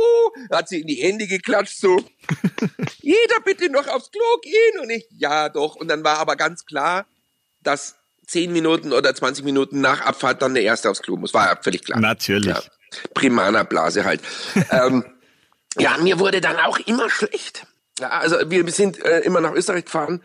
hat 0.52 0.67
sie 0.67 0.82
in 0.82 0.88
die 0.88 0.95
Hände 0.95 1.28
geklatscht, 1.28 1.78
so, 1.78 1.98
jeder 3.02 3.39
bitte 3.45 3.69
noch 3.72 3.88
aufs 3.88 4.12
Klo 4.12 4.38
gehen 4.41 4.80
und 4.82 4.89
ich, 4.89 5.08
ja 5.12 5.50
doch. 5.50 5.76
Und 5.76 5.88
dann 5.88 6.04
war 6.04 6.17
aber 6.17 6.36
ganz 6.36 6.65
klar, 6.65 7.06
dass 7.62 7.95
zehn 8.26 8.52
Minuten 8.52 8.93
oder 8.93 9.13
20 9.13 9.43
Minuten 9.43 9.82
nach 9.82 10.02
Abfahrt 10.02 10.41
dann 10.41 10.54
der 10.54 10.63
Erste 10.63 10.89
aufs 10.89 11.02
Klo 11.02 11.17
muss. 11.17 11.34
War 11.34 11.48
ja 11.48 11.60
völlig 11.62 11.84
klar. 11.84 12.00
Natürlich. 12.00 12.45
Ja. 12.45 12.62
Primana-Blase 13.13 14.06
halt. 14.06 14.22
ähm, 14.72 15.06
ja, 15.78 15.98
mir 15.98 16.19
wurde 16.19 16.41
dann 16.41 16.58
auch 16.58 16.80
immer 16.80 17.10
schlecht. 17.10 17.65
Ja, 17.99 18.09
also 18.09 18.38
wir 18.49 18.69
sind 18.71 19.03
äh, 19.03 19.19
immer 19.21 19.41
nach 19.41 19.53
Österreich 19.53 19.85
gefahren 19.85 20.21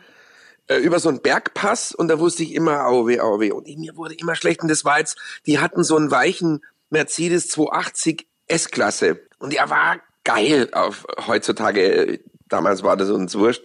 äh, 0.67 0.77
über 0.77 0.99
so 0.99 1.09
einen 1.09 1.21
Bergpass 1.21 1.93
und 1.93 2.07
da 2.07 2.19
wusste 2.19 2.43
ich 2.43 2.53
immer, 2.53 2.85
au 2.87 3.07
weh. 3.07 3.19
Und 3.51 3.67
mir 3.77 3.95
wurde 3.95 4.15
immer 4.15 4.35
schlecht 4.35 4.61
und 4.61 4.69
das 4.69 4.85
war 4.85 4.99
jetzt, 4.99 5.17
die 5.45 5.59
hatten 5.59 5.83
so 5.83 5.95
einen 5.95 6.11
weichen 6.11 6.63
Mercedes 6.89 7.49
280 7.49 8.27
S-Klasse 8.47 9.19
und 9.39 9.53
der 9.53 9.69
war 9.69 9.97
geil 10.23 10.69
auf 10.71 11.05
heutzutage. 11.27 11.81
äh, 11.81 12.19
Damals 12.47 12.83
war 12.83 12.95
das 12.95 13.09
uns 13.09 13.35
wurscht. 13.35 13.63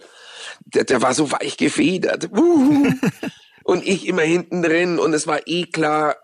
Der, 0.65 0.83
der 0.83 1.01
war 1.03 1.13
so 1.13 1.31
weich 1.31 1.55
gefedert. 1.57 2.29
Uhu. 2.31 2.91
und 3.63 3.87
ich 3.87 4.07
immer 4.07 4.23
hinten 4.23 4.63
drin 4.63 4.97
und 4.99 5.13
es 5.13 5.27
war 5.27 5.41
eh 5.47 5.65
klar, 5.65 6.15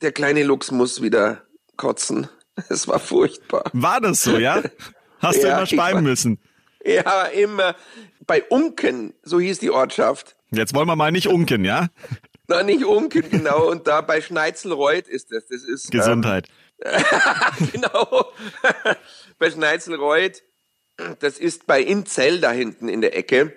der 0.00 0.12
kleine 0.12 0.44
Lux 0.44 0.70
muss 0.70 1.02
wieder 1.02 1.42
kotzen. 1.76 2.28
Es 2.68 2.86
war 2.86 3.00
furchtbar. 3.00 3.64
War 3.72 4.00
das 4.00 4.22
so, 4.22 4.38
ja? 4.38 4.62
Hast 5.18 5.38
du 5.38 5.42
Ja, 5.42 5.48
immer 5.48 5.58
war- 5.58 5.66
speiben 5.66 6.02
müssen. 6.04 6.38
Ja, 6.84 7.24
immer. 7.24 7.74
Bei 8.26 8.42
Unken, 8.42 9.14
so 9.22 9.40
hieß 9.40 9.58
die 9.58 9.70
Ortschaft. 9.70 10.36
Jetzt 10.50 10.74
wollen 10.74 10.86
wir 10.86 10.96
mal 10.96 11.12
nicht 11.12 11.28
unken, 11.28 11.64
ja? 11.64 11.88
Na, 12.46 12.62
nicht 12.62 12.84
Unken, 12.84 13.30
genau. 13.30 13.70
Und 13.70 13.86
da 13.86 14.02
bei 14.02 14.20
Schneitzelreuth 14.20 15.08
ist 15.08 15.32
das. 15.32 15.46
Das 15.46 15.62
ist. 15.62 15.90
Gesundheit. 15.90 16.48
Ähm, 16.82 17.02
genau. 17.72 18.32
bei 19.38 19.50
Schneitzelreuth. 19.50 20.42
Das 21.20 21.38
ist 21.38 21.66
bei 21.66 21.80
Inzell 21.80 22.40
da 22.40 22.52
hinten 22.52 22.88
in 22.88 23.00
der 23.00 23.16
Ecke. 23.16 23.54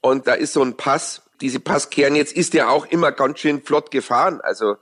Und 0.00 0.26
da 0.26 0.34
ist 0.34 0.52
so 0.52 0.62
ein 0.62 0.76
Pass. 0.76 1.22
Diese 1.40 1.60
Passkehren, 1.60 2.14
jetzt 2.14 2.32
ist 2.32 2.54
der 2.54 2.70
auch 2.70 2.86
immer 2.86 3.10
ganz 3.12 3.38
schön 3.40 3.62
flott 3.62 3.90
gefahren. 3.90 4.40
Also 4.42 4.76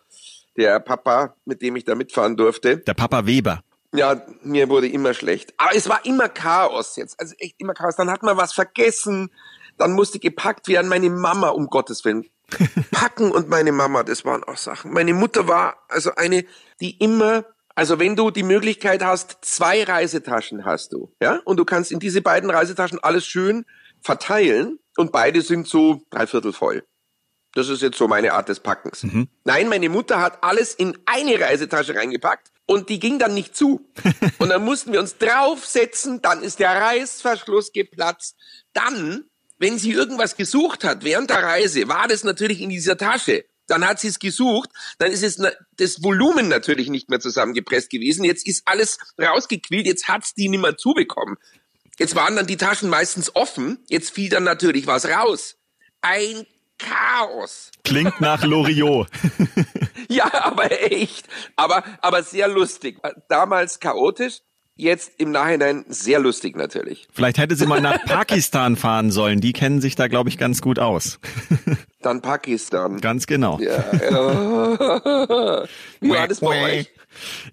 der 0.56 0.80
Papa, 0.80 1.36
mit 1.44 1.62
dem 1.62 1.76
ich 1.76 1.84
da 1.84 1.94
mitfahren 1.94 2.36
durfte. 2.36 2.78
Der 2.78 2.94
Papa 2.94 3.26
Weber. 3.26 3.62
Ja, 3.94 4.22
mir 4.42 4.68
wurde 4.68 4.88
immer 4.88 5.14
schlecht. 5.14 5.52
Aber 5.58 5.74
es 5.74 5.88
war 5.88 6.04
immer 6.04 6.28
Chaos 6.28 6.96
jetzt. 6.96 7.20
Also 7.20 7.34
echt 7.38 7.56
immer 7.58 7.74
Chaos. 7.74 7.96
Dann 7.96 8.10
hat 8.10 8.22
man 8.22 8.36
was 8.36 8.52
vergessen. 8.52 9.30
Dann 9.76 9.92
musste 9.92 10.18
gepackt 10.18 10.68
werden. 10.68 10.88
Meine 10.88 11.10
Mama, 11.10 11.48
um 11.48 11.66
Gottes 11.66 12.04
Willen. 12.04 12.26
Packen 12.90 13.30
und 13.30 13.48
meine 13.48 13.72
Mama, 13.72 14.02
das 14.02 14.24
waren 14.24 14.44
auch 14.44 14.56
Sachen. 14.56 14.92
Meine 14.92 15.14
Mutter 15.14 15.48
war 15.48 15.76
also 15.88 16.14
eine, 16.14 16.44
die 16.80 16.98
immer, 16.98 17.44
also 17.74 17.98
wenn 17.98 18.16
du 18.16 18.30
die 18.30 18.42
Möglichkeit 18.42 19.02
hast, 19.02 19.38
zwei 19.42 19.84
Reisetaschen 19.84 20.64
hast 20.64 20.92
du, 20.92 21.14
ja, 21.22 21.40
und 21.44 21.56
du 21.56 21.64
kannst 21.64 21.92
in 21.92 21.98
diese 21.98 22.20
beiden 22.20 22.50
Reisetaschen 22.50 22.98
alles 23.02 23.24
schön 23.24 23.64
verteilen 24.02 24.78
und 24.96 25.12
beide 25.12 25.40
sind 25.42 25.66
so 25.66 26.02
dreiviertel 26.10 26.52
voll. 26.52 26.84
Das 27.54 27.68
ist 27.68 27.82
jetzt 27.82 27.98
so 27.98 28.08
meine 28.08 28.32
Art 28.32 28.48
des 28.48 28.60
Packens. 28.60 29.02
Mhm. 29.02 29.28
Nein, 29.44 29.68
meine 29.68 29.88
Mutter 29.88 30.20
hat 30.20 30.42
alles 30.42 30.74
in 30.74 30.96
eine 31.04 31.38
Reisetasche 31.38 31.94
reingepackt 31.94 32.50
und 32.66 32.88
die 32.88 32.98
ging 32.98 33.18
dann 33.18 33.34
nicht 33.34 33.54
zu. 33.54 33.86
und 34.38 34.48
dann 34.48 34.64
mussten 34.64 34.92
wir 34.92 35.00
uns 35.00 35.18
draufsetzen, 35.18 36.22
dann 36.22 36.42
ist 36.42 36.60
der 36.60 36.70
Reißverschluss 36.70 37.72
geplatzt. 37.72 38.36
Dann, 38.72 39.24
wenn 39.58 39.78
sie 39.78 39.92
irgendwas 39.92 40.36
gesucht 40.36 40.84
hat 40.84 41.04
während 41.04 41.30
der 41.30 41.42
Reise, 41.42 41.88
war 41.88 42.08
das 42.08 42.24
natürlich 42.24 42.60
in 42.60 42.70
dieser 42.70 42.96
Tasche. 42.96 43.44
Dann 43.66 43.86
hat 43.86 44.00
sie 44.00 44.08
es 44.08 44.18
gesucht, 44.18 44.70
dann 44.98 45.12
ist 45.12 45.22
es 45.22 45.40
das 45.76 46.02
Volumen 46.02 46.48
natürlich 46.48 46.88
nicht 46.88 47.08
mehr 47.08 47.20
zusammengepresst 47.20 47.90
gewesen. 47.90 48.24
Jetzt 48.24 48.46
ist 48.46 48.62
alles 48.66 48.98
rausgequillt, 49.20 49.86
jetzt 49.86 50.08
hat's 50.08 50.34
die 50.34 50.48
nicht 50.48 50.60
mehr 50.60 50.76
zubekommen. 50.76 51.36
Jetzt 51.98 52.16
waren 52.16 52.34
dann 52.34 52.46
die 52.46 52.56
Taschen 52.56 52.88
meistens 52.88 53.36
offen, 53.36 53.78
jetzt 53.88 54.10
fiel 54.10 54.30
dann 54.30 54.44
natürlich 54.44 54.86
was 54.86 55.06
raus. 55.06 55.56
Ein 56.00 56.46
Chaos. 56.82 57.70
Klingt 57.84 58.20
nach 58.20 58.44
Loriot. 58.44 59.08
ja, 60.08 60.30
aber 60.44 60.70
echt. 60.92 61.28
Aber, 61.56 61.82
aber 62.00 62.22
sehr 62.22 62.48
lustig. 62.48 62.98
Damals 63.28 63.80
chaotisch, 63.80 64.40
jetzt 64.76 65.12
im 65.18 65.30
Nachhinein 65.30 65.84
sehr 65.88 66.18
lustig 66.18 66.56
natürlich. 66.56 67.08
Vielleicht 67.12 67.38
hätte 67.38 67.56
sie 67.56 67.66
mal 67.66 67.80
nach 67.80 68.02
Pakistan 68.06 68.76
fahren 68.76 69.10
sollen. 69.10 69.40
Die 69.40 69.52
kennen 69.52 69.80
sich 69.80 69.96
da, 69.96 70.08
glaube 70.08 70.28
ich, 70.28 70.38
ganz 70.38 70.60
gut 70.60 70.78
aus. 70.78 71.18
Dann 72.02 72.20
Pakistan. 72.20 73.00
Ganz 73.00 73.26
genau. 73.26 73.60
Ja, 73.60 73.84
ja. 74.10 75.68
Wie 76.00 76.10
war 76.10 76.26
das 76.26 76.40
bei 76.40 76.80
euch? 76.80 76.92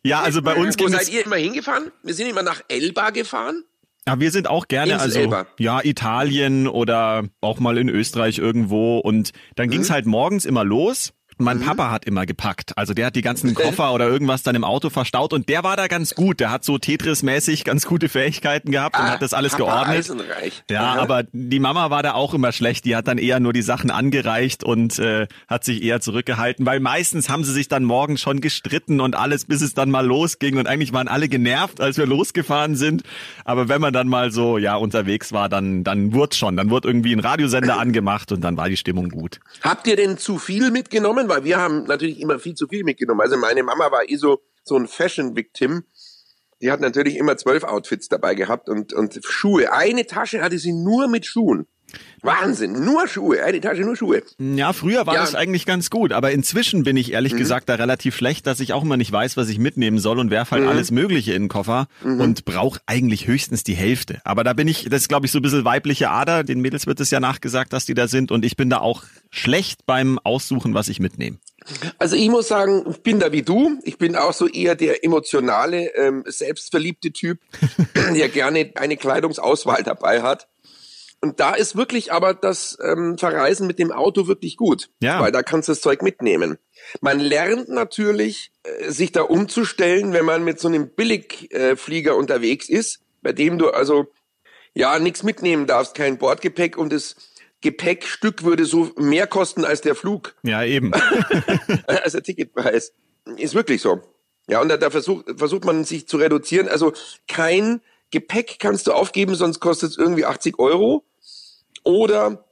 Ja, 0.04 0.22
also 0.22 0.42
bei 0.42 0.56
uns 0.56 0.80
Wo 0.80 0.88
seid 0.88 1.10
ihr 1.10 1.26
immer 1.26 1.36
hingefahren? 1.36 1.92
Wir 2.02 2.14
sind 2.16 2.28
immer 2.28 2.42
nach 2.42 2.62
Elba 2.68 3.12
gefahren. 3.12 3.64
Ja, 4.10 4.20
wir 4.20 4.32
sind 4.32 4.50
auch 4.50 4.68
gerne, 4.68 4.94
Insel 4.94 5.06
also 5.06 5.20
Elba. 5.20 5.46
ja, 5.60 5.80
Italien 5.84 6.68
oder 6.68 7.24
auch 7.42 7.60
mal 7.60 7.78
in 7.78 7.90
Österreich 7.90 8.38
irgendwo. 8.38 9.00
Und 9.00 9.32
dann 9.56 9.68
Mhm. 9.68 9.72
ging's 9.72 9.90
halt 9.90 10.06
morgens 10.06 10.46
immer 10.46 10.64
los. 10.64 11.14
Mein 11.40 11.62
Papa 11.62 11.90
hat 11.90 12.06
immer 12.06 12.26
gepackt. 12.26 12.78
Also 12.78 12.94
der 12.94 13.08
hat 13.08 13.16
die 13.16 13.22
ganzen 13.22 13.54
Koffer 13.54 13.94
oder 13.94 14.08
irgendwas 14.08 14.44
dann 14.44 14.56
im 14.56 14.64
Auto 14.64 14.90
verstaut 14.90 15.32
und 15.34 15.48
der 15.50 15.64
war 15.64 15.78
da 15.78 15.88
ganz 15.88 16.14
gut. 16.16 16.40
Der 16.42 16.52
hat 16.52 16.66
so 16.66 16.76
Tetris-mäßig 16.78 17.64
ganz 17.64 17.86
gute 17.86 18.10
Fähigkeiten 18.10 18.72
gehabt 18.72 19.00
und 19.00 19.06
hat 19.06 19.22
das 19.22 19.34
alles 19.34 19.54
Ah, 19.54 19.58
Papa 19.58 19.72
geordnet. 19.72 19.98
Eisenreich. 20.00 20.64
Ja, 20.70 20.84
Aha. 20.94 21.00
aber 21.02 21.24
die 21.32 21.60
Mama 21.60 21.90
war 21.90 22.04
da 22.04 22.14
auch 22.14 22.34
immer 22.34 22.52
schlecht. 22.52 22.84
Die 22.84 22.96
hat 22.96 23.08
dann 23.08 23.18
eher 23.18 23.40
nur 23.40 23.54
die 23.54 23.62
Sachen 23.62 23.90
angereicht 23.90 24.64
und 24.66 25.00
äh, 25.00 25.28
hat 25.48 25.64
sich 25.64 25.82
eher 25.82 26.02
zurückgehalten, 26.02 26.66
weil 26.66 26.82
meistens 26.82 27.30
haben 27.30 27.46
sie 27.46 27.54
sich 27.54 27.70
dann 27.70 27.86
morgens 27.86 28.20
schon 28.20 28.42
gestritten 28.42 29.00
und 29.00 29.16
alles, 29.16 29.46
bis 29.46 29.62
es 29.62 29.74
dann 29.74 29.90
mal 29.90 30.06
losging. 30.06 30.58
Und 30.58 30.68
eigentlich 30.68 30.92
waren 30.92 31.08
alle 31.08 31.30
genervt, 31.30 31.80
als 31.80 31.98
wir 31.98 32.06
losgefahren 32.06 32.76
sind. 32.76 33.04
Aber 33.46 33.70
wenn 33.70 33.80
man 33.80 33.94
dann 33.94 34.10
mal 34.10 34.32
so 34.32 34.58
ja 34.58 34.76
unterwegs 34.76 35.32
war, 35.32 35.48
dann 35.48 35.86
dann 35.86 36.14
wurde 36.14 36.36
schon, 36.36 36.58
dann 36.58 36.70
wurde 36.70 36.90
irgendwie 36.90 37.14
ein 37.14 37.22
Radiosender 37.22 37.80
angemacht 37.80 38.34
und 38.34 38.42
dann 38.42 38.58
war 38.58 38.68
die 38.68 38.76
Stimmung 38.78 39.08
gut. 39.10 39.40
Habt 39.62 39.88
ihr 39.88 39.96
denn 39.96 40.18
zu 40.18 40.38
viel 40.38 40.70
mitgenommen? 40.72 41.29
Weil 41.30 41.44
wir 41.44 41.58
haben 41.58 41.84
natürlich 41.84 42.20
immer 42.20 42.40
viel 42.40 42.56
zu 42.56 42.68
viel 42.68 42.84
mitgenommen. 42.84 43.22
Also 43.22 43.38
meine 43.38 43.64
Mama 43.64 43.92
war 43.92 44.10
eh 44.10 44.16
so, 44.16 44.42
so 44.64 44.76
ein 44.76 44.88
Fashion-Victim. 44.88 45.84
Die 46.62 46.72
hat 46.72 46.82
natürlich 46.82 47.16
immer 47.16 47.38
zwölf 47.38 47.64
Outfits 47.64 48.10
dabei 48.10 48.36
gehabt 48.36 48.68
und, 48.68 48.92
und 48.94 49.20
Schuhe. 49.24 49.72
Eine 49.72 50.06
Tasche 50.06 50.42
hatte 50.42 50.60
sie 50.60 50.74
nur 50.74 51.08
mit 51.08 51.26
Schuhen. 51.26 51.68
Wahnsinn, 52.22 52.84
nur 52.86 53.08
Schuhe, 53.08 53.44
eine 53.44 53.62
Tasche 53.62 53.82
nur 53.82 53.96
Schuhe. 53.96 54.24
Ja, 54.40 54.74
früher 54.74 55.06
war 55.08 55.16
Ja. 55.16 55.22
das 55.22 55.36
eigentlich 55.36 55.66
ganz 55.66 55.90
gut, 55.90 56.12
aber 56.14 56.32
inzwischen 56.32 56.84
bin 56.84 56.98
ich 56.98 57.12
ehrlich 57.14 57.36
gesagt 57.36 57.70
da 57.70 57.76
relativ 57.76 58.16
schlecht, 58.16 58.48
dass 58.48 58.60
ich 58.60 58.74
auch 58.74 58.84
immer 58.84 58.98
nicht 58.98 59.12
weiß, 59.12 59.38
was 59.38 59.50
ich 59.50 59.60
mitnehmen 59.60 60.00
soll 60.00 60.20
und 60.20 60.30
werf 60.32 60.52
halt 60.52 60.68
alles 60.68 60.92
Mögliche 60.92 61.34
in 61.34 61.44
den 61.44 61.50
Koffer 61.50 61.88
und 62.04 62.46
brauche 62.46 62.80
eigentlich 62.86 63.28
höchstens 63.28 63.64
die 63.64 63.76
Hälfte. 63.76 64.22
Aber 64.24 64.44
da 64.44 64.54
bin 64.54 64.68
ich, 64.68 64.86
das 64.90 65.02
ist 65.02 65.08
glaube 65.10 65.26
ich 65.26 65.32
so 65.32 65.40
ein 65.40 65.42
bisschen 65.42 65.66
weibliche 65.66 66.10
Ader, 66.10 66.44
den 66.44 66.60
Mädels 66.62 66.88
wird 66.88 67.00
es 67.00 67.12
ja 67.12 67.20
nachgesagt, 67.20 67.74
dass 67.74 67.86
die 67.86 67.94
da 67.94 68.08
sind 68.08 68.32
und 68.32 68.46
ich 68.46 68.56
bin 68.58 68.70
da 68.70 68.80
auch 68.80 69.04
schlecht 69.32 69.86
beim 69.86 70.20
Aussuchen, 70.20 70.74
was 70.74 70.88
ich 70.90 71.00
mitnehme. 71.00 71.38
Also 72.00 72.16
ich 72.16 72.30
muss 72.30 72.48
sagen, 72.48 72.84
ich 72.90 73.04
bin 73.04 73.20
da 73.20 73.32
wie 73.32 73.44
du. 73.44 73.78
Ich 73.84 73.98
bin 73.98 74.16
auch 74.16 74.34
so 74.34 74.48
eher 74.48 74.76
der 74.76 75.04
emotionale, 75.04 75.94
ähm, 75.96 76.24
selbstverliebte 76.26 77.12
Typ, 77.12 77.40
der 78.16 78.30
gerne 78.30 78.72
eine 78.76 78.98
Kleidungsauswahl 78.98 79.84
dabei 79.84 80.22
hat. 80.22 80.48
Und 81.22 81.40
da 81.42 81.54
ist 81.54 81.76
wirklich 81.76 82.14
aber 82.14 82.34
das 82.34 82.78
ähm, 82.82 83.18
Verreisen 83.18 83.68
mit 83.68 83.78
dem 83.78 83.92
Auto 83.92 84.28
wirklich 84.28 84.56
gut, 84.56 84.90
Ja. 85.02 85.20
weil 85.22 85.32
da 85.34 85.44
kannst 85.44 85.68
du 85.68 85.74
das 85.74 85.82
Zeug 85.82 86.02
mitnehmen. 86.02 86.58
Man 87.02 87.20
lernt 87.20 87.68
natürlich, 87.68 88.52
äh, 88.64 88.90
sich 88.90 89.12
da 89.12 89.24
umzustellen, 89.24 90.14
wenn 90.14 90.24
man 90.26 90.44
mit 90.46 90.60
so 90.60 90.70
einem 90.70 90.90
Billigflieger 90.90 92.12
äh, 92.12 92.16
unterwegs 92.16 92.70
ist, 92.70 93.02
bei 93.22 93.34
dem 93.34 93.58
du 93.58 93.70
also 93.70 94.08
ja 94.74 94.98
nichts 95.00 95.24
mitnehmen 95.24 95.68
darfst, 95.68 95.94
kein 95.94 96.18
Bordgepäck 96.18 96.78
und 96.78 96.94
das 96.94 97.16
Gepäckstück 97.62 98.44
würde 98.44 98.64
so 98.64 98.92
mehr 98.96 99.28
kosten 99.28 99.66
als 99.66 99.82
der 99.82 99.96
Flug. 99.96 100.36
Ja, 100.44 100.64
eben. 100.64 100.94
also 101.88 102.22
Ticketpreis. 102.22 102.94
Ist 103.36 103.54
wirklich 103.56 103.82
so. 103.82 104.02
Ja, 104.48 104.62
und 104.62 104.70
da, 104.70 104.78
da 104.78 104.90
versucht, 104.90 105.26
versucht 105.38 105.66
man 105.66 105.84
sich 105.84 106.08
zu 106.08 106.16
reduzieren. 106.18 106.70
Also 106.70 106.94
kein 107.28 107.82
Gepäck 108.12 108.58
kannst 108.60 108.88
du 108.88 108.94
aufgeben, 108.94 109.36
sonst 109.36 109.60
kostet 109.60 109.92
es 109.92 109.98
irgendwie 109.98 110.26
80 110.26 110.60
Euro. 110.60 111.04
Oder 111.84 112.46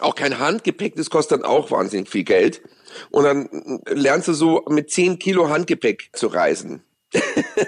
auch 0.00 0.14
kein 0.14 0.38
Handgepäck, 0.38 0.96
das 0.96 1.10
kostet 1.10 1.40
dann 1.40 1.46
auch 1.46 1.70
wahnsinnig 1.70 2.08
viel 2.08 2.24
Geld. 2.24 2.62
Und 3.10 3.24
dann 3.24 3.80
lernst 3.86 4.28
du 4.28 4.32
so 4.32 4.64
mit 4.68 4.90
10 4.90 5.18
Kilo 5.18 5.48
Handgepäck 5.48 6.10
zu 6.12 6.28
reisen. 6.28 6.82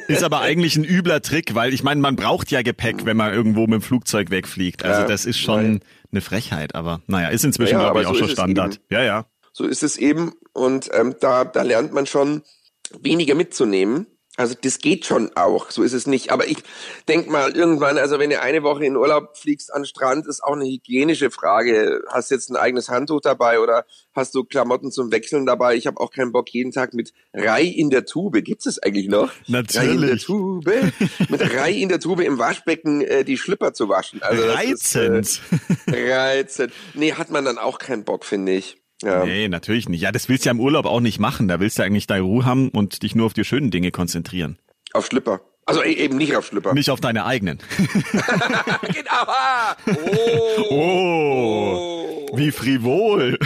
Ist 0.09 0.23
aber 0.23 0.41
eigentlich 0.41 0.77
ein 0.77 0.85
übler 0.85 1.21
Trick, 1.21 1.55
weil 1.55 1.75
ich 1.75 1.83
meine, 1.83 2.01
man 2.01 2.17
braucht 2.17 2.51
ja 2.51 2.63
Gepäck, 2.63 3.05
wenn 3.05 3.17
man 3.17 3.33
irgendwo 3.33 3.63
mit 3.63 3.73
dem 3.73 3.83
Flugzeug 3.83 4.31
wegfliegt. 4.31 4.85
Also 4.85 5.07
das 5.07 5.27
ist 5.27 5.39
schon 5.39 5.81
eine 6.11 6.21
Frechheit, 6.23 6.75
aber 6.75 7.03
naja, 7.07 7.29
ist 7.29 7.45
inzwischen, 7.45 7.75
Ja, 7.75 7.81
glaube 7.81 8.01
ich, 8.01 8.07
auch 8.07 8.15
so 8.15 8.21
schon 8.21 8.31
Standard. 8.31 8.81
Ja, 8.91 9.03
ja. 9.03 9.27
So 9.53 9.67
ist 9.67 9.83
es 9.83 9.99
eben. 9.99 10.33
Und 10.53 10.89
ähm, 10.95 11.15
da, 11.21 11.45
da 11.45 11.63
lernt 11.63 11.93
man 11.93 12.07
schon 12.07 12.43
weniger 13.01 13.35
mitzunehmen. 13.35 14.07
Also 14.37 14.57
das 14.61 14.79
geht 14.79 15.07
schon 15.07 15.31
auch, 15.37 15.71
so 15.71 15.85
ist 15.85 15.93
es 15.93 16.09
nicht. 16.09 16.33
Aber 16.33 16.49
ich 16.49 16.59
denk 17.07 17.29
mal, 17.29 17.57
irgendwann, 17.57 17.99
also 17.99 18.19
wenn 18.19 18.31
du 18.31 18.41
eine 18.41 18.65
Woche 18.65 18.85
in 18.85 18.97
Urlaub 18.97 19.37
fliegst 19.37 19.73
an 19.73 19.85
Strand, 19.85 20.27
ist 20.27 20.43
auch 20.43 20.55
eine 20.55 20.65
hygienische 20.65 21.31
Frage. 21.31 22.03
Hast 22.09 22.31
du 22.31 22.35
jetzt 22.35 22.51
ein 22.51 22.57
eigenes 22.57 22.89
Handtuch 22.89 23.21
dabei 23.21 23.61
oder 23.61 23.85
hast 24.13 24.35
du 24.35 24.43
Klamotten 24.43 24.91
zum 24.91 25.13
Wechseln 25.13 25.47
dabei? 25.47 25.77
Ich 25.77 25.87
habe 25.87 26.01
auch 26.01 26.11
keinen 26.11 26.33
Bock, 26.33 26.51
jeden 26.51 26.73
Tag 26.73 26.95
mit 26.95 27.13
Rei 27.33 27.63
in 27.63 27.91
der 27.91 28.07
Tube. 28.07 28.43
Gibt's 28.43 28.67
es 28.67 28.83
eigentlich 28.83 29.07
noch? 29.07 29.31
Natürlich. 29.47 29.89
Rei 29.89 29.93
in 29.93 30.01
der 30.01 30.19
Tube. 30.19 30.93
mit 31.29 31.55
Rei 31.55 31.73
in 31.73 31.89
der 31.89 32.01
Tube 32.01 32.21
im 32.23 32.39
Waschbecken 32.39 33.03
äh, 33.03 33.25
die 33.25 33.39
Schlüpper 33.39 33.73
zu 33.73 33.89
waschen. 33.89 34.21
Also 34.21 34.43
das 34.43 34.65
ist, 34.65 34.97
Reizend. 34.97 35.41
Äh, 35.87 36.13
reizend. 36.13 36.73
Nee, 36.95 37.13
hat 37.13 37.31
man 37.31 37.45
dann 37.45 37.59
auch 37.59 37.79
keinen 37.79 38.05
Bock, 38.05 38.25
finde 38.25 38.53
ich. 38.53 38.79
Ja. 39.05 39.25
Nee, 39.25 39.49
natürlich 39.49 39.89
nicht. 39.89 40.01
Ja, 40.01 40.13
das 40.13 40.29
willst 40.29 40.45
du 40.45 40.49
ja 40.49 40.53
im 40.53 40.61
Urlaub 40.61 40.87
auch 40.87 41.01
nicht 41.01 41.19
machen. 41.19 41.47
Da 41.49 41.61
willst 41.61 41.79
du 41.79 41.83
eigentlich 41.83 42.07
deine 42.07 42.23
Ruhe 42.23 42.45
haben 42.45 42.71
und 42.71 43.03
dich 43.03 43.15
nur 43.15 43.27
auf 43.27 43.35
die 43.35 43.45
schönen 43.45 43.71
Dinge 43.71 43.91
konzentrieren. 43.91 44.59
Auf 44.93 45.07
Schlüpper. 45.07 45.41
Also 45.67 45.83
e- 45.83 45.93
eben 45.93 46.17
nicht 46.17 46.37
auf 46.37 46.47
Schlüpper. 46.47 46.75
Nicht 46.75 46.91
auf 46.91 47.01
deine 47.01 47.25
eigenen. 47.25 47.59
genau. 48.93 49.25
Ah. 49.27 49.77
Oh. 50.71 52.25
Oh, 52.31 52.37
wie 52.37 52.51
frivol. 52.51 53.39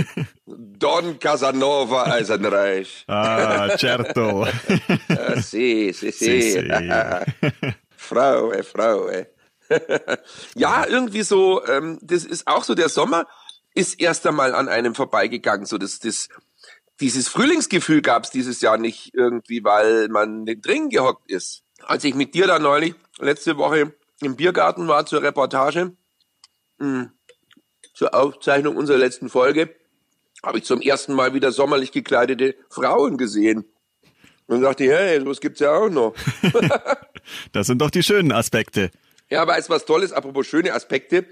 Don 0.46 1.18
Casanova 1.18 2.04
Eisenreich. 2.04 3.04
Ah, 3.06 3.76
certo. 3.76 4.46
Sì, 5.42 5.92
sì. 5.92 6.10
sì. 6.10 6.68
Frau, 7.96 8.50
ey, 8.52 8.62
Frau, 8.62 9.08
ey. 9.08 9.26
ja, 10.54 10.86
irgendwie 10.86 11.22
so, 11.22 11.64
ähm, 11.66 11.98
das 12.02 12.24
ist 12.24 12.46
auch 12.46 12.64
so, 12.64 12.74
der 12.74 12.88
Sommer 12.88 13.26
ist 13.74 14.00
erst 14.00 14.26
einmal 14.26 14.54
an 14.54 14.68
einem 14.68 14.94
vorbeigegangen. 14.94 15.66
So 15.66 15.78
das, 15.78 15.98
das, 16.00 16.28
dieses 17.00 17.28
Frühlingsgefühl 17.28 18.02
gab 18.02 18.24
es 18.24 18.30
dieses 18.30 18.60
Jahr 18.60 18.78
nicht 18.78 19.14
irgendwie, 19.14 19.64
weil 19.64 20.08
man 20.08 20.42
nicht 20.44 20.66
drin 20.66 20.90
gehockt 20.90 21.30
ist. 21.30 21.62
Als 21.82 22.04
ich 22.04 22.14
mit 22.14 22.34
dir 22.34 22.46
da 22.46 22.58
neulich 22.58 22.94
letzte 23.18 23.56
Woche 23.56 23.94
im 24.20 24.36
Biergarten 24.36 24.88
war 24.88 25.06
zur 25.06 25.22
Reportage, 25.22 25.96
mh, 26.78 27.10
zur 27.94 28.14
Aufzeichnung 28.14 28.76
unserer 28.76 28.98
letzten 28.98 29.28
Folge, 29.28 29.74
habe 30.42 30.58
ich 30.58 30.64
zum 30.64 30.80
ersten 30.80 31.14
Mal 31.14 31.34
wieder 31.34 31.52
sommerlich 31.52 31.92
gekleidete 31.92 32.54
Frauen 32.68 33.16
gesehen. 33.16 33.64
Und 34.46 34.62
dachte, 34.62 34.84
hey, 34.84 35.20
sowas 35.20 35.40
gibt's 35.40 35.60
ja 35.60 35.72
auch 35.72 35.88
noch. 35.88 36.14
Das 37.52 37.66
sind 37.66 37.80
doch 37.80 37.90
die 37.90 38.02
schönen 38.02 38.32
Aspekte. 38.32 38.90
Ja, 39.28 39.42
aber 39.42 39.52
als 39.52 39.70
was 39.70 39.84
Tolles, 39.84 40.12
apropos 40.12 40.46
schöne 40.46 40.72
Aspekte. 40.72 41.26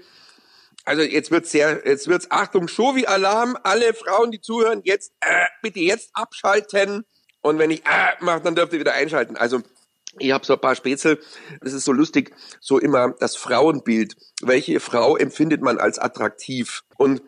Also 0.85 1.01
jetzt 1.03 1.31
wird's 1.31 1.51
sehr, 1.51 1.85
jetzt 1.85 2.07
wird's 2.07 2.31
Achtung, 2.31 2.67
Shovi-Alarm, 2.67 3.57
alle 3.63 3.93
Frauen, 3.93 4.31
die 4.31 4.41
zuhören, 4.41 4.81
jetzt 4.83 5.11
äh, 5.21 5.45
bitte 5.61 5.79
jetzt 5.79 6.09
abschalten. 6.13 7.05
Und 7.41 7.59
wenn 7.59 7.71
ich 7.71 7.85
äh, 7.85 8.23
mache, 8.23 8.41
dann 8.41 8.55
dürft 8.55 8.73
ihr 8.73 8.79
wieder 8.79 8.93
einschalten. 8.93 9.37
Also 9.37 9.61
ich 10.17 10.31
habe 10.31 10.45
so 10.45 10.53
ein 10.53 10.59
paar 10.59 10.75
Spätzle. 10.75 11.19
Das 11.61 11.73
ist 11.73 11.85
so 11.85 11.91
lustig, 11.91 12.33
so 12.59 12.79
immer 12.79 13.13
das 13.19 13.35
Frauenbild. 13.35 14.15
Welche 14.41 14.79
Frau 14.79 15.15
empfindet 15.15 15.61
man 15.61 15.77
als 15.77 15.99
attraktiv? 15.99 16.83
Und 16.97 17.21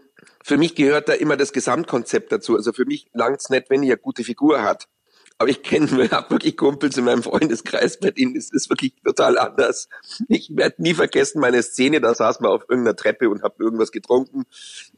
für 0.43 0.57
mich 0.57 0.75
gehört 0.75 1.07
da 1.07 1.13
immer 1.13 1.37
das 1.37 1.53
Gesamtkonzept 1.53 2.31
dazu. 2.31 2.55
Also 2.55 2.73
für 2.73 2.85
mich 2.85 3.07
langt's 3.13 3.49
nicht, 3.49 3.69
wenn 3.69 3.81
eine 3.81 3.97
gute 3.97 4.23
Figur 4.23 4.63
hat. 4.63 4.87
Aber 5.41 5.49
ich 5.49 5.63
kenne, 5.63 6.12
habe 6.12 6.30
wirklich 6.30 6.56
Kumpels 6.56 6.97
in 6.97 7.06
meinem 7.06 7.23
Freundeskreis, 7.23 7.99
bei 7.99 8.12
denen 8.12 8.36
ist 8.36 8.54
es 8.54 8.69
wirklich 8.69 8.93
total 9.04 9.39
anders. 9.39 9.89
Ich 10.27 10.56
werde 10.56 10.84
nie 10.84 10.93
vergessen 10.93 11.41
meine 11.41 11.63
Szene, 11.63 11.99
da 11.99 12.13
saß 12.13 12.41
man 12.41 12.51
auf 12.51 12.65
irgendeiner 12.69 12.95
Treppe 12.95 13.27
und 13.27 13.41
habe 13.41 13.56
irgendwas 13.58 13.91
getrunken 13.91 14.45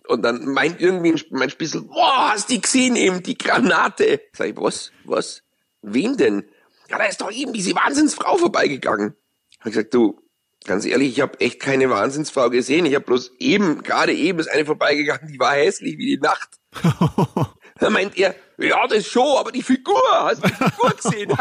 Und 0.06 0.22
dann 0.22 0.46
meint 0.48 0.82
irgendwie 0.82 1.16
mein 1.30 1.50
Spitzel, 1.50 1.84
boah, 1.84 2.34
hast 2.34 2.50
die 2.50 2.60
gesehen 2.60 2.98
eben, 2.98 3.24
die 3.24 3.38
Granate? 3.38 4.20
Sag 4.34 4.50
ich, 4.50 4.58
was, 4.58 4.92
was? 5.06 5.44
Wen 5.82 6.18
denn? 6.18 6.44
Ja, 6.90 6.98
da 6.98 7.06
ist 7.06 7.22
doch 7.22 7.32
eben 7.32 7.54
diese 7.54 7.74
Wahnsinnsfrau 7.74 8.36
vorbeigegangen. 8.36 9.16
Hab 9.60 9.68
ich 9.68 9.74
gesagt, 9.76 9.94
du, 9.94 10.20
ganz 10.66 10.84
ehrlich, 10.86 11.14
ich 11.14 11.22
habe 11.22 11.40
echt 11.40 11.62
keine 11.62 11.90
Wahnsinnsfrau 11.90 12.50
gesehen. 12.50 12.86
Ich 12.86 12.96
habe 12.96 13.06
bloß 13.06 13.32
eben, 13.40 13.82
gerade 13.82 14.14
eben 14.14 14.40
ist 14.40 14.50
eine 14.50 14.66
vorbeigegangen, 14.66 15.32
die 15.32 15.40
war 15.40 15.54
hässlich 15.54 15.98
wie 15.98 16.18
die 16.18 16.22
Nacht. 16.22 16.50
da 17.84 17.90
meint 17.90 18.18
er, 18.18 18.34
ja, 18.58 18.88
das 18.88 19.06
schon, 19.08 19.38
aber 19.38 19.52
die 19.52 19.62
Figur, 19.62 20.02
hast 20.12 20.42
du 20.44 20.48
die 20.48 20.56
Figur 20.56 20.90
gesehen? 20.96 21.38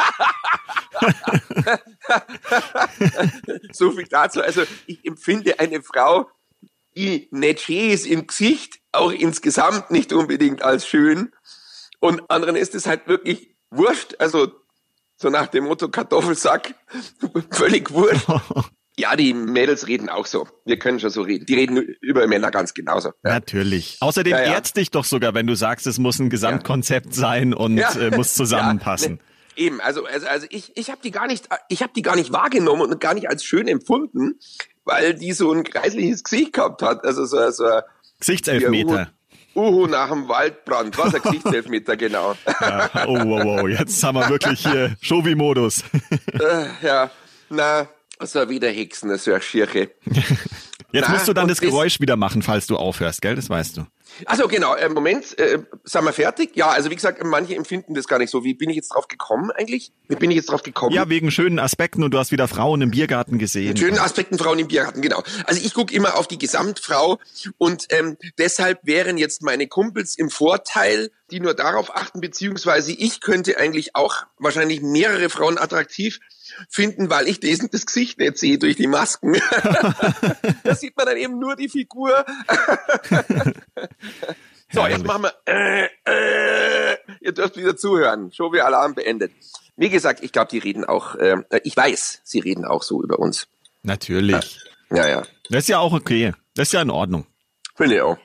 so 3.72 3.92
viel 3.92 4.06
dazu. 4.08 4.42
Also 4.42 4.64
ich 4.86 5.04
empfinde 5.06 5.60
eine 5.60 5.82
Frau, 5.82 6.28
die 6.96 7.28
Netchés 7.30 8.06
im 8.06 8.26
Gesicht 8.26 8.80
auch 8.90 9.12
insgesamt 9.12 9.92
nicht 9.92 10.12
unbedingt 10.12 10.62
als 10.62 10.86
schön. 10.86 11.32
Und 12.00 12.28
anderen 12.28 12.56
ist 12.56 12.74
es 12.74 12.86
halt 12.86 13.06
wirklich 13.06 13.54
wurscht. 13.70 14.16
Also 14.18 14.52
so 15.16 15.30
nach 15.30 15.46
dem 15.46 15.64
Motto 15.64 15.88
Kartoffelsack, 15.88 16.74
völlig 17.52 17.92
wurscht. 17.92 18.26
Ja, 18.98 19.16
die 19.16 19.32
Mädels 19.32 19.88
reden 19.88 20.10
auch 20.10 20.26
so. 20.26 20.46
Wir 20.66 20.78
können 20.78 21.00
schon 21.00 21.10
so 21.10 21.22
reden. 21.22 21.46
Die 21.46 21.54
reden 21.54 21.78
über 22.00 22.26
Männer 22.26 22.50
ganz 22.50 22.74
genauso. 22.74 23.08
Ja. 23.24 23.30
Natürlich. 23.30 23.96
Außerdem 24.00 24.32
ja, 24.32 24.42
ja. 24.42 24.52
ehrst 24.52 24.76
dich 24.76 24.90
doch 24.90 25.04
sogar, 25.04 25.34
wenn 25.34 25.46
du 25.46 25.54
sagst, 25.54 25.86
es 25.86 25.98
muss 25.98 26.18
ein 26.18 26.28
Gesamtkonzept 26.28 27.14
sein 27.14 27.54
und 27.54 27.78
äh, 27.78 28.10
muss 28.14 28.34
zusammenpassen. 28.34 29.14
Ne, 29.14 29.18
eben, 29.56 29.80
also 29.80 30.04
also, 30.04 30.26
also 30.26 30.46
ich 30.50 30.76
ich 30.76 30.90
habe 30.90 31.00
die 31.02 31.10
gar 31.10 31.26
nicht 31.26 31.48
ich 31.68 31.82
habe 31.82 31.92
die 31.94 32.02
gar 32.02 32.16
nicht 32.16 32.32
wahrgenommen 32.32 32.90
und 32.90 33.00
gar 33.00 33.14
nicht 33.14 33.30
als 33.30 33.44
schön 33.44 33.66
empfunden, 33.66 34.38
weil 34.84 35.14
die 35.14 35.32
so 35.32 35.52
ein 35.52 35.64
kreisliches 35.64 36.22
Gesicht 36.22 36.52
gehabt 36.52 36.82
hat, 36.82 37.04
also 37.04 37.24
so 37.24 37.50
so 37.50 37.64
Gesichtselfmeter. 38.18 39.10
Uhu 39.54 39.86
nach 39.86 40.08
dem 40.08 40.28
Waldbrand, 40.28 40.96
was 40.96 41.14
ein 41.14 41.22
Gesichtselfmeter, 41.22 41.96
genau. 41.98 42.34
Ja, 42.60 42.90
oh, 43.06 43.18
wow, 43.18 43.44
wow, 43.44 43.68
jetzt 43.68 44.02
haben 44.02 44.16
wir 44.16 44.28
wirklich 44.30 44.66
hier 44.66 44.96
Shovi-Modus. 45.00 45.84
äh, 46.32 46.66
ja, 46.82 47.10
na, 47.50 47.86
so 48.26 48.48
wieder 48.48 48.70
Hexen, 48.70 49.08
das 49.08 49.20
ist 49.20 49.26
ja 49.26 49.40
Schirche. 49.40 49.90
Jetzt 50.92 51.08
Na, 51.08 51.14
musst 51.14 51.26
du 51.28 51.32
dann 51.32 51.48
das 51.48 51.60
Geräusch 51.60 52.00
wieder 52.00 52.16
machen, 52.16 52.42
falls 52.42 52.66
du 52.66 52.76
aufhörst, 52.76 53.22
gell? 53.22 53.34
Das 53.34 53.48
weißt 53.48 53.78
du. 53.78 53.86
Also 54.26 54.46
genau, 54.46 54.74
im 54.74 54.92
Moment 54.92 55.38
äh, 55.38 55.60
sind 55.84 56.04
wir 56.04 56.12
fertig. 56.12 56.54
Ja, 56.54 56.68
also 56.68 56.90
wie 56.90 56.94
gesagt, 56.94 57.24
manche 57.24 57.56
empfinden 57.56 57.94
das 57.94 58.06
gar 58.06 58.18
nicht 58.18 58.30
so. 58.30 58.44
Wie 58.44 58.52
bin 58.52 58.68
ich 58.68 58.76
jetzt 58.76 58.88
drauf 58.88 59.08
gekommen 59.08 59.50
eigentlich? 59.50 59.92
Wie 60.08 60.16
bin 60.16 60.30
ich 60.30 60.36
jetzt 60.36 60.50
drauf 60.50 60.62
gekommen? 60.62 60.94
Ja, 60.94 61.08
wegen 61.08 61.30
schönen 61.30 61.58
Aspekten 61.58 62.02
und 62.02 62.12
du 62.12 62.18
hast 62.18 62.30
wieder 62.30 62.46
Frauen 62.46 62.82
im 62.82 62.90
Biergarten 62.90 63.38
gesehen. 63.38 63.74
Schönen 63.76 63.98
Aspekten 63.98 64.36
Frauen 64.36 64.58
im 64.58 64.68
Biergarten, 64.68 65.00
genau. 65.00 65.22
Also 65.46 65.64
ich 65.64 65.72
gucke 65.72 65.94
immer 65.94 66.18
auf 66.18 66.28
die 66.28 66.36
Gesamtfrau 66.36 67.18
und 67.56 67.86
ähm, 67.88 68.18
deshalb 68.38 68.80
wären 68.82 69.16
jetzt 69.16 69.42
meine 69.42 69.68
Kumpels 69.68 70.18
im 70.18 70.28
Vorteil, 70.28 71.10
die 71.30 71.40
nur 71.40 71.54
darauf 71.54 71.96
achten, 71.96 72.20
beziehungsweise 72.20 72.92
ich 72.92 73.22
könnte 73.22 73.58
eigentlich 73.58 73.96
auch 73.96 74.26
wahrscheinlich 74.38 74.82
mehrere 74.82 75.30
Frauen 75.30 75.56
attraktiv 75.56 76.20
finden, 76.68 77.10
weil 77.10 77.28
ich 77.28 77.40
das, 77.40 77.58
das 77.70 77.86
Gesicht 77.86 78.18
nicht 78.18 78.38
sehe 78.38 78.58
durch 78.58 78.76
die 78.76 78.86
Masken. 78.86 79.34
da 80.64 80.74
sieht 80.74 80.96
man 80.96 81.06
dann 81.06 81.16
eben 81.16 81.38
nur 81.38 81.56
die 81.56 81.68
Figur. 81.68 82.24
so, 84.72 84.86
jetzt 84.86 85.04
machen 85.04 85.24
wir. 85.24 85.34
Äh, 85.46 85.88
äh, 86.06 86.96
ihr 87.20 87.32
dürft 87.32 87.56
wieder 87.56 87.76
zuhören. 87.76 88.32
Show 88.32 88.52
wie 88.52 88.60
Alarm 88.60 88.94
beendet. 88.94 89.32
Wie 89.76 89.88
gesagt, 89.88 90.22
ich 90.22 90.32
glaube, 90.32 90.50
die 90.50 90.58
reden 90.58 90.84
auch. 90.84 91.14
Äh, 91.16 91.36
ich 91.64 91.76
weiß, 91.76 92.20
sie 92.24 92.40
reden 92.40 92.64
auch 92.64 92.82
so 92.82 93.02
über 93.02 93.18
uns. 93.18 93.48
Natürlich. 93.82 94.60
Ja, 94.90 94.96
ja. 94.96 95.08
ja. 95.08 95.22
Das 95.50 95.64
ist 95.64 95.68
ja 95.68 95.78
auch 95.78 95.92
okay. 95.92 96.32
Das 96.54 96.68
ist 96.68 96.72
ja 96.72 96.82
in 96.82 96.90
Ordnung. 96.90 97.26
Ich 97.78 98.00
auch. 98.00 98.18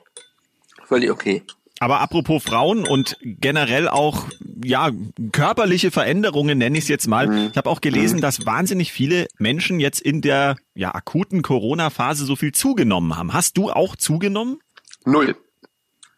Völlig 0.86 1.10
okay. 1.10 1.42
Aber 1.80 2.00
apropos 2.00 2.42
Frauen 2.42 2.86
und 2.86 3.16
generell 3.22 3.88
auch 3.88 4.26
ja 4.64 4.90
körperliche 5.32 5.90
Veränderungen 5.90 6.58
nenne 6.58 6.76
ich 6.76 6.84
es 6.84 6.88
jetzt 6.88 7.06
mal. 7.06 7.48
Ich 7.50 7.56
habe 7.56 7.70
auch 7.70 7.80
gelesen, 7.80 8.20
dass 8.20 8.46
wahnsinnig 8.46 8.92
viele 8.92 9.28
Menschen 9.38 9.78
jetzt 9.78 10.00
in 10.00 10.20
der 10.20 10.56
ja 10.74 10.94
akuten 10.94 11.42
Corona-Phase 11.42 12.24
so 12.24 12.36
viel 12.36 12.52
zugenommen 12.52 13.16
haben. 13.16 13.32
Hast 13.32 13.56
du 13.56 13.70
auch 13.70 13.96
zugenommen? 13.96 14.58
Null. 15.04 15.36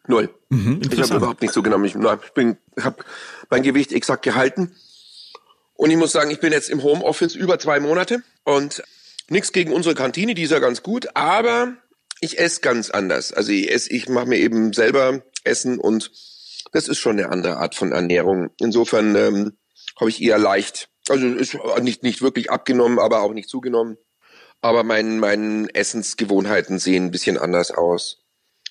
Null. 0.07 0.31
Mhm, 0.49 0.81
ich 0.83 1.01
habe 1.01 1.17
überhaupt 1.17 1.43
nicht 1.43 1.55
zugenommen. 1.55 1.85
Ich, 1.85 1.95
ich 1.95 2.33
bin, 2.33 2.57
habe 2.81 3.05
mein 3.51 3.63
Gewicht 3.63 3.93
exakt 3.93 4.23
gehalten. 4.23 4.75
Und 5.75 5.91
ich 5.91 5.97
muss 5.97 6.13
sagen, 6.13 6.31
ich 6.31 6.41
bin 6.41 6.53
jetzt 6.53 6.69
im 6.69 6.83
Homeoffice 6.83 7.35
über 7.35 7.59
zwei 7.59 7.81
Monate 7.81 8.23
und 8.45 8.83
nichts 9.29 9.53
gegen 9.53 9.73
unsere 9.73 9.95
Kantine, 9.95 10.35
die 10.35 10.43
ist 10.43 10.51
ja 10.51 10.59
ganz 10.59 10.83
gut, 10.83 11.09
aber 11.15 11.75
ich 12.21 12.39
esse 12.39 12.61
ganz 12.61 12.91
anders. 12.91 13.33
Also 13.33 13.53
ich 13.53 13.71
esse, 13.71 13.91
ich 13.91 14.09
mache 14.09 14.27
mir 14.27 14.39
eben 14.39 14.73
selber 14.73 15.23
Essen 15.45 15.79
und 15.79 16.11
das 16.73 16.89
ist 16.89 16.99
schon 16.99 17.19
eine 17.19 17.31
andere 17.31 17.57
Art 17.57 17.75
von 17.75 17.93
Ernährung. 17.93 18.51
Insofern 18.59 19.17
ähm, 19.17 19.53
habe 19.99 20.11
ich 20.11 20.23
eher 20.23 20.39
leicht, 20.39 20.89
also 21.09 21.27
ist 21.27 21.57
nicht 21.83 22.03
nicht 22.03 22.23
wirklich 22.23 22.51
abgenommen, 22.51 22.99
aber 22.99 23.23
auch 23.23 23.33
nicht 23.33 23.49
zugenommen. 23.49 23.97
Aber 24.61 24.85
mein, 24.85 25.19
meine 25.19 25.75
Essensgewohnheiten 25.75 26.79
sehen 26.79 27.07
ein 27.07 27.11
bisschen 27.11 27.39
anders 27.39 27.71
aus. 27.71 28.19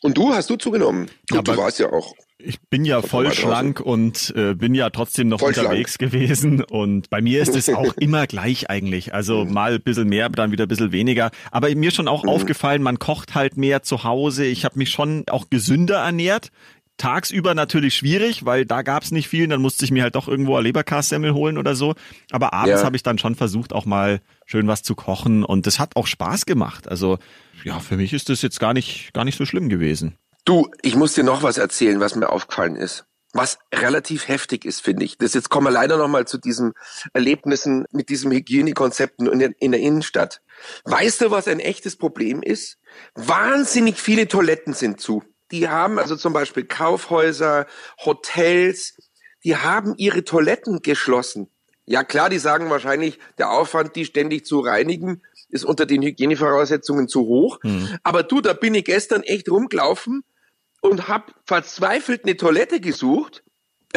Und 0.02 0.18
du, 0.18 0.34
hast 0.34 0.50
du 0.50 0.56
zugenommen? 0.56 1.10
Gut, 1.30 1.48
du 1.48 1.58
warst 1.58 1.80
ja 1.80 1.92
auch 1.92 2.14
ich 2.42 2.60
bin 2.70 2.86
ja 2.86 3.02
voll 3.02 3.34
schlank 3.34 3.82
und 3.82 4.34
äh, 4.36 4.54
bin 4.56 4.74
ja 4.74 4.90
trotzdem 4.90 5.28
noch 5.28 5.40
voll 5.40 5.50
unterwegs 5.50 5.96
schlank. 5.96 6.14
gewesen. 6.14 6.64
Und 6.64 7.10
bei 7.10 7.22
mir 7.22 7.42
ist 7.42 7.56
es 7.56 7.70
auch 7.74 7.94
immer 7.98 8.28
gleich 8.28 8.70
eigentlich. 8.70 9.14
Also 9.14 9.44
mhm. 9.44 9.54
mal 9.54 9.74
ein 9.74 9.82
bisschen 9.82 10.08
mehr, 10.08 10.30
dann 10.30 10.52
wieder 10.52 10.66
ein 10.66 10.70
bisschen 10.70 10.94
weniger. 10.94 11.32
Aber 11.52 11.74
mir 11.76 11.92
schon 11.92 12.08
auch 12.08 12.24
mhm. 12.24 12.30
aufgefallen, 12.30 12.82
man 12.82 12.98
kocht 12.98 13.36
halt 13.36 13.58
mehr 13.58 13.84
zu 13.84 14.06
Hause. 14.06 14.46
Ich 14.46 14.64
habe 14.64 14.80
mich 14.80 14.90
schon 14.90 15.26
auch 15.30 15.50
gesünder 15.50 15.98
ernährt. 15.98 16.52
Tagsüber 16.98 17.56
natürlich 17.56 17.96
schwierig, 17.96 18.46
weil 18.46 18.66
da 18.66 18.82
gab's 18.84 19.12
nicht 19.12 19.28
viel. 19.28 19.48
Dann 19.48 19.62
musste 19.62 19.84
ich 19.84 19.92
mir 19.92 20.04
halt 20.04 20.16
doch 20.16 20.28
irgendwo 20.28 20.56
eine 20.56 20.64
Leberkassemmel 20.64 21.34
holen 21.34 21.58
oder 21.58 21.76
so. 21.76 21.96
Aber 22.32 22.54
abends 22.54 22.82
ja. 22.82 22.86
habe 22.86 22.96
ich 22.96 23.04
dann 23.04 23.18
schon 23.18 23.36
versucht, 23.36 23.74
auch 23.74 23.86
mal 23.86 24.22
schön 24.46 24.68
was 24.68 24.82
zu 24.84 24.96
kochen. 24.96 25.44
Und 25.44 25.68
das 25.68 25.78
hat 25.78 25.98
auch 25.98 26.08
Spaß 26.08 26.46
gemacht. 26.46 26.88
Also 26.88 27.20
ja, 27.66 27.80
für 27.80 27.98
mich 27.98 28.14
ist 28.14 28.30
das 28.30 28.42
jetzt 28.42 28.60
gar 28.60 28.74
nicht, 28.74 29.14
gar 29.14 29.26
nicht 29.26 29.38
so 29.38 29.46
schlimm 29.46 29.68
gewesen. 29.68 30.16
Du, 30.46 30.70
ich 30.82 30.96
muss 30.96 31.14
dir 31.14 31.24
noch 31.24 31.44
was 31.44 31.58
erzählen, 31.58 32.00
was 32.00 32.16
mir 32.16 32.30
aufgefallen 32.30 32.76
ist. 32.76 33.06
Was 33.34 33.60
relativ 33.74 34.28
heftig 34.28 34.66
ist, 34.66 34.82
finde 34.82 35.06
ich. 35.06 35.20
Das 35.20 35.36
jetzt 35.36 35.50
kommen 35.50 35.68
wir 35.68 35.72
leider 35.72 35.98
noch 35.98 36.08
mal 36.08 36.26
zu 36.26 36.40
diesen 36.40 36.74
Erlebnissen 37.14 37.86
mit 37.92 38.10
diesem 38.10 38.32
Hygienekonzepten 38.32 39.28
in 39.28 39.40
in 39.60 39.72
der 39.72 39.82
Innenstadt. 39.82 40.42
Weißt 40.86 41.22
du, 41.22 41.30
was 41.30 41.48
ein 41.48 41.60
echtes 41.60 41.96
Problem 41.96 42.42
ist? 42.42 42.80
Wahnsinnig 43.14 44.00
viele 44.00 44.28
Toiletten 44.28 44.74
sind 44.74 45.00
zu. 45.00 45.24
Die 45.52 45.70
haben 45.70 46.00
also 46.00 46.16
zum 46.16 46.34
Beispiel 46.34 46.66
Kaufhäuser, 46.66 47.68
Hotels, 48.04 48.98
die 49.44 49.58
haben 49.58 49.94
ihre 49.98 50.24
Toiletten 50.24 50.82
geschlossen. 50.82 51.50
Ja 51.86 52.04
klar, 52.04 52.30
die 52.30 52.40
sagen 52.40 52.70
wahrscheinlich, 52.70 53.20
der 53.38 53.52
Aufwand, 53.52 53.96
die 53.96 54.06
ständig 54.06 54.46
zu 54.46 54.60
reinigen, 54.60 55.24
ist 55.50 55.66
unter 55.66 55.86
den 55.86 56.02
Hygienevoraussetzungen 56.02 57.08
zu 57.08 57.22
hoch. 57.22 57.60
Mhm. 57.64 57.98
Aber 58.04 58.24
du, 58.24 58.42
da 58.42 58.54
bin 58.54 58.76
ich 58.76 58.86
gestern 58.86 59.24
echt 59.24 59.50
rumgelaufen 59.50 60.24
und 60.82 61.08
habe 61.08 61.34
verzweifelt 61.46 62.24
eine 62.24 62.38
Toilette 62.38 62.80
gesucht. 62.80 63.44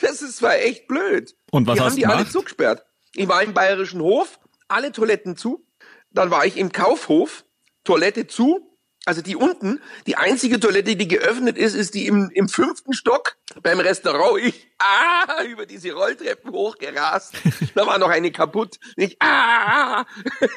das 0.00 0.22
ist 0.22 0.38
zwar 0.38 0.56
echt 0.56 0.88
blöd. 0.88 1.34
Und 1.50 1.66
was 1.66 1.74
die 1.74 1.80
hast 1.80 1.86
haben 1.90 1.96
die 1.96 2.02
gemacht? 2.02 2.18
alle 2.18 2.28
zugesperrt. 2.28 2.86
Ich 3.14 3.28
war 3.28 3.42
im 3.42 3.54
Bayerischen 3.54 4.00
Hof, 4.00 4.38
alle 4.68 4.92
Toiletten 4.92 5.36
zu. 5.36 5.66
Dann 6.10 6.30
war 6.30 6.46
ich 6.46 6.56
im 6.56 6.72
Kaufhof, 6.72 7.44
Toilette 7.84 8.26
zu. 8.26 8.75
Also 9.06 9.22
die 9.22 9.36
unten, 9.36 9.80
die 10.08 10.16
einzige 10.16 10.58
Toilette, 10.58 10.96
die 10.96 11.06
geöffnet 11.06 11.56
ist, 11.56 11.74
ist 11.74 11.94
die 11.94 12.08
im, 12.08 12.28
im 12.34 12.48
fünften 12.48 12.92
Stock 12.92 13.36
beim 13.62 13.78
Restaurant. 13.78 14.42
Ich 14.44 14.68
ah, 14.78 15.44
über 15.44 15.64
diese 15.64 15.92
Rolltreppen 15.92 16.50
hochgerast. 16.50 17.34
da 17.76 17.86
war 17.86 17.98
noch 17.98 18.08
eine 18.08 18.32
kaputt. 18.32 18.80
Ich 18.96 19.16
ah. 19.22 20.04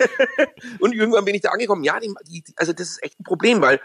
Und 0.80 0.94
irgendwann 0.94 1.26
bin 1.26 1.36
ich 1.36 1.42
da 1.42 1.50
angekommen. 1.50 1.84
Ja, 1.84 2.00
die, 2.00 2.12
die, 2.28 2.44
also 2.56 2.74
das 2.74 2.90
ist 2.90 3.04
echt 3.04 3.20
ein 3.20 3.24
Problem, 3.24 3.62
weil 3.62 3.80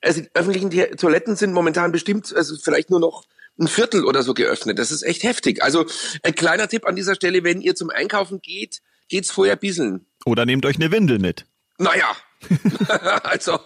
also 0.00 0.20
die 0.20 0.30
öffentlichen 0.34 0.70
Toiletten 0.96 1.34
sind 1.34 1.52
momentan 1.52 1.90
bestimmt, 1.90 2.32
also 2.32 2.54
vielleicht 2.62 2.90
nur 2.90 3.00
noch 3.00 3.24
ein 3.58 3.66
Viertel 3.66 4.04
oder 4.04 4.22
so 4.22 4.34
geöffnet. 4.34 4.78
Das 4.78 4.92
ist 4.92 5.02
echt 5.02 5.24
heftig. 5.24 5.64
Also 5.64 5.84
ein 6.22 6.34
kleiner 6.36 6.68
Tipp 6.68 6.86
an 6.86 6.94
dieser 6.94 7.16
Stelle, 7.16 7.42
wenn 7.42 7.60
ihr 7.60 7.74
zum 7.74 7.90
Einkaufen 7.90 8.40
geht, 8.40 8.82
geht's 9.08 9.32
vorher 9.32 9.56
bisseln. 9.56 10.06
Oder 10.24 10.46
nehmt 10.46 10.64
euch 10.64 10.76
eine 10.76 10.92
Windel 10.92 11.18
mit. 11.18 11.46
Naja, 11.78 12.14
also, 13.22 13.58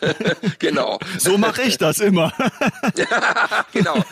genau. 0.58 0.98
So 1.18 1.38
mache 1.38 1.62
ich 1.62 1.78
das 1.78 2.00
immer. 2.00 2.32
genau. 3.72 4.02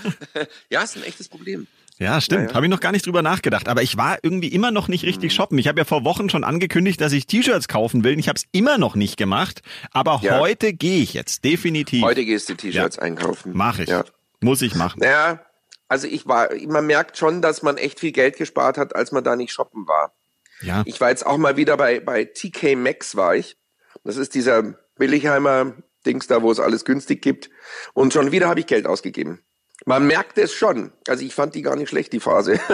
Ja, 0.70 0.82
ist 0.82 0.96
ein 0.96 1.02
echtes 1.04 1.28
Problem. 1.28 1.66
Ja, 1.98 2.20
stimmt. 2.20 2.42
Ja, 2.42 2.48
ja. 2.48 2.54
Habe 2.54 2.66
ich 2.66 2.70
noch 2.70 2.80
gar 2.80 2.92
nicht 2.92 3.04
drüber 3.06 3.22
nachgedacht. 3.22 3.68
Aber 3.68 3.82
ich 3.82 3.96
war 3.96 4.18
irgendwie 4.22 4.48
immer 4.48 4.70
noch 4.70 4.88
nicht 4.88 5.04
richtig 5.04 5.32
mhm. 5.32 5.36
shoppen. 5.36 5.58
Ich 5.58 5.66
habe 5.66 5.80
ja 5.80 5.84
vor 5.84 6.04
Wochen 6.04 6.30
schon 6.30 6.44
angekündigt, 6.44 7.00
dass 7.00 7.12
ich 7.12 7.26
T-Shirts 7.26 7.66
kaufen 7.66 8.04
will. 8.04 8.18
Ich 8.18 8.28
habe 8.28 8.36
es 8.36 8.44
immer 8.52 8.78
noch 8.78 8.94
nicht 8.94 9.16
gemacht. 9.16 9.62
Aber 9.90 10.20
ja. 10.22 10.38
heute 10.38 10.72
gehe 10.72 11.02
ich 11.02 11.14
jetzt, 11.14 11.44
definitiv. 11.44 12.02
Heute 12.02 12.24
gehst 12.24 12.48
du 12.48 12.54
T-Shirts 12.54 12.98
einkaufen. 12.98 13.52
Mach 13.54 13.80
ich. 13.80 13.90
Muss 14.40 14.62
ich 14.62 14.76
machen. 14.76 15.00
Naja, 15.00 15.40
also 15.88 16.06
ich 16.06 16.26
war, 16.26 16.50
man 16.68 16.86
merkt 16.86 17.16
schon, 17.16 17.42
dass 17.42 17.62
man 17.62 17.76
echt 17.78 17.98
viel 17.98 18.12
Geld 18.12 18.36
gespart 18.36 18.78
hat, 18.78 18.94
als 18.94 19.10
man 19.10 19.24
da 19.24 19.34
nicht 19.34 19.52
shoppen 19.52 19.88
war. 19.88 20.12
Ja. 20.60 20.82
Ich 20.86 21.00
war 21.00 21.10
jetzt 21.10 21.26
auch 21.26 21.38
mal 21.38 21.56
wieder 21.56 21.76
bei, 21.76 22.00
bei 22.00 22.24
TK 22.24 22.76
Maxx 22.76 23.16
war 23.16 23.34
ich. 23.34 23.56
Das 24.04 24.16
ist 24.16 24.34
dieser 24.34 24.74
Billigheimer 24.96 25.74
Dings 26.06 26.26
da, 26.26 26.42
wo 26.42 26.50
es 26.50 26.60
alles 26.60 26.84
günstig 26.84 27.22
gibt. 27.22 27.50
Und 27.94 28.12
schon 28.12 28.32
wieder 28.32 28.48
habe 28.48 28.60
ich 28.60 28.66
Geld 28.66 28.86
ausgegeben. 28.86 29.40
Man 29.84 30.06
merkt 30.06 30.38
es 30.38 30.52
schon. 30.52 30.92
Also 31.06 31.24
ich 31.24 31.34
fand 31.34 31.54
die 31.54 31.62
gar 31.62 31.76
nicht 31.76 31.88
schlecht, 31.88 32.12
die 32.12 32.20
Phase. 32.20 32.58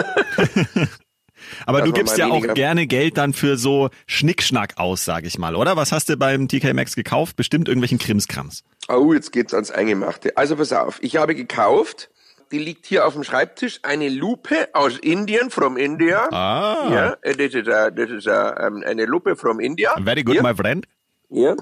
Aber 1.65 1.79
Das 1.79 1.87
du 1.89 1.93
gibst 1.93 2.17
ja 2.17 2.27
auch 2.27 2.35
weniger. 2.37 2.53
gerne 2.53 2.87
Geld 2.87 3.17
dann 3.17 3.33
für 3.33 3.57
so 3.57 3.89
Schnickschnack 4.07 4.73
aus, 4.77 5.05
sag 5.05 5.25
ich 5.25 5.37
mal, 5.37 5.55
oder? 5.55 5.75
Was 5.75 5.91
hast 5.91 6.09
du 6.09 6.17
beim 6.17 6.47
TK 6.47 6.73
Maxx 6.73 6.95
gekauft? 6.95 7.35
Bestimmt 7.35 7.67
irgendwelchen 7.67 7.99
Krimskrams. 7.99 8.63
Oh, 8.87 9.13
jetzt 9.13 9.31
geht's 9.31 9.53
ans 9.53 9.69
Eingemachte. 9.69 10.35
Also 10.37 10.55
pass 10.55 10.71
auf, 10.71 10.97
ich 11.01 11.17
habe 11.17 11.35
gekauft, 11.35 12.09
die 12.51 12.57
liegt 12.59 12.85
hier 12.85 13.05
auf 13.05 13.13
dem 13.13 13.23
Schreibtisch, 13.23 13.79
eine 13.83 14.09
Lupe 14.09 14.69
aus 14.73 14.97
Indien, 14.97 15.49
from 15.51 15.77
India. 15.77 16.29
Ah. 16.31 16.89
Ja, 16.91 17.17
äh, 17.21 17.35
das 17.35 17.53
ist, 17.53 17.67
äh, 17.67 17.91
das 17.91 18.09
ist 18.09 18.27
äh, 18.27 18.31
ähm, 18.31 18.83
eine 18.85 19.05
Lupe 19.05 19.35
from 19.35 19.59
India. 19.59 19.93
Very 20.03 20.23
good, 20.23 20.35
Hier. 20.35 20.43
my 20.43 20.55
friend. 20.55 20.87
Ja. 21.29 21.55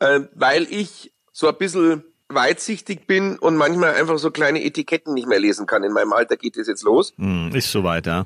Ähm, 0.00 0.28
weil 0.34 0.64
ich 0.70 1.12
so 1.32 1.48
ein 1.48 1.56
bisschen 1.56 2.04
weitsichtig 2.28 3.06
bin 3.06 3.38
und 3.38 3.56
manchmal 3.56 3.94
einfach 3.94 4.18
so 4.18 4.30
kleine 4.30 4.62
Etiketten 4.64 5.14
nicht 5.14 5.28
mehr 5.28 5.38
lesen 5.38 5.66
kann. 5.66 5.84
In 5.84 5.92
meinem 5.92 6.12
Alter 6.12 6.36
geht 6.36 6.56
das 6.56 6.66
jetzt 6.66 6.82
los. 6.82 7.12
Hm, 7.16 7.50
ist 7.54 7.70
soweit, 7.70 8.06
ja. 8.06 8.24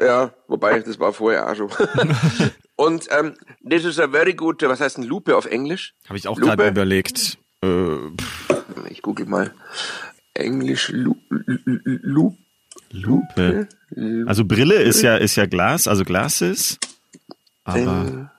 Ja, 0.00 0.32
wobei, 0.48 0.80
das 0.80 0.98
war 0.98 1.12
vorher 1.12 1.48
auch 1.48 1.54
schon. 1.54 1.70
und 2.76 3.06
ähm, 3.10 3.34
das 3.62 3.84
ist 3.84 4.00
eine 4.00 4.10
very 4.10 4.34
good, 4.34 4.62
was 4.62 4.80
heißt 4.80 4.98
ein 4.98 5.04
Lupe 5.04 5.36
auf 5.36 5.46
Englisch? 5.46 5.94
Habe 6.08 6.18
ich 6.18 6.26
auch 6.26 6.36
Lupe? 6.38 6.56
gerade 6.56 6.68
überlegt. 6.68 7.38
Äh, 7.62 7.96
Ich 8.90 9.02
google 9.02 9.26
mal. 9.26 9.54
Englisch 10.32 10.88
Lu, 10.88 11.14
Lu, 11.28 11.52
Lu, 11.84 12.36
Lupe. 12.90 13.68
Also 14.26 14.44
Brille 14.44 14.82
ist 14.82 15.02
ja, 15.02 15.16
ist 15.16 15.36
ja 15.36 15.46
Glas, 15.46 15.86
also 15.86 16.04
Glasses. 16.04 16.78
Aber 17.62 18.32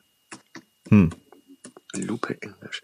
hm. 0.90 1.12
Lupe 1.96 2.36
Englisch. 2.42 2.82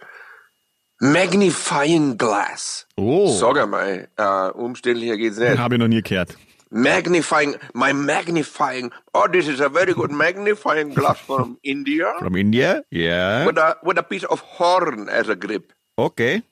Magnifying 0.99 2.17
Glass. 2.17 2.85
Oh, 2.95 3.27
Sag 3.27 3.57
einmal, 3.57 4.07
äh, 4.17 4.49
umständlicher 4.51 5.17
geht's 5.17 5.37
nicht. 5.37 5.57
habe 5.57 5.75
ich 5.75 5.79
noch 5.79 5.87
nie 5.87 6.01
gehört. 6.01 6.37
Magnifying, 6.69 7.55
my 7.73 7.91
magnifying. 7.91 8.91
Oh, 9.13 9.27
this 9.27 9.47
is 9.47 9.59
a 9.59 9.67
very 9.69 9.93
good 9.93 10.11
magnifying 10.11 10.93
glass 10.93 11.17
from 11.25 11.57
India 11.63 12.13
From 12.19 12.35
India? 12.37 12.83
Yeah. 12.91 13.45
with 13.45 13.57
a 13.57 13.75
with 13.83 13.97
a 13.97 14.03
piece 14.03 14.23
of 14.25 14.39
horn 14.41 15.09
as 15.09 15.27
a 15.27 15.35
grip. 15.35 15.73
Okay. 15.97 16.43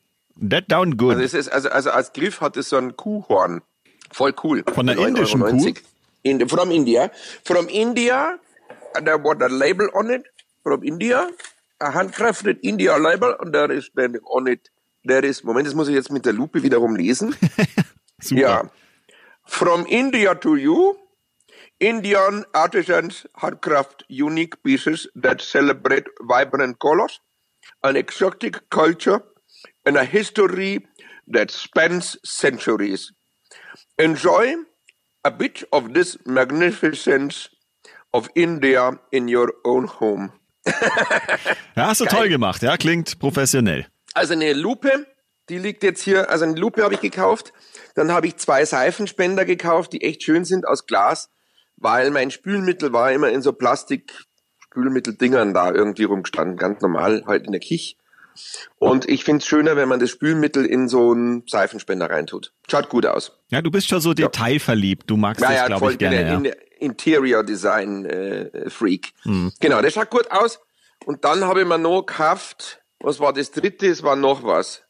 That 0.42 0.68
down 0.68 0.98
good. 0.98 1.14
Also 1.16 1.24
es 1.24 1.34
ist 1.34 1.50
also 1.54 1.70
also 1.70 1.92
als 1.92 2.12
Griff 2.12 2.42
hat 2.42 2.58
es 2.58 2.70
so 2.70 2.78
ein 2.78 2.98
Kuhhorn. 2.98 3.62
Voll 4.12 4.34
cool. 4.44 4.64
Von 4.74 4.88
der 4.88 4.96
Für 4.98 5.04
9,90 5.04 5.08
indischen. 5.08 5.42
Kuh? 5.42 5.74
In, 6.24 6.50
from 6.50 6.72
India. 6.72 7.12
From 7.46 7.70
India. 7.70 8.40
And 8.96 9.06
there 9.06 9.20
was 9.24 9.38
a 9.42 9.48
label 9.48 9.88
on 9.94 10.10
it. 10.10 10.24
From 10.70 10.84
India. 10.84 11.32
A 11.82 11.90
handcrafted 11.90 12.60
India 12.62 12.96
label. 12.98 13.36
And 13.40 13.52
there 13.52 13.72
is 13.72 13.90
then 13.96 14.18
on 14.32 14.48
it. 14.48 14.70
There 15.04 15.26
is, 15.26 15.44
Moment, 15.44 15.66
das 15.66 15.74
muss 15.74 15.88
ich 15.88 15.96
jetzt 15.96 16.12
mit 16.12 16.26
der 16.26 16.34
Lupe 16.34 16.62
wiederum 16.62 16.96
lesen. 16.96 17.36
Super. 18.22 18.42
Ja. 18.42 18.72
From 19.46 19.88
India 19.88 20.36
to 20.36 20.58
you, 20.58 20.96
Indian 21.80 22.46
artisans 22.54 23.26
handcraft 23.38 24.04
unique 24.10 24.62
pieces 24.62 25.08
that 25.16 25.42
celebrate 25.42 26.06
vibrant 26.22 26.78
colors, 26.78 27.20
an 27.84 27.96
exotic 27.96 28.70
culture, 28.70 29.24
and 29.88 29.98
a 29.98 30.06
history 30.06 30.86
that 31.28 31.50
spans 31.50 32.16
centuries. 32.24 33.12
Enjoy 33.98 34.56
a 35.26 35.32
bit 35.32 35.64
of 35.72 35.96
this 35.96 36.16
magnificence 36.28 37.50
of 38.14 38.30
India 38.36 39.00
in 39.12 39.28
your 39.28 39.52
own 39.66 39.88
home. 39.88 40.39
Ja, 41.76 41.88
hast 41.88 42.02
du 42.02 42.06
toll 42.06 42.30
gemacht, 42.30 42.62
ja, 42.62 42.78
klingt 42.78 43.20
professionell. 43.20 43.88
Also 44.14 44.34
eine 44.34 44.54
Lupe, 44.54 45.08
die 45.48 45.58
liegt 45.58 45.84
jetzt 45.84 46.02
hier, 46.02 46.30
also 46.30 46.46
eine 46.46 46.56
Lupe 46.56 46.84
habe 46.84 46.94
ich 46.94 47.00
gekauft. 47.00 47.54
Dann 47.96 48.12
habe 48.12 48.28
ich 48.28 48.38
zwei 48.38 48.66
Seifenspender 48.66 49.46
gekauft, 49.46 49.94
die 49.94 50.02
echt 50.02 50.24
schön 50.24 50.46
sind 50.46 50.68
aus 50.68 50.88
Glas, 50.88 51.30
weil 51.78 52.12
mein 52.12 52.32
Spülmittel 52.32 52.92
war 52.92 53.12
immer 53.12 53.30
in 53.30 53.42
so 53.42 53.54
Plastik-Spülmitteldingern 53.54 55.54
da 55.54 55.72
irgendwie 55.72 56.04
rumgestanden, 56.04 56.58
ganz 56.58 56.82
normal, 56.82 57.24
halt 57.26 57.46
in 57.46 57.54
der 57.54 57.62
Kich. 57.62 57.98
Und 58.78 59.10
ich 59.10 59.24
finde 59.24 59.40
es 59.40 59.48
schöner, 59.48 59.76
wenn 59.76 59.90
man 59.90 60.00
das 60.00 60.10
Spülmittel 60.10 60.66
in 60.66 60.88
so 60.88 61.12
einen 61.12 61.44
Seifenspender 61.48 62.10
reintut. 62.10 62.54
Schaut 62.70 62.90
gut 62.90 63.06
aus. 63.06 63.38
Ja, 63.50 63.62
du 63.62 63.72
bist 63.72 63.88
schon 63.88 64.02
so 64.02 64.14
detailverliebt. 64.14 65.10
Du 65.10 65.18
magst 65.18 65.44
das, 65.44 65.66
glaube 65.66 65.80
voll 65.80 65.92
ich, 65.94 65.98
gerne. 65.98 66.38
bin 66.38 66.46
Ja. 66.46 66.54
Interior 66.80 67.44
Design 67.44 68.06
äh, 68.06 68.70
Freak. 68.70 69.14
Hm. 69.24 69.52
Genau, 69.60 69.82
das 69.82 69.94
schaut 69.94 70.10
gut 70.10 70.32
aus. 70.32 70.60
Und 71.06 71.24
dann 71.26 71.46
habe 71.46 71.62
ich 71.62 71.68
mir 71.68 71.78
noch 71.78 72.04
gekauft, 72.04 72.82
was 73.00 73.20
war 73.20 73.34
das 73.34 73.52
dritte? 73.52 73.88
Es 73.88 74.04
war 74.04 74.16
noch 74.16 74.44
was. 74.44 74.84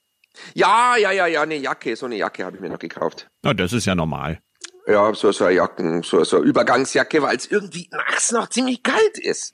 Ja, 0.54 0.96
ja, 0.98 1.12
ja, 1.12 1.28
ja, 1.28 1.42
eine 1.42 1.56
Jacke, 1.56 1.96
so 1.96 2.06
eine 2.06 2.16
Jacke 2.16 2.46
habe 2.46 2.56
ich 2.56 2.62
mir 2.62 2.70
noch 2.70 2.80
gekauft. 2.80 3.28
Na, 3.44 3.54
das 3.54 3.74
ist 3.74 3.86
ja 3.86 3.96
normal. 3.96 4.40
Ja, 4.88 5.14
so, 5.14 5.32
so 5.32 5.46
eine 5.46 5.56
Jacken, 5.56 6.02
so, 6.04 6.24
so 6.24 6.38
eine 6.38 6.46
Übergangsjacke, 6.46 7.22
weil 7.22 7.36
es 7.36 7.46
irgendwie 7.46 7.90
nachts 7.92 8.32
noch 8.32 8.50
ziemlich 8.50 8.82
kalt 8.82 9.20
ist. 9.20 9.54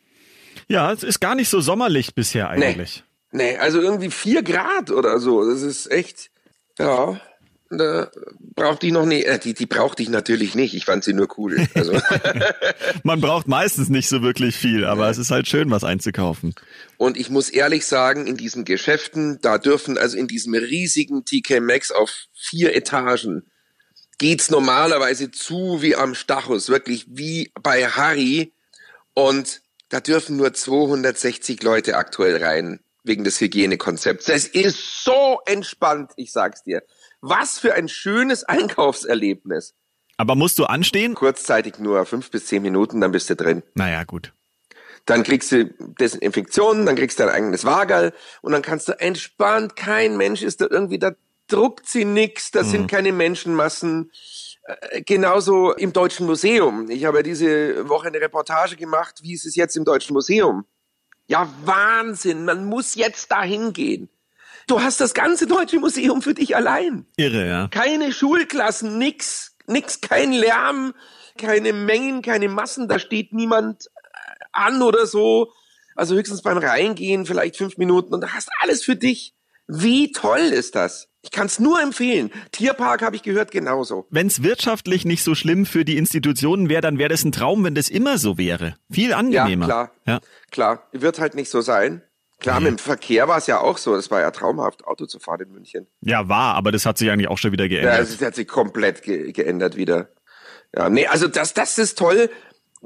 Ja, 0.68 0.92
es 0.92 1.04
ist 1.04 1.20
gar 1.20 1.36
nicht 1.36 1.50
so 1.50 1.60
sommerlich 1.60 2.16
bisher 2.16 2.50
eigentlich. 2.50 3.04
Nee, 3.32 3.58
also 3.58 3.82
irgendwie 3.82 4.12
vier 4.12 4.44
Grad 4.44 4.92
oder 4.92 5.20
so. 5.20 5.48
Das 5.50 5.62
ist 5.62 5.92
echt, 5.92 6.32
ja. 6.80 7.20
Da 7.78 8.10
brauchte 8.56 8.88
ich 8.88 8.94
noch 8.94 9.06
nie, 9.06 9.24
äh, 9.24 9.40
die, 9.40 9.54
die 9.54 9.66
brauchte 9.66 10.04
ich 10.04 10.10
natürlich 10.10 10.56
nicht. 10.56 10.74
Ich 10.74 10.86
fand 10.86 11.04
sie 11.04 11.14
nur 11.14 11.28
cool. 11.38 11.68
Also. 11.74 11.94
Man 13.04 13.22
braucht 13.22 13.48
meistens 13.48 13.90
nicht 13.90 14.10
so 14.10 14.22
wirklich 14.22 14.56
viel, 14.56 14.86
aber 14.86 15.10
es 15.10 15.18
ist 15.18 15.32
halt 15.32 15.48
schön, 15.48 15.72
was 15.72 15.84
einzukaufen. 15.84 16.56
Und 16.98 17.18
ich 17.18 17.30
muss 17.30 17.50
ehrlich 17.50 17.86
sagen, 17.86 18.28
in 18.28 18.38
diesen 18.38 18.66
Geschäften, 18.66 19.40
da 19.42 19.58
dürfen 19.58 19.98
also 19.98 20.18
in 20.18 20.28
diesem 20.28 20.54
riesigen 20.54 21.26
TK 21.26 21.60
Maxx 21.62 21.92
auf 21.92 22.28
vier 22.34 22.76
Etagen 22.76 23.44
geht's 24.18 24.50
normalerweise 24.50 25.32
zu 25.32 25.82
wie 25.82 25.96
am 25.96 26.16
Stachus, 26.16 26.70
wirklich 26.70 27.06
wie 27.10 27.52
bei 27.62 27.86
Harry. 27.88 28.54
Und 29.14 29.62
da 29.90 30.00
dürfen 30.00 30.38
nur 30.38 30.54
260 30.54 31.64
Leute 31.64 31.98
aktuell 31.98 32.44
rein, 32.44 32.80
wegen 33.04 33.24
des 33.24 33.40
Hygienekonzepts. 33.40 34.26
Das 34.26 34.46
ist 34.46 35.04
so 35.04 35.40
entspannt, 35.46 36.12
ich 36.16 36.32
sag's 36.32 36.64
dir. 36.64 36.84
Was 37.28 37.58
für 37.58 37.74
ein 37.74 37.90
schönes 37.90 38.44
Einkaufserlebnis. 38.44 39.74
Aber 40.16 40.36
musst 40.36 40.60
du 40.60 40.66
anstehen? 40.66 41.16
Kurzzeitig 41.16 41.80
nur 41.80 42.06
fünf 42.06 42.30
bis 42.30 42.46
zehn 42.46 42.62
Minuten, 42.62 43.02
dann 43.02 43.12
bist 43.12 43.30
du 43.32 43.36
drin. 43.36 43.64
Naja, 43.74 44.04
gut. 44.04 44.32
Dann 45.06 45.24
kriegst 45.24 45.52
du 45.52 45.66
Desinfektionen, 46.00 46.86
dann 46.86 46.96
kriegst 46.96 47.20
du 47.20 47.24
dein 47.24 47.34
eigenes 47.34 47.66
Wagerl 47.66 48.14
und 48.42 48.52
dann 48.52 48.62
kannst 48.62 48.90
du 48.90 48.94
entspannt, 49.00 49.76
kein 49.76 50.18
Mensch 50.18 50.44
ist 50.44 50.62
da 50.62 50.68
irgendwie, 50.70 51.00
da 51.00 51.14
druckt 51.48 51.88
sie 51.88 52.06
nix, 52.06 52.52
da 52.52 52.64
sind 52.64 52.88
keine 52.88 53.12
Menschenmassen. 53.12 54.12
Äh, 54.64 55.02
Genauso 55.02 55.74
im 55.74 55.94
Deutschen 55.94 56.28
Museum. 56.28 56.90
Ich 56.92 57.06
habe 57.06 57.18
ja 57.18 57.24
diese 57.24 57.90
Woche 57.90 58.08
eine 58.08 58.22
Reportage 58.22 58.76
gemacht, 58.76 59.20
wie 59.24 59.34
ist 59.34 59.46
es 59.46 59.56
jetzt 59.56 59.76
im 59.76 59.86
Deutschen 59.86 60.14
Museum? 60.14 60.66
Ja, 61.28 61.52
Wahnsinn, 61.64 62.46
man 62.46 62.66
muss 62.66 62.94
jetzt 62.94 63.32
dahin 63.32 63.74
gehen. 63.74 64.10
Du 64.68 64.82
hast 64.82 65.00
das 65.00 65.14
ganze 65.14 65.48
Deutsche 65.48 65.80
Museum 65.80 66.22
für 66.22 66.34
dich 66.34 66.56
allein. 66.56 67.06
Irre, 67.18 67.48
ja. 67.48 67.68
Keine 67.70 68.12
Schulklassen, 68.12 68.98
nix, 68.98 69.56
nix, 69.68 70.02
kein 70.02 70.32
Lärm, 70.32 70.94
keine 71.38 71.74
Mengen, 71.74 72.22
keine 72.22 72.50
Massen, 72.50 72.88
da 72.88 72.98
steht 73.00 73.34
niemand 73.34 73.86
äh, 73.86 74.46
an 74.54 74.82
oder 74.82 75.06
so. 75.06 75.52
Also 75.96 76.16
höchstens 76.16 76.42
beim 76.42 76.58
Reingehen 76.58 77.26
vielleicht 77.26 77.58
fünf 77.58 77.78
Minuten 77.78 78.14
und 78.14 78.22
da 78.22 78.34
hast 78.34 78.50
alles 78.60 78.84
für 78.84 78.96
dich. 78.96 79.34
Wie 79.68 80.12
toll 80.12 80.40
ist 80.40 80.76
das? 80.76 81.08
Ich 81.24 81.32
kann 81.32 81.48
es 81.48 81.60
nur 81.60 81.82
empfehlen. 81.82 82.30
Tierpark 82.52 83.02
habe 83.02 83.16
ich 83.16 83.24
gehört 83.24 83.50
genauso. 83.50 84.06
Wenn 84.12 84.28
es 84.28 84.44
wirtschaftlich 84.44 85.06
nicht 85.06 85.24
so 85.24 85.34
schlimm 85.34 85.66
für 85.66 85.84
die 85.84 85.98
Institutionen 85.98 86.70
wäre, 86.70 86.82
dann 86.82 87.00
wäre 87.00 87.10
das 87.10 87.24
ein 87.24 87.32
Traum, 87.32 87.64
wenn 87.64 87.74
das 87.74 87.90
immer 87.90 88.20
so 88.20 88.38
wäre. 88.38 88.76
Viel 88.92 89.10
Ja, 89.10 89.18
angenehmer. 89.18 89.66
klar. 89.66 89.92
Ja. 90.06 90.20
Klar, 90.52 90.88
wird 90.92 91.20
halt 91.20 91.34
nicht 91.34 91.50
so 91.50 91.62
sein. 91.62 92.04
Klar, 92.40 92.60
mit 92.60 92.70
dem 92.72 92.78
Verkehr 92.78 93.28
war 93.28 93.38
es 93.38 93.48
ja 93.48 93.60
auch 93.60 93.78
so. 93.78 93.96
Das 93.96 94.12
war 94.12 94.20
ja 94.22 94.30
traumhaft, 94.32 94.86
Auto 94.86 95.06
zu 95.06 95.20
fahren 95.20 95.42
in 95.42 95.52
München. 95.52 95.88
ja, 96.02 96.28
war, 96.28 96.56
aber 96.56 96.72
das 96.72 96.86
hat 96.86 96.98
sich 96.98 97.10
eigentlich 97.10 97.28
auch 97.30 97.38
schon 97.38 97.52
wieder 97.52 97.64
Ja, 97.66 97.70
geändert. 97.70 97.94
also, 97.96 98.18
das 98.18 98.28
hat 98.28 98.36
sich 98.36 98.48
komplett 98.48 99.02
ge 99.04 99.32
geändert 99.32 99.76
wieder. 99.78 100.10
Ja, 100.76 100.90
nee, 100.90 101.08
also 101.08 101.28
das, 101.28 101.54
das 101.54 101.78
ist 101.78 101.98
toll. 101.98 102.30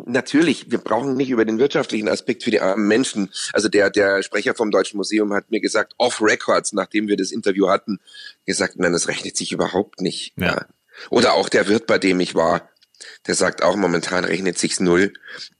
Natürlich, 0.06 0.72
wir 0.72 0.78
brauchen 0.78 1.16
nicht 1.18 1.30
über 1.30 1.44
den 1.44 1.60
wirtschaftlichen 1.60 2.08
Aspekt 2.08 2.44
für 2.44 2.52
die 2.52 2.62
armen 2.62 2.88
Menschen. 2.88 3.32
Also 3.52 3.68
der, 3.68 3.90
der 3.90 4.24
Sprecher 4.24 4.56
vom 4.56 4.72
Deutschen 4.72 4.96
Museum 4.98 5.34
hat 5.34 5.52
mir 5.52 5.60
gesagt, 5.60 5.94
off 5.98 6.22
records, 6.22 6.72
nachdem 6.72 7.08
wir 7.10 7.18
das 7.18 7.32
Interview 7.32 7.68
hatten, 7.68 8.00
gesagt, 8.46 8.76
nein, 8.78 8.94
das 8.94 9.10
rechnet 9.10 9.36
sich 9.36 9.52
überhaupt 9.52 10.00
nicht. 10.00 10.34
Ja. 10.38 10.66
Oder 11.10 11.34
auch 11.34 11.50
der 11.50 11.68
Wirt, 11.68 11.86
bei 11.86 11.98
dem 11.98 12.20
ich 12.22 12.34
war, 12.34 12.70
der 13.28 13.36
sagt 13.36 13.62
auch, 13.62 13.76
momentan 13.76 14.24
rechnet 14.24 14.58
sich's 14.58 14.80
null. 14.80 15.12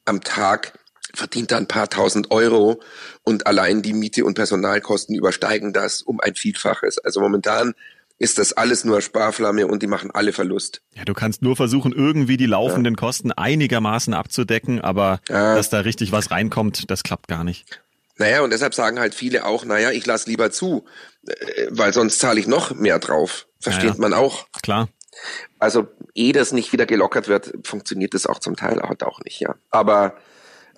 Am 0.06 0.22
Tag 0.22 0.79
verdient 1.14 1.52
er 1.52 1.58
ein 1.58 1.68
paar 1.68 1.90
tausend 1.90 2.32
Euro 2.32 2.82
und 3.24 3.48
allein 3.48 3.82
die 3.82 3.94
Miete 3.94 4.26
und 4.26 4.36
Personalkosten 4.36 5.16
übersteigen 5.16 5.74
das 5.74 6.02
um 6.02 6.20
ein 6.20 6.36
Vielfaches. 6.36 6.98
Also 7.00 7.20
momentan 7.22 7.74
ist 8.18 8.38
das 8.38 8.52
alles 8.54 8.84
nur 8.84 9.02
Sparflamme 9.02 9.66
und 9.68 9.82
die 9.82 9.88
machen 9.88 10.12
alle 10.12 10.34
Verlust. 10.34 10.82
Ja, 10.94 11.06
du 11.06 11.14
kannst 11.14 11.42
nur 11.42 11.56
versuchen, 11.56 11.94
irgendwie 11.94 12.36
die 12.38 12.48
laufenden 12.48 12.96
Kosten 12.98 13.32
einigermaßen 13.32 14.14
abzudecken, 14.14 14.82
aber 14.82 15.22
Ja. 15.30 15.56
dass 15.56 15.70
da 15.70 15.80
richtig 15.80 16.12
was 16.12 16.30
reinkommt, 16.30 16.92
das 16.92 17.04
klappt 17.04 17.28
gar 17.30 17.44
nicht. 17.46 17.82
Naja, 18.18 18.42
und 18.42 18.52
deshalb 18.52 18.74
sagen 18.76 19.00
halt 19.00 19.16
viele 19.16 19.46
auch, 19.46 19.64
naja, 19.64 19.92
ich 19.92 20.06
lass 20.06 20.28
lieber 20.28 20.52
zu, 20.52 20.84
äh, 21.26 21.68
weil 21.70 21.94
sonst 21.94 22.20
zahle 22.20 22.38
ich 22.42 22.48
noch 22.48 22.76
mehr 22.76 23.00
drauf. 23.00 23.48
Versteht 23.62 23.92
Ja. 23.92 23.96
man 23.98 24.14
auch. 24.14 24.48
Klar. 24.62 24.90
Also, 25.58 25.88
ehe 26.14 26.34
das 26.34 26.52
nicht 26.52 26.74
wieder 26.74 26.86
gelockert 26.86 27.30
wird, 27.30 27.54
funktioniert 27.64 28.14
das 28.14 28.26
auch 28.26 28.40
zum 28.40 28.58
Teil 28.58 28.82
halt 28.82 29.04
auch 29.04 29.22
nicht, 29.22 29.40
ja. 29.40 29.56
Aber 29.70 30.16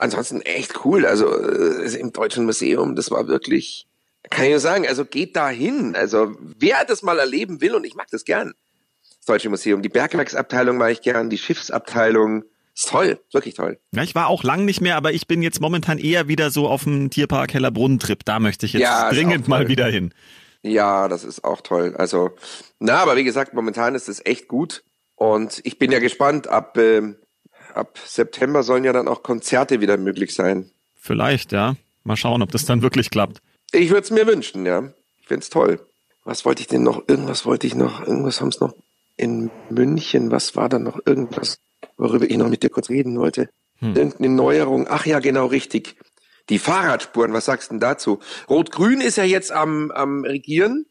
ansonsten 0.01 0.41
echt 0.41 0.85
cool. 0.85 1.05
Also 1.05 1.27
äh, 1.27 1.97
im 1.97 2.11
Deutschen 2.11 2.45
Museum, 2.45 2.95
das 2.95 3.11
war 3.11 3.27
wirklich, 3.27 3.87
kann 4.29 4.45
ich 4.45 4.51
nur 4.51 4.59
sagen, 4.59 4.87
also 4.87 5.05
geht 5.05 5.35
da 5.35 5.49
hin. 5.49 5.95
Also 5.95 6.35
wer 6.39 6.83
das 6.85 7.03
mal 7.03 7.19
erleben 7.19 7.61
will, 7.61 7.75
und 7.75 7.85
ich 7.85 7.95
mag 7.95 8.07
das 8.11 8.25
gern, 8.25 8.53
das 9.17 9.25
Deutsche 9.25 9.49
Museum, 9.49 9.81
die 9.81 9.89
Bergwerksabteilung 9.89 10.77
mag 10.77 10.91
ich 10.91 11.01
gern, 11.01 11.29
die 11.29 11.37
Schiffsabteilung, 11.37 12.43
ist 12.73 12.89
toll, 12.89 13.19
wirklich 13.31 13.55
toll. 13.55 13.79
Ja, 13.93 14.03
ich 14.03 14.15
war 14.15 14.27
auch 14.27 14.43
lang 14.43 14.65
nicht 14.65 14.81
mehr, 14.81 14.95
aber 14.95 15.11
ich 15.11 15.27
bin 15.27 15.41
jetzt 15.43 15.59
momentan 15.59 15.97
eher 15.97 16.27
wieder 16.27 16.51
so 16.51 16.67
auf 16.67 16.85
dem 16.85 17.09
Tierpark 17.09 17.53
Hellerbrunn-Trip. 17.53 18.23
Da 18.25 18.39
möchte 18.39 18.65
ich 18.65 18.73
jetzt 18.73 18.81
Ja, 18.81 19.09
dringend 19.09 19.47
mal 19.47 19.67
wieder 19.67 19.87
hin. 19.87 20.13
Ja, 20.63 21.07
das 21.07 21.23
ist 21.23 21.43
auch 21.43 21.61
toll. 21.61 21.95
Also, 21.97 22.31
na, 22.79 22.97
aber 22.97 23.17
wie 23.17 23.23
gesagt, 23.23 23.53
momentan 23.53 23.95
ist 23.95 24.07
es 24.07 24.25
echt 24.25 24.47
gut. 24.47 24.83
Und 25.15 25.59
ich 25.63 25.79
bin 25.79 25.91
ja 25.91 25.99
gespannt, 25.99 26.47
ab, 26.47 26.77
ähm, 26.77 27.17
ab 27.75 27.99
September 28.05 28.63
sollen 28.63 28.83
ja 28.83 28.93
dann 28.93 29.07
auch 29.07 29.23
Konzerte 29.23 29.81
wieder 29.81 29.97
möglich 29.97 30.33
sein. 30.33 30.71
Vielleicht, 30.95 31.51
ja. 31.51 31.75
Mal 32.03 32.15
schauen, 32.15 32.41
ob 32.41 32.51
das 32.51 32.65
dann 32.65 32.81
wirklich 32.81 33.09
klappt. 33.09 33.41
Ich 33.71 33.89
würde 33.89 34.01
es 34.01 34.11
mir 34.11 34.27
wünschen, 34.27 34.65
ja. 34.65 34.91
Ich 35.19 35.27
find's 35.27 35.49
toll. 35.49 35.79
Was 36.23 36.45
wollte 36.45 36.61
ich 36.61 36.67
denn 36.67 36.83
noch? 36.83 37.07
Irgendwas 37.07 37.45
wollte 37.45 37.67
ich 37.67 37.75
noch. 37.75 38.05
Irgendwas 38.05 38.41
haben 38.41 38.49
es 38.49 38.59
noch 38.59 38.75
in 39.17 39.49
München. 39.69 40.31
Was 40.31 40.55
war 40.55 40.69
da 40.69 40.79
noch? 40.79 40.99
Irgendwas, 41.05 41.59
worüber 41.97 42.29
ich 42.29 42.37
noch 42.37 42.49
mit 42.49 42.63
dir 42.63 42.69
kurz 42.69 42.89
reden 42.89 43.17
wollte. 43.19 43.49
Irgendeine 43.81 44.29
Neuerung. 44.29 44.87
Ach 44.87 45.07
ja, 45.07 45.19
genau 45.19 45.47
richtig. 45.47 45.95
Die 46.49 46.59
Fahrradspuren, 46.59 47.33
was 47.33 47.45
sagst 47.45 47.69
du 47.69 47.73
denn 47.73 47.79
dazu? 47.79 48.19
Rot-Grün 48.47 49.01
ist 49.01 49.17
ja 49.17 49.23
jetzt 49.23 49.51
am, 49.51 49.89
am 49.89 50.23
Regieren. 50.23 50.85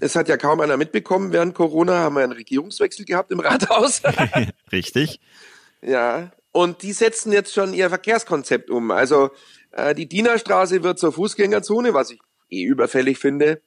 Es 0.00 0.16
hat 0.16 0.28
ja 0.28 0.38
kaum 0.38 0.60
einer 0.60 0.78
mitbekommen. 0.78 1.32
Während 1.32 1.54
Corona 1.54 1.98
haben 1.98 2.14
wir 2.14 2.22
einen 2.22 2.32
Regierungswechsel 2.32 3.04
gehabt 3.04 3.30
im 3.32 3.40
Rathaus. 3.40 4.02
Richtig. 4.72 5.20
Ja, 5.82 6.30
und 6.52 6.82
die 6.82 6.92
setzen 6.92 7.32
jetzt 7.32 7.52
schon 7.54 7.74
ihr 7.74 7.88
Verkehrskonzept 7.88 8.70
um. 8.70 8.90
Also 8.90 9.30
äh, 9.72 9.94
die 9.94 10.08
Dienerstraße 10.08 10.82
wird 10.82 10.98
zur 10.98 11.12
Fußgängerzone, 11.12 11.94
was 11.94 12.10
ich 12.10 12.20
eh 12.50 12.64
überfällig 12.64 13.18
finde. 13.18 13.62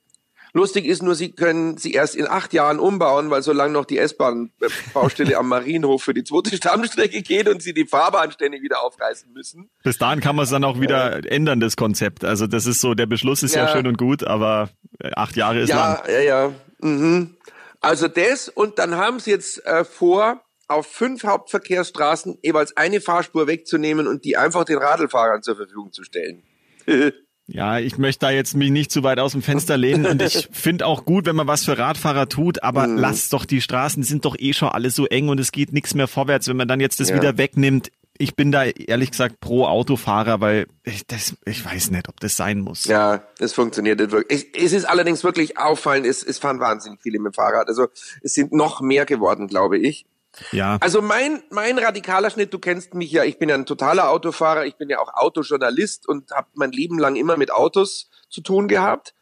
Lustig 0.53 0.85
ist 0.85 1.01
nur, 1.01 1.15
sie 1.15 1.31
können 1.31 1.77
sie 1.77 1.93
erst 1.93 2.13
in 2.13 2.27
acht 2.27 2.51
Jahren 2.51 2.79
umbauen, 2.79 3.29
weil 3.29 3.41
solange 3.41 3.71
noch 3.71 3.85
die 3.85 3.97
S-Bahn-Baustelle 3.97 5.37
am 5.37 5.47
Marienhof 5.47 6.03
für 6.03 6.13
die 6.13 6.25
zweite 6.25 6.55
Stammstrecke 6.57 7.21
geht 7.21 7.47
und 7.47 7.61
sie 7.61 7.73
die 7.73 7.85
Fahrbahn 7.85 8.31
ständig 8.33 8.61
wieder 8.61 8.83
aufreißen 8.83 9.31
müssen. 9.31 9.69
Bis 9.83 9.97
dahin 9.97 10.19
kann 10.19 10.35
man 10.35 10.43
es 10.43 10.49
dann 10.49 10.65
auch 10.65 10.81
wieder 10.81 11.31
ändern, 11.31 11.61
das 11.61 11.77
Konzept. 11.77 12.25
Also 12.25 12.47
das 12.47 12.65
ist 12.65 12.81
so, 12.81 12.95
der 12.95 13.05
Beschluss 13.05 13.43
ist 13.43 13.55
ja, 13.55 13.65
Ja. 13.65 13.71
schön 13.71 13.87
und 13.87 13.97
gut, 13.97 14.25
aber 14.25 14.69
äh, 14.99 15.11
acht 15.15 15.37
Jahre 15.37 15.61
ist 15.61 15.69
lang. 15.69 15.99
Ja, 16.07 16.11
ja, 16.11 16.19
ja. 16.21 16.51
Mhm. 16.79 17.37
Also 17.79 18.09
das 18.09 18.49
und 18.49 18.77
dann 18.77 18.95
haben 18.95 19.19
sie 19.21 19.31
jetzt 19.31 19.65
äh, 19.65 19.85
vor, 19.85 20.41
auf 20.71 20.87
fünf 20.87 21.23
Hauptverkehrsstraßen 21.23 22.39
jeweils 22.41 22.75
eine 22.77 23.01
Fahrspur 23.01 23.47
wegzunehmen 23.47 24.07
und 24.07 24.25
die 24.25 24.37
einfach 24.37 24.63
den 24.65 24.77
Radlfahrern 24.77 25.43
zur 25.43 25.55
Verfügung 25.55 25.91
zu 25.91 26.03
stellen. 26.03 26.43
Ja, 27.47 27.79
ich 27.79 27.97
möchte 27.97 28.19
da 28.27 28.29
jetzt 28.31 28.55
mich 28.55 28.71
nicht 28.71 28.91
zu 28.91 29.03
weit 29.03 29.19
aus 29.19 29.33
dem 29.33 29.41
Fenster 29.41 29.75
lehnen 29.75 30.05
und 30.05 30.21
ich 30.21 30.47
finde 30.53 30.85
auch 30.85 31.03
gut, 31.03 31.25
wenn 31.25 31.35
man 31.35 31.47
was 31.47 31.65
für 31.65 31.77
Radfahrer 31.77 32.29
tut, 32.29 32.63
aber 32.63 32.87
Mhm. 32.87 32.97
lass 32.97 33.27
doch 33.27 33.43
die 33.43 33.59
Straßen 33.59 34.03
sind 34.03 34.23
doch 34.23 34.37
eh 34.39 34.53
schon 34.53 34.69
alle 34.69 34.89
so 34.89 35.05
eng 35.07 35.27
und 35.27 35.37
es 35.37 35.51
geht 35.51 35.73
nichts 35.73 35.93
mehr 35.93 36.07
vorwärts, 36.07 36.47
wenn 36.47 36.55
man 36.55 36.69
dann 36.69 36.79
jetzt 36.79 37.01
das 37.01 37.09
Ja. 37.09 37.15
wieder 37.17 37.37
wegnimmt. 37.37 37.91
Ich 38.17 38.35
bin 38.35 38.53
da 38.53 38.63
ehrlich 38.65 39.11
gesagt 39.11 39.41
pro 39.41 39.65
Autofahrer, 39.65 40.39
weil 40.39 40.67
ich, 40.83 41.05
das, 41.07 41.35
ich 41.45 41.65
weiß 41.65 41.91
nicht, 41.91 42.07
ob 42.07 42.21
das 42.21 42.37
sein 42.37 42.61
muss. 42.61 42.85
Ja, 42.85 43.23
es 43.39 43.51
funktioniert 43.51 43.99
nicht 43.99 44.11
wirklich. 44.11 44.47
Es, 44.55 44.65
es 44.67 44.71
ist 44.71 44.85
allerdings 44.85 45.23
wirklich 45.25 45.57
auffallend, 45.57 46.05
es, 46.05 46.23
es 46.23 46.37
fahren 46.37 46.61
wahnsinnig 46.61 47.01
viele 47.01 47.19
mit 47.19 47.33
dem 47.33 47.35
Fahrrad. 47.35 47.67
Also 47.67 47.87
es 48.21 48.33
sind 48.33 48.53
noch 48.53 48.79
mehr 48.79 49.05
geworden, 49.05 49.47
glaube 49.47 49.77
ich. 49.77 50.05
Ja. 50.51 50.77
Also 50.79 51.01
mein, 51.01 51.43
mein 51.49 51.77
radikaler 51.77 52.29
Schnitt, 52.29 52.53
du 52.53 52.59
kennst 52.59 52.93
mich 52.93 53.11
ja, 53.11 53.23
ich 53.23 53.37
bin 53.37 53.49
ja 53.49 53.55
ein 53.55 53.65
totaler 53.65 54.09
Autofahrer, 54.09 54.65
ich 54.65 54.77
bin 54.77 54.89
ja 54.89 54.99
auch 54.99 55.13
Autojournalist 55.13 56.07
und 56.07 56.31
habe 56.31 56.47
mein 56.53 56.71
Leben 56.71 56.97
lang 56.97 57.15
immer 57.15 57.37
mit 57.37 57.51
Autos 57.51 58.09
zu 58.29 58.41
tun 58.41 58.67
gehabt. 58.67 59.13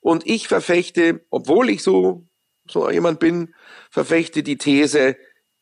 Und 0.00 0.26
ich 0.26 0.48
verfechte, 0.48 1.24
obwohl 1.30 1.68
ich 1.68 1.82
so, 1.82 2.26
so 2.68 2.90
jemand 2.90 3.20
bin, 3.20 3.54
verfechte 3.90 4.42
die 4.42 4.56
These, 4.56 5.16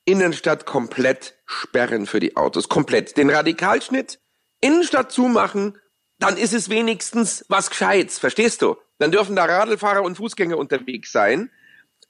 Innenstadt 0.04 0.66
komplett 0.66 1.34
sperren 1.46 2.06
für 2.06 2.20
die 2.20 2.36
Autos. 2.36 2.68
Komplett. 2.68 3.16
Den 3.16 3.30
Radikalschnitt, 3.30 4.20
Innenstadt 4.60 5.10
zumachen, 5.10 5.78
dann 6.18 6.36
ist 6.36 6.52
es 6.54 6.68
wenigstens 6.68 7.44
was 7.48 7.70
Gescheites, 7.70 8.18
verstehst 8.18 8.62
du? 8.62 8.76
Dann 8.98 9.10
dürfen 9.10 9.34
da 9.34 9.44
Radlfahrer 9.44 10.02
und 10.02 10.16
Fußgänger 10.16 10.56
unterwegs 10.56 11.10
sein. 11.10 11.50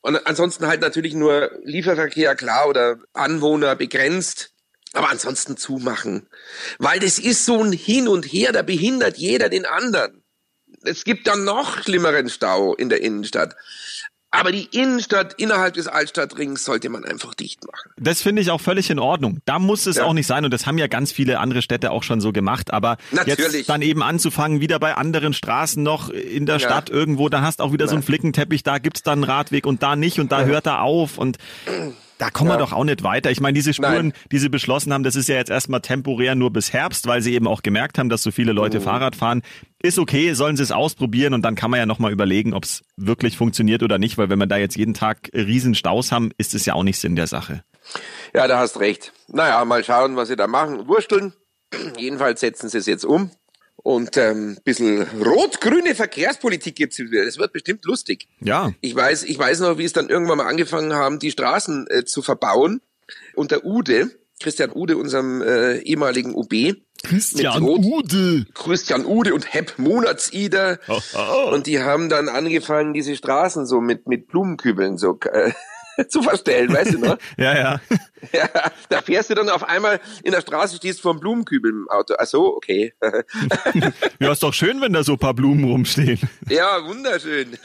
Und 0.04 0.26
ansonsten 0.26 0.66
halt 0.66 0.82
natürlich 0.82 1.14
nur 1.14 1.50
Lieferverkehr, 1.62 2.36
klar, 2.36 2.68
oder 2.68 2.98
Anwohner 3.14 3.74
begrenzt. 3.74 4.50
Aber 4.92 5.10
ansonsten 5.10 5.56
zumachen. 5.56 6.28
Weil 6.78 7.00
das 7.00 7.18
ist 7.18 7.46
so 7.46 7.62
ein 7.62 7.72
Hin 7.72 8.06
und 8.06 8.26
Her, 8.26 8.52
da 8.52 8.60
behindert 8.60 9.16
jeder 9.16 9.48
den 9.48 9.64
anderen. 9.64 10.22
Es 10.82 11.04
gibt 11.04 11.26
dann 11.26 11.44
noch 11.44 11.82
schlimmeren 11.82 12.28
Stau 12.28 12.74
in 12.74 12.90
der 12.90 13.00
Innenstadt. 13.00 13.56
Aber 14.36 14.50
die 14.52 14.64
Innenstadt 14.72 15.34
innerhalb 15.38 15.74
des 15.74 15.86
Altstadtrings 15.86 16.64
sollte 16.64 16.88
man 16.88 17.04
einfach 17.04 17.34
dicht 17.34 17.64
machen. 17.66 17.90
Das 17.96 18.20
finde 18.20 18.42
ich 18.42 18.50
auch 18.50 18.60
völlig 18.60 18.90
in 18.90 18.98
Ordnung. 18.98 19.38
Da 19.44 19.58
muss 19.58 19.86
es 19.86 19.96
Ja. 19.96 20.04
auch 20.04 20.12
nicht 20.12 20.26
sein 20.26 20.44
und 20.44 20.50
das 20.52 20.66
haben 20.66 20.76
ja 20.78 20.86
ganz 20.88 21.12
viele 21.12 21.38
andere 21.38 21.62
Städte 21.62 21.90
auch 21.92 22.02
schon 22.02 22.20
so 22.20 22.32
gemacht. 22.32 22.72
Aber 22.72 22.96
Natürlich. 23.12 23.52
jetzt 23.52 23.68
dann 23.68 23.82
eben 23.82 24.02
anzufangen, 24.02 24.60
wieder 24.60 24.78
bei 24.78 24.94
anderen 24.96 25.32
Straßen 25.34 25.82
noch 25.82 26.10
in 26.10 26.46
der 26.46 26.56
Ja. 26.56 26.60
Stadt 26.68 26.90
irgendwo, 26.90 27.28
da 27.28 27.42
hast 27.42 27.60
auch 27.60 27.72
wieder 27.72 27.86
so 27.86 27.94
einen 27.94 28.02
Flickenteppich, 28.02 28.62
da 28.62 28.78
gibt's 28.78 29.02
dann 29.02 29.20
einen 29.22 29.24
Radweg 29.24 29.66
und 29.66 29.82
da 29.82 29.94
nicht 29.96 30.18
und 30.18 30.32
da 30.32 30.42
hört 30.44 30.66
er 30.66 30.82
auf 30.82 31.18
und 31.18 31.38
da 32.18 32.30
kommen 32.30 32.48
wir 32.50 32.54
Ja. 32.54 32.60
doch 32.60 32.72
auch 32.72 32.84
nicht 32.84 33.02
weiter. 33.02 33.30
Ich 33.30 33.40
meine, 33.40 33.54
diese 33.54 33.74
Spuren, 33.74 34.08
Nein. 34.08 34.12
die 34.32 34.38
sie 34.38 34.48
beschlossen 34.48 34.92
haben, 34.92 35.02
das 35.02 35.16
ist 35.16 35.28
ja 35.28 35.34
jetzt 35.36 35.50
erstmal 35.50 35.80
temporär 35.80 36.34
nur 36.34 36.52
bis 36.52 36.72
Herbst, 36.72 37.06
weil 37.06 37.22
sie 37.22 37.34
eben 37.34 37.46
auch 37.46 37.62
gemerkt 37.62 37.98
haben, 37.98 38.08
dass 38.08 38.22
so 38.22 38.30
viele 38.30 38.52
Mhm. 38.52 38.56
Leute 38.58 38.80
Fahrrad 38.80 39.16
fahren. 39.16 39.42
Ist 39.82 39.98
okay, 39.98 40.32
sollen 40.34 40.56
sie 40.56 40.62
es 40.62 40.72
ausprobieren 40.72 41.34
und 41.34 41.42
dann 41.42 41.54
kann 41.56 41.70
man 41.70 41.78
ja 41.78 41.86
nochmal 41.86 42.12
überlegen, 42.12 42.54
ob 42.54 42.64
es 42.64 42.82
wirklich 42.96 43.36
funktioniert 43.36 43.82
oder 43.82 43.98
nicht, 43.98 44.16
weil 44.18 44.30
wenn 44.30 44.38
wir 44.38 44.46
da 44.46 44.56
jetzt 44.56 44.76
jeden 44.76 44.94
Tag 44.94 45.28
riesen 45.34 45.74
Staus 45.74 46.12
haben, 46.12 46.30
ist 46.38 46.54
es 46.54 46.64
ja 46.66 46.74
auch 46.74 46.84
nicht 46.84 46.98
Sinn 46.98 47.16
der 47.16 47.26
Sache. 47.26 47.62
Ja, 48.34 48.46
da 48.48 48.58
hast 48.58 48.80
recht. 48.80 49.12
Naja, 49.28 49.64
mal 49.64 49.84
schauen, 49.84 50.16
was 50.16 50.28
sie 50.28 50.36
da 50.36 50.46
machen. 50.46 50.86
Wursteln. 50.88 51.32
Jedenfalls 51.98 52.40
setzen 52.40 52.68
sie 52.68 52.78
es 52.78 52.86
jetzt 52.86 53.04
um. 53.04 53.30
Und 53.76 54.16
ähm, 54.16 54.56
bisschen 54.64 55.02
rot-grüne 55.02 55.94
Verkehrspolitik 55.94 56.76
gibt's 56.76 56.98
wieder. 56.98 57.24
Das 57.24 57.38
wird 57.38 57.52
bestimmt 57.52 57.84
lustig. 57.84 58.28
Ja. 58.40 58.72
Ich 58.80 58.94
weiß, 58.94 59.24
ich 59.24 59.38
weiß 59.38 59.60
noch, 59.60 59.76
wie 59.78 59.84
es 59.84 59.92
dann 59.92 60.08
irgendwann 60.08 60.38
mal 60.38 60.46
angefangen 60.46 60.94
haben, 60.94 61.18
die 61.18 61.30
Straßen 61.30 61.86
äh, 61.90 62.04
zu 62.04 62.22
verbauen. 62.22 62.80
Unter 63.34 63.64
Ude, 63.64 64.10
Christian 64.40 64.70
Ude, 64.72 64.96
unserem 64.96 65.42
äh, 65.42 65.78
ehemaligen 65.80 66.34
UB. 66.34 66.76
Christian 67.02 67.62
Ude. 67.62 68.46
Christian 68.54 69.04
Ude 69.04 69.34
und 69.34 69.52
Hepp 69.52 69.78
Monatsieder. 69.78 70.78
Und 71.52 71.66
die 71.66 71.82
haben 71.82 72.08
dann 72.08 72.30
angefangen, 72.30 72.94
diese 72.94 73.14
Straßen 73.14 73.66
so 73.66 73.80
mit, 73.80 74.08
mit 74.08 74.28
Blumenkübeln 74.28 74.96
so 74.96 75.18
äh, 75.30 75.52
zu 76.08 76.22
verstellen, 76.22 76.72
weißt 76.72 76.94
du 76.94 76.98
noch? 76.98 77.18
Ja, 77.36 77.54
ja. 77.56 77.80
Ja, 78.32 78.48
da 78.88 79.02
fährst 79.02 79.28
du 79.28 79.34
dann 79.34 79.50
auf 79.50 79.68
einmal 79.68 80.00
in 80.22 80.32
der 80.32 80.40
Straße, 80.40 80.76
stehst 80.76 81.02
vor 81.02 81.10
einem 81.10 81.20
Blumenkübel 81.20 81.70
im 81.70 81.88
Auto. 81.90 82.14
Ach 82.18 82.24
so, 82.24 82.56
okay. 82.56 82.94
Ja, 84.18 84.32
ist 84.32 84.42
doch 84.42 84.54
schön, 84.54 84.80
wenn 84.80 84.94
da 84.94 85.04
so 85.04 85.12
ein 85.12 85.18
paar 85.18 85.34
Blumen 85.34 85.64
rumstehen. 85.64 86.18
Ja, 86.48 86.82
wunderschön. 86.86 87.58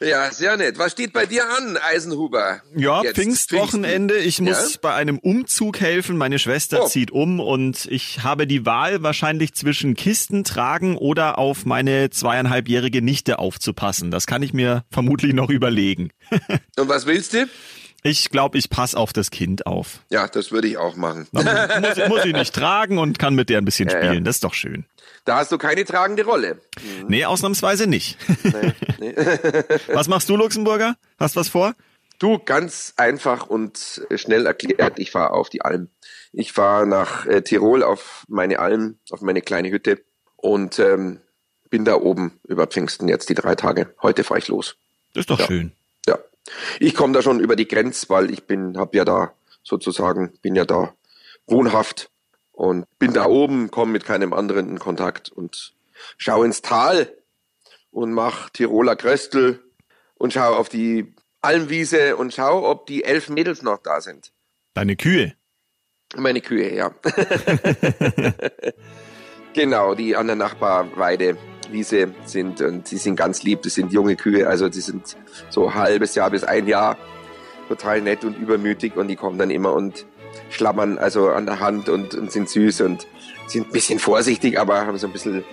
ja, 0.00 0.30
sehr 0.30 0.56
nett. 0.58 0.78
Was 0.78 0.92
steht 0.92 1.14
bei 1.14 1.24
dir 1.24 1.44
an, 1.48 1.78
Eisenhuber? 1.78 2.60
Ja, 2.76 3.02
Jetzt 3.02 3.16
Pfingstwochenende. 3.16 4.18
Ich 4.18 4.38
muss 4.42 4.74
Ja? 4.74 4.78
bei 4.82 4.94
einem 4.94 5.18
Umzug 5.18 5.80
helfen. 5.80 6.18
Meine 6.18 6.38
Schwester 6.38 6.82
Oh. 6.82 6.86
zieht 6.86 7.10
um 7.10 7.40
und 7.40 7.86
ich 7.90 8.22
habe 8.22 8.46
die 8.46 8.66
Wahl 8.66 9.02
wahrscheinlich 9.02 9.54
zwischen 9.54 9.94
Kisten 9.94 10.44
tragen 10.44 10.98
oder 10.98 11.38
auf 11.38 11.64
meine 11.64 12.10
zweieinhalbjährige 12.10 13.00
Nichte 13.00 13.38
aufzupassen. 13.38 14.10
Das 14.10 14.26
kann 14.26 14.42
ich 14.42 14.52
mir 14.52 14.84
vermutlich 14.90 15.32
noch 15.32 15.48
überlegen. 15.48 16.10
Und 16.78 16.88
was 16.88 17.06
willst 17.06 17.32
du? 17.34 17.48
Ich 18.02 18.30
glaube, 18.30 18.56
ich 18.56 18.70
passe 18.70 18.96
auf 18.96 19.12
das 19.12 19.30
Kind 19.30 19.66
auf. 19.66 20.00
Ja, 20.10 20.26
das 20.26 20.52
würde 20.52 20.68
ich 20.68 20.78
auch 20.78 20.96
machen. 20.96 21.28
Muss, 21.32 21.44
muss 22.08 22.24
ich 22.24 22.32
nicht 22.32 22.54
tragen 22.54 22.96
und 22.98 23.18
kann 23.18 23.34
mit 23.34 23.50
der 23.50 23.58
ein 23.58 23.64
bisschen 23.66 23.88
Ja, 23.90 23.98
ja. 24.00 24.06
spielen. 24.08 24.24
Das 24.24 24.36
ist 24.36 24.44
doch 24.44 24.54
schön. 24.54 24.86
Da 25.26 25.36
hast 25.36 25.52
du 25.52 25.58
keine 25.58 25.84
tragende 25.84 26.24
Rolle. 26.24 26.60
Nee, 27.08 27.26
ausnahmsweise 27.26 27.86
nicht. 27.86 28.16
Was 29.92 30.08
machst 30.08 30.28
du, 30.28 30.36
Luxemburger? 30.36 30.96
Hast 31.18 31.36
was 31.36 31.48
vor? 31.48 31.74
Du, 32.18 32.38
ganz 32.38 32.94
einfach 32.96 33.46
und 33.46 34.02
schnell 34.14 34.46
erklärt, 34.46 34.98
ich 34.98 35.10
fahre 35.10 35.32
auf 35.32 35.48
die 35.48 35.62
Alm. 35.62 35.88
Ich 36.32 36.52
fahre 36.52 36.86
nach 36.86 37.26
äh, 37.26 37.42
Tirol 37.42 37.82
auf 37.82 38.24
meine 38.28 38.58
Alm, 38.58 38.98
auf 39.10 39.20
meine 39.22 39.40
kleine 39.42 39.70
Hütte 39.70 40.02
und 40.36 40.78
ähm, 40.78 41.20
bin 41.70 41.84
da 41.84 41.94
oben 41.96 42.38
über 42.46 42.66
Pfingsten 42.66 43.08
jetzt 43.08 43.28
die 43.30 43.34
drei 43.34 43.54
Tage. 43.54 43.94
Heute 44.02 44.22
fahre 44.24 44.38
ich 44.38 44.48
los. 44.48 44.76
Das 45.14 45.22
ist 45.22 45.30
doch 45.30 45.40
Ja. 45.40 45.46
schön. 45.46 45.72
Ich 46.78 46.94
komme 46.94 47.12
da 47.12 47.22
schon 47.22 47.40
über 47.40 47.56
die 47.56 47.68
Grenze, 47.68 48.08
weil 48.08 48.30
ich 48.30 48.44
bin, 48.44 48.78
hab 48.78 48.94
ja 48.94 49.04
da 49.04 49.34
sozusagen, 49.62 50.32
bin 50.42 50.54
ja 50.54 50.64
da 50.64 50.94
wohnhaft 51.46 52.10
und 52.52 52.86
bin 52.98 53.12
da 53.12 53.26
oben, 53.26 53.70
komme 53.70 53.92
mit 53.92 54.04
keinem 54.04 54.32
anderen 54.32 54.68
in 54.68 54.78
Kontakt 54.78 55.30
und 55.30 55.74
schau 56.16 56.42
ins 56.42 56.62
Tal 56.62 57.12
und 57.90 58.12
mach 58.12 58.50
Tiroler 58.50 58.96
Kröstel 58.96 59.62
und 60.14 60.32
schau 60.32 60.54
auf 60.54 60.68
die 60.68 61.14
Almwiese 61.42 62.16
und 62.16 62.34
schau, 62.34 62.68
ob 62.68 62.86
die 62.86 63.04
elf 63.04 63.28
Mädels 63.28 63.62
noch 63.62 63.78
da 63.78 64.00
sind. 64.00 64.32
Deine 64.74 64.96
Kühe? 64.96 65.34
Meine 66.16 66.40
Kühe, 66.40 66.74
ja. 66.74 66.92
genau, 69.54 69.94
die 69.94 70.16
an 70.16 70.26
der 70.26 70.36
Nachbarweide 70.36 71.38
Wiese 71.72 72.08
sind 72.24 72.60
und 72.60 72.88
sie 72.88 72.96
sind 72.98 73.16
ganz 73.16 73.42
lieb. 73.42 73.62
Das 73.62 73.74
sind 73.74 73.92
junge 73.92 74.16
Kühe, 74.16 74.46
also 74.48 74.68
die 74.68 74.80
sind 74.80 75.16
so 75.48 75.68
ein 75.68 75.74
halbes 75.74 76.14
Jahr 76.14 76.30
bis 76.30 76.44
ein 76.44 76.66
Jahr 76.66 76.96
total 77.68 78.00
nett 78.00 78.24
und 78.24 78.36
übermütig 78.38 78.96
und 78.96 79.08
die 79.08 79.16
kommen 79.16 79.38
dann 79.38 79.50
immer 79.50 79.72
und 79.72 80.06
schlammern 80.50 80.98
also 80.98 81.28
an 81.30 81.46
der 81.46 81.60
Hand 81.60 81.88
und, 81.88 82.14
und 82.14 82.30
sind 82.32 82.48
süß 82.48 82.80
und 82.82 83.06
sind 83.46 83.68
ein 83.68 83.72
bisschen 83.72 83.98
vorsichtig, 83.98 84.58
aber 84.58 84.86
haben 84.86 84.98
so 84.98 85.06
ein 85.06 85.12
bisschen 85.12 85.44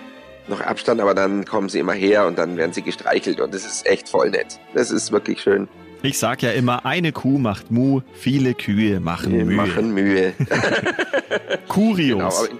noch 0.48 0.60
Abstand, 0.60 1.00
aber 1.00 1.14
dann 1.14 1.44
kommen 1.44 1.68
sie 1.68 1.78
immer 1.78 1.92
her 1.92 2.26
und 2.26 2.38
dann 2.38 2.56
werden 2.56 2.72
sie 2.72 2.82
gestreichelt 2.82 3.40
und 3.40 3.54
das 3.54 3.64
ist 3.64 3.86
echt 3.86 4.08
voll 4.08 4.30
nett. 4.30 4.58
Das 4.74 4.90
ist 4.90 5.12
wirklich 5.12 5.40
schön. 5.42 5.68
Ich 6.02 6.18
sag 6.18 6.42
ja 6.42 6.52
immer, 6.52 6.86
eine 6.86 7.10
Kuh 7.12 7.38
macht 7.38 7.70
Mu, 7.70 8.00
viele 8.14 8.54
Kühe 8.54 9.00
machen 9.00 9.32
Wir 9.32 9.44
Mühe. 9.44 9.56
machen 9.56 9.94
Mühe. 9.94 10.32
Kurios. 11.68 12.18
Genau, 12.18 12.28
aber 12.28 12.50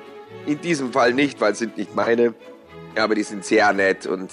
in, 0.46 0.54
in 0.54 0.60
diesem 0.60 0.92
Fall 0.92 1.14
nicht, 1.14 1.40
weil 1.40 1.52
es 1.52 1.58
sind 1.58 1.76
nicht 1.76 1.94
meine. 1.94 2.34
Aber 2.98 3.14
die 3.14 3.22
sind 3.22 3.44
sehr 3.44 3.72
nett 3.72 4.06
und 4.06 4.30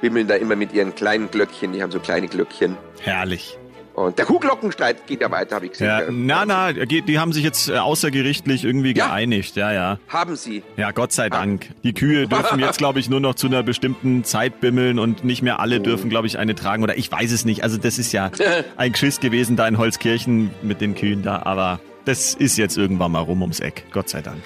bimmeln 0.00 0.26
da 0.28 0.34
immer 0.34 0.56
mit 0.56 0.72
ihren 0.72 0.94
kleinen 0.94 1.30
Glöckchen. 1.30 1.72
Die 1.72 1.82
haben 1.82 1.90
so 1.92 2.00
kleine 2.00 2.28
Glöckchen. 2.28 2.76
Herrlich. 3.00 3.58
Und 3.94 4.16
der 4.16 4.26
Kuhglockenstreit 4.26 5.08
geht 5.08 5.22
ja 5.22 5.30
weiter, 5.32 5.56
habe 5.56 5.66
ich 5.66 5.72
gesehen. 5.72 5.88
Ja, 5.88 6.02
na, 6.08 6.44
na, 6.46 6.72
die 6.72 7.18
haben 7.18 7.32
sich 7.32 7.42
jetzt 7.42 7.68
äh, 7.68 7.78
außergerichtlich 7.78 8.64
irgendwie 8.64 8.94
Ja. 8.94 9.08
geeinigt. 9.08 9.56
Ja, 9.56 9.72
ja. 9.72 9.98
Haben 10.06 10.36
sie. 10.36 10.62
Ja, 10.76 10.92
Gott 10.92 11.10
sei 11.10 11.28
Dank. 11.28 11.70
Die 11.82 11.94
Kühe 11.94 12.28
dürfen 12.28 12.60
jetzt, 12.60 12.78
glaube 12.78 13.00
ich, 13.00 13.10
nur 13.10 13.18
noch 13.18 13.34
zu 13.34 13.48
einer 13.48 13.64
bestimmten 13.64 14.22
Zeit 14.22 14.60
bimmeln 14.60 15.00
und 15.00 15.24
nicht 15.24 15.42
mehr 15.42 15.58
alle 15.58 15.80
dürfen, 15.80 16.10
glaube 16.10 16.28
ich, 16.28 16.38
eine 16.38 16.54
tragen. 16.54 16.84
Oder 16.84 16.96
ich 16.96 17.10
weiß 17.10 17.32
es 17.32 17.44
nicht. 17.44 17.64
Also 17.64 17.76
das 17.76 17.98
ist 17.98 18.12
ja 18.12 18.30
ein 18.76 18.92
Geschiss 18.92 19.18
gewesen 19.18 19.56
da 19.56 19.66
in 19.66 19.78
Holzkirchen 19.78 20.52
mit 20.62 20.80
den 20.80 20.94
Kühen 20.94 21.24
da. 21.24 21.42
Aber 21.42 21.80
das 22.04 22.34
ist 22.34 22.56
jetzt 22.56 22.78
irgendwann 22.78 23.10
mal 23.10 23.20
rum 23.22 23.42
ums 23.42 23.58
Eck. 23.58 23.82
Gott 23.90 24.08
sei 24.08 24.22
Dank. 24.22 24.38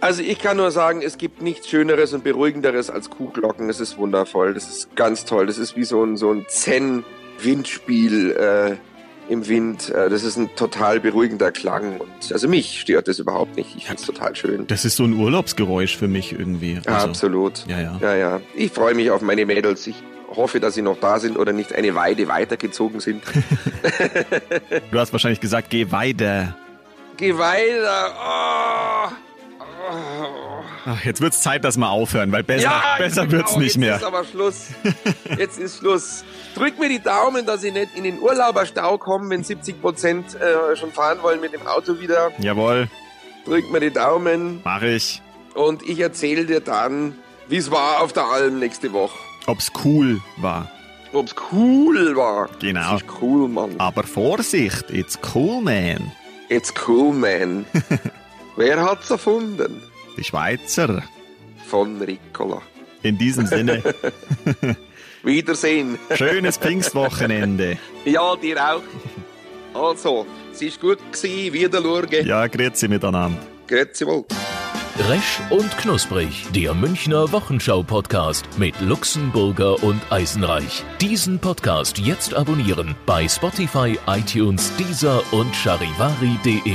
Also 0.00 0.22
ich 0.22 0.38
kann 0.38 0.56
nur 0.56 0.70
sagen, 0.70 1.02
es 1.02 1.18
gibt 1.18 1.42
nichts 1.42 1.68
Schöneres 1.68 2.12
und 2.14 2.24
Beruhigenderes 2.24 2.88
als 2.90 3.10
Kuhglocken. 3.10 3.68
Das 3.68 3.80
ist 3.80 3.98
wundervoll. 3.98 4.54
Das 4.54 4.68
ist 4.68 4.96
ganz 4.96 5.24
toll. 5.26 5.46
Das 5.46 5.58
ist 5.58 5.76
wie 5.76 5.84
so 5.84 6.02
ein, 6.02 6.16
so 6.16 6.30
ein 6.32 6.46
Zen-Windspiel 6.48 8.30
äh, 8.32 8.76
im 9.32 9.46
Wind. 9.46 9.90
Äh, 9.90 10.08
das 10.08 10.22
ist 10.24 10.36
ein 10.36 10.54
total 10.56 11.00
beruhigender 11.00 11.52
Klang. 11.52 11.98
Und 11.98 12.32
also 12.32 12.48
mich 12.48 12.80
stört 12.80 13.08
das 13.08 13.18
überhaupt 13.18 13.56
nicht. 13.56 13.76
Ich 13.76 13.86
finde 13.86 14.00
es 14.00 14.06
total 14.06 14.34
schön. 14.34 14.66
Das 14.68 14.84
ist 14.86 14.96
so 14.96 15.04
ein 15.04 15.12
Urlaubsgeräusch 15.12 15.96
für 15.98 16.08
mich 16.08 16.32
irgendwie. 16.32 16.80
Ja, 16.84 16.92
Also, 16.94 17.08
absolut. 17.08 17.66
Ja, 17.68 17.80
ja. 17.80 17.98
ja, 18.00 18.14
ja. 18.14 18.40
Ich 18.54 18.72
freue 18.72 18.94
mich 18.94 19.10
auf 19.10 19.20
meine 19.20 19.44
Mädels. 19.44 19.86
Ich 19.86 20.02
hoffe, 20.34 20.60
dass 20.60 20.74
sie 20.74 20.82
noch 20.82 20.98
da 20.98 21.18
sind 21.18 21.36
oder 21.36 21.52
nicht 21.52 21.74
eine 21.74 21.94
Weide 21.94 22.26
weitergezogen 22.28 23.00
sind. 23.00 23.22
Du 24.92 24.98
hast 24.98 25.12
wahrscheinlich 25.12 25.40
gesagt, 25.40 25.70
geh 25.70 25.90
weiter. 25.90 26.56
Geh 27.16 27.36
weiter. 27.36 28.14
Oh. 28.16 29.29
Ach, 30.86 31.04
jetzt 31.04 31.20
wird's 31.20 31.40
Zeit, 31.42 31.64
dass 31.64 31.76
wir 31.76 31.88
aufhören, 31.90 32.32
weil 32.32 32.42
besser, 32.42 32.62
Ja, 32.64 32.82
besser 32.98 33.26
genau, 33.26 33.38
wird's 33.38 33.56
nicht 33.56 33.66
jetzt 33.68 33.76
mehr. 33.78 33.96
ist 33.96 34.04
aber 34.04 34.24
Schluss. 34.24 34.66
Jetzt 35.38 35.58
ist 35.58 35.78
Schluss. 35.78 36.24
Drück 36.54 36.78
mir 36.78 36.88
die 36.88 37.00
Daumen, 37.02 37.46
dass 37.46 37.62
ich 37.62 37.72
nicht 37.72 37.94
in 37.96 38.04
den 38.04 38.18
Urlauberstau 38.20 38.98
komme, 38.98 39.30
wenn 39.30 39.42
70 39.44 39.80
Prozent 39.80 40.34
äh, 40.34 40.76
schon 40.76 40.92
fahren 40.92 41.18
wollen 41.22 41.40
mit 41.40 41.52
dem 41.52 41.66
Auto 41.66 41.98
wieder. 42.00 42.30
Jawohl, 42.38 42.88
Drück 43.44 43.70
mir 43.70 43.80
die 43.80 43.90
Daumen 43.90 44.60
mach 44.64 44.82
ich. 44.82 45.22
und 45.54 45.82
ich 45.82 45.98
erzähle 46.00 46.44
dir 46.44 46.60
dann, 46.60 47.16
wie 47.48 47.56
es 47.56 47.70
war 47.70 48.02
auf 48.02 48.12
der 48.12 48.24
Alm 48.24 48.58
nächste 48.58 48.92
Woche. 48.92 49.16
Ob's 49.46 49.70
cool 49.84 50.20
war. 50.36 50.70
Ob's 51.12 51.34
cool 51.52 52.14
war. 52.16 52.48
Genau. 52.60 52.92
Das 52.92 53.02
ist 53.02 53.08
cool, 53.20 53.48
Mann. 53.48 53.74
Aber 53.78 54.02
Vorsicht, 54.04 54.90
it's 54.90 55.18
cool, 55.34 55.60
man. 55.62 56.12
It's 56.48 56.72
cool, 56.86 57.12
man. 57.12 57.64
Wer 58.60 58.82
hat's 58.82 59.08
erfunden? 59.08 59.82
Die 60.18 60.22
Schweizer. 60.22 61.02
Von 61.66 61.98
Ricola. 62.02 62.60
In 63.02 63.16
diesem 63.16 63.46
Sinne, 63.46 63.82
Wiedersehen. 65.22 65.98
schönes 66.14 66.58
Pfingstwochenende. 66.58 67.78
Ja, 68.04 68.36
dir 68.36 68.58
auch. 68.62 68.82
Also, 69.72 70.26
es 70.52 70.60
ist 70.60 70.78
gut. 70.78 70.98
Wieder 71.22 71.80
schauen. 71.80 72.26
Ja, 72.26 72.46
grüezi 72.48 72.86
miteinander. 72.88 73.40
Grüezi 73.66 74.06
wohl. 74.06 74.26
Resch 75.08 75.40
und 75.48 75.78
Knusprig, 75.78 76.44
der 76.54 76.74
Münchner 76.74 77.32
Wochenschau-Podcast 77.32 78.44
mit 78.58 78.78
Luxemburger 78.82 79.82
und 79.82 80.02
Eisenreich. 80.10 80.84
Diesen 81.00 81.38
Podcast 81.38 81.96
jetzt 81.96 82.34
abonnieren 82.34 82.94
bei 83.06 83.26
Spotify, 83.26 83.98
iTunes, 84.06 84.70
Deezer 84.76 85.22
und 85.32 85.56
charivari.de. 85.56 86.74